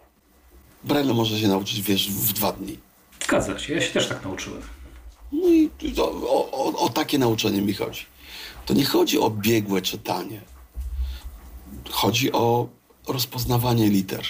tym- 0.83 0.89
Braille 0.89 1.15
może 1.15 1.41
się 1.41 1.49
nauczyć, 1.49 1.83
wiesz, 1.83 2.11
w 2.11 2.33
dwa 2.33 2.53
dni. 2.53 2.79
Zgadza 3.25 3.59
się, 3.59 3.75
ja 3.75 3.81
się 3.81 3.93
też 3.93 4.09
tak 4.09 4.25
nauczyłem. 4.25 4.63
No 5.33 5.49
i 5.49 5.71
to, 5.97 6.05
o, 6.13 6.51
o, 6.51 6.79
o 6.85 6.89
takie 6.89 7.19
nauczenie 7.19 7.63
mi 7.63 7.75
chodzi. 7.75 8.07
To 8.67 8.75
nie 8.75 8.85
chodzi 8.85 9.19
o 9.19 9.31
biegłe 9.31 9.83
czytanie. 9.83 10.41
Chodzi 11.91 12.33
o 12.33 12.69
rozpoznawanie 13.13 13.91
liter. 13.91 14.25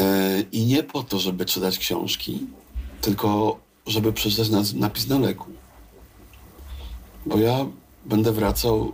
E, 0.00 0.40
I 0.52 0.66
nie 0.66 0.82
po 0.82 1.02
to, 1.02 1.18
żeby 1.18 1.44
czytać 1.44 1.78
książki, 1.78 2.46
tylko 3.00 3.58
żeby 3.86 4.12
przeczytać 4.12 4.72
napis 4.74 5.08
na 5.08 5.18
leku. 5.18 5.50
Bo 7.26 7.38
ja 7.38 7.66
będę 8.04 8.32
wracał, 8.32 8.92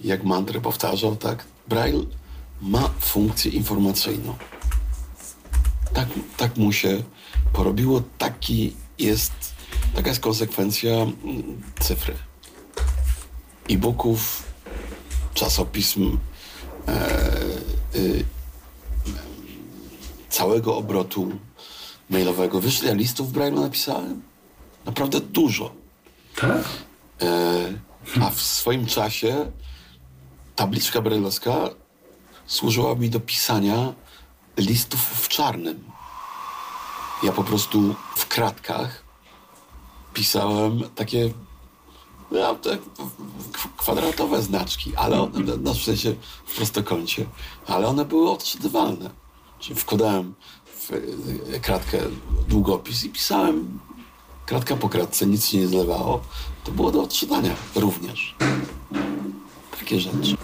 jak 0.00 0.24
mantrę 0.24 0.60
powtarzał, 0.60 1.16
tak? 1.16 1.44
Braille 1.68 2.06
ma 2.62 2.90
funkcję 3.00 3.52
informacyjną. 3.52 4.34
Tak, 5.94 6.08
tak 6.36 6.56
mu 6.56 6.72
się 6.72 7.02
porobiło, 7.52 8.02
taki 8.18 8.72
jest, 8.98 9.32
taka 9.94 10.08
jest 10.08 10.20
konsekwencja 10.20 10.90
mm, 10.90 11.62
cyfry. 11.80 12.14
E-booków, 13.70 14.42
czasopism, 15.34 16.18
całego 20.40 20.76
obrotu 20.76 21.38
mailowego. 22.10 22.60
Wiesz, 22.60 22.82
ile 22.82 22.94
listów 22.94 23.32
Braille'a 23.32 23.60
napisałem? 23.60 24.22
Naprawdę 24.84 25.20
dużo. 25.20 25.72
Tak? 26.36 26.64
E, 27.22 28.22
a 28.22 28.30
w 28.30 28.40
swoim 28.40 28.86
czasie 28.86 29.52
tabliczka 30.56 31.00
brajlowska 31.00 31.70
służyła 32.46 32.94
mi 32.94 33.10
do 33.10 33.20
pisania 33.20 33.92
listów 34.56 35.00
w 35.00 35.28
czarnym. 35.28 35.84
Ja 37.22 37.32
po 37.32 37.44
prostu 37.44 37.94
w 38.16 38.26
kratkach 38.28 39.04
pisałem 40.14 40.82
takie 40.94 41.30
no, 42.30 42.54
te 42.54 42.78
kwadratowe 43.76 44.42
znaczki, 44.42 44.92
ale 44.96 45.20
one, 45.20 45.56
no, 45.62 45.74
w 45.74 45.82
sensie 45.82 46.14
w 46.46 46.56
prostokącie, 46.56 47.26
ale 47.66 47.86
one 47.86 48.04
były 48.04 48.30
odczytywalne. 48.30 49.10
Czyli 49.58 49.80
wkładałem 49.80 50.34
w 50.66 50.92
e, 50.92 51.60
kratkę 51.60 51.98
długopis 52.48 53.04
i 53.04 53.10
pisałem 53.10 53.78
kratka 54.46 54.76
po 54.76 54.88
kratce, 54.88 55.26
nic 55.26 55.46
się 55.46 55.58
nie 55.58 55.68
zlewało. 55.68 56.20
To 56.64 56.72
było 56.72 56.90
do 56.90 57.02
odczytania 57.02 57.54
również. 57.74 58.34
Takie 59.78 60.00
rzeczy. 60.00 60.36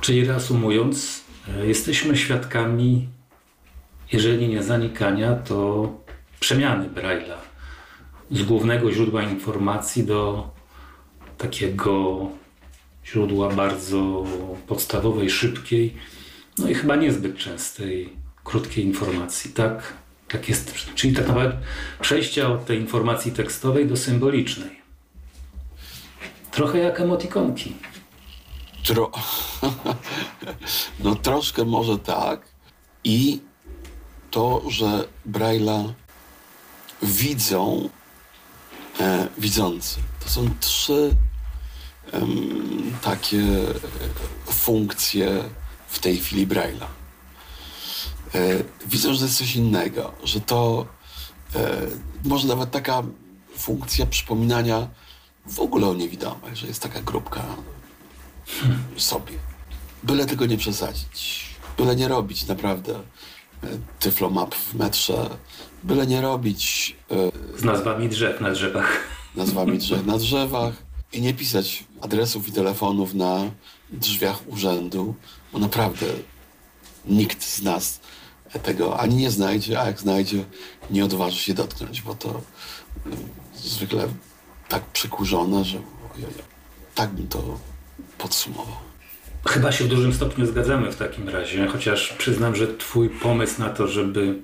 Czyli 0.00 0.24
reasumując, 0.24 1.20
e, 1.48 1.66
jesteśmy 1.66 2.16
świadkami, 2.16 3.08
jeżeli 4.12 4.48
nie 4.48 4.62
zanikania, 4.62 5.34
to 5.34 5.88
przemiany 6.40 6.88
Braille'a 6.88 7.36
z 8.30 8.42
głównego 8.42 8.92
źródła 8.92 9.22
informacji 9.22 10.04
do 10.04 10.50
takiego 11.40 12.20
źródła 13.06 13.48
bardzo 13.48 14.24
podstawowej, 14.66 15.30
szybkiej, 15.30 15.94
no 16.58 16.68
i 16.68 16.74
chyba 16.74 16.96
niezbyt 16.96 17.38
częstej, 17.38 18.12
krótkiej 18.44 18.84
informacji, 18.84 19.52
tak? 19.52 19.92
Tak 20.28 20.48
jest. 20.48 20.74
Czyli 20.94 21.14
tak 21.14 21.28
naprawdę 21.28 21.56
przejścia 22.00 22.48
od 22.48 22.64
tej 22.64 22.78
informacji 22.78 23.32
tekstowej 23.32 23.86
do 23.86 23.96
symbolicznej. 23.96 24.80
Trochę 26.50 26.78
jak 26.78 27.00
emotikonki. 27.00 27.76
Tro... 28.84 29.10
no 31.04 31.14
troszkę 31.14 31.64
może 31.64 31.98
tak. 31.98 32.48
I 33.04 33.40
to, 34.30 34.62
że 34.68 35.04
Braille'a 35.30 35.92
widzą 37.02 37.88
e, 39.00 39.28
widzący. 39.38 40.00
To 40.24 40.28
są 40.28 40.50
trzy 40.60 41.10
takie 43.02 43.38
e, 43.38 44.52
funkcje 44.52 45.44
w 45.88 45.98
tej 45.98 46.16
chwili 46.18 46.46
Braille'a. 46.46 46.86
E, 48.34 48.38
widzą, 48.86 49.12
że 49.12 49.18
to 49.18 49.24
jest 49.24 49.38
coś 49.38 49.56
innego, 49.56 50.12
że 50.24 50.40
to 50.40 50.86
e, 51.54 51.86
może 52.24 52.48
nawet 52.48 52.70
taka 52.70 53.02
funkcja 53.58 54.06
przypominania 54.06 54.88
w 55.46 55.60
ogóle 55.60 55.86
o 55.88 55.94
niewidomych, 55.94 56.56
że 56.56 56.66
jest 56.66 56.82
taka 56.82 57.00
grupka 57.00 57.42
sobie. 58.96 59.32
Byle 60.02 60.26
tego 60.26 60.46
nie 60.46 60.56
przesadzić. 60.56 61.46
Byle 61.78 61.96
nie 61.96 62.08
robić 62.08 62.46
naprawdę 62.46 63.00
tyflomap 64.00 64.54
w 64.54 64.74
metrze. 64.74 65.30
Byle 65.84 66.06
nie 66.06 66.20
robić 66.20 66.96
Z 67.56 67.64
nazwami 67.64 68.08
drzew 68.08 68.40
na 68.40 68.50
drzewach. 68.50 68.98
nazwami 69.36 69.78
drzew 69.78 70.06
na 70.06 70.18
drzewach 70.18 70.72
i 71.12 71.20
nie 71.20 71.34
pisać 71.34 71.84
adresów 72.00 72.48
i 72.48 72.52
telefonów 72.52 73.14
na 73.14 73.50
drzwiach 73.92 74.48
urzędu, 74.48 75.14
bo 75.52 75.58
naprawdę 75.58 76.06
nikt 77.04 77.44
z 77.44 77.62
nas 77.62 78.00
tego 78.62 79.00
ani 79.00 79.16
nie 79.16 79.30
znajdzie, 79.30 79.80
a 79.80 79.86
jak 79.86 80.00
znajdzie, 80.00 80.44
nie 80.90 81.04
odważy 81.04 81.38
się 81.38 81.54
dotknąć, 81.54 82.02
bo 82.02 82.14
to 82.14 82.40
y, 83.06 83.10
zwykle 83.58 84.08
tak 84.68 84.84
przekurzone, 84.84 85.64
że 85.64 85.78
tak 86.94 87.10
bym 87.10 87.28
to 87.28 87.58
podsumował. 88.18 88.76
Chyba 89.46 89.72
się 89.72 89.84
w 89.84 89.88
dużym 89.88 90.14
stopniu 90.14 90.46
zgadzamy 90.46 90.92
w 90.92 90.96
takim 90.96 91.28
razie, 91.28 91.66
chociaż 91.66 92.12
przyznam, 92.18 92.56
że 92.56 92.76
Twój 92.76 93.08
pomysł 93.08 93.60
na 93.60 93.70
to, 93.70 93.88
żeby 93.88 94.38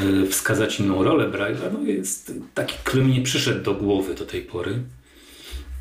e, 0.00 0.26
wskazać 0.26 0.80
inną 0.80 1.02
rolę 1.02 1.28
Braille'a, 1.28 1.72
no 1.72 1.80
jest 1.80 2.32
taki, 2.54 2.74
który 2.84 3.04
mi 3.04 3.12
nie 3.12 3.22
przyszedł 3.22 3.62
do 3.62 3.74
głowy 3.74 4.14
do 4.14 4.26
tej 4.26 4.42
pory, 4.42 4.82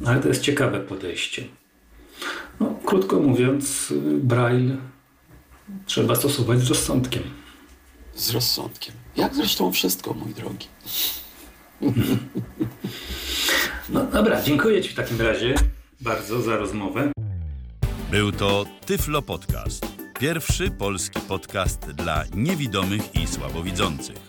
ale 0.06 0.20
to 0.20 0.28
jest 0.28 0.42
ciekawe 0.42 0.80
podejście. 0.80 1.44
No, 2.60 2.76
krótko 2.86 3.20
mówiąc, 3.20 3.94
Braille 4.22 4.78
trzeba 5.86 6.16
stosować 6.16 6.60
z 6.60 6.70
rozsądkiem. 6.70 7.24
Z 8.16 8.32
rozsądkiem. 8.32 8.96
Jak 9.16 9.36
zresztą 9.36 9.72
wszystko, 9.72 10.14
mój 10.14 10.34
drogi. 10.34 10.68
No 13.90 14.06
dobra, 14.06 14.42
dziękuję 14.42 14.82
Ci 14.82 14.90
w 14.90 14.94
takim 14.96 15.22
razie 15.22 15.56
bardzo 16.02 16.42
za 16.42 16.58
rozmowę. 16.58 17.12
Był 18.12 18.32
to 18.32 18.66
Tyflo 18.86 19.22
Podcast. 19.22 19.86
Pierwszy 20.20 20.72
polski 20.72 21.20
podcast 21.20 21.80
dla 21.80 22.24
niewidomych 22.36 23.16
i 23.16 23.28
słabowidzących. 23.28 24.29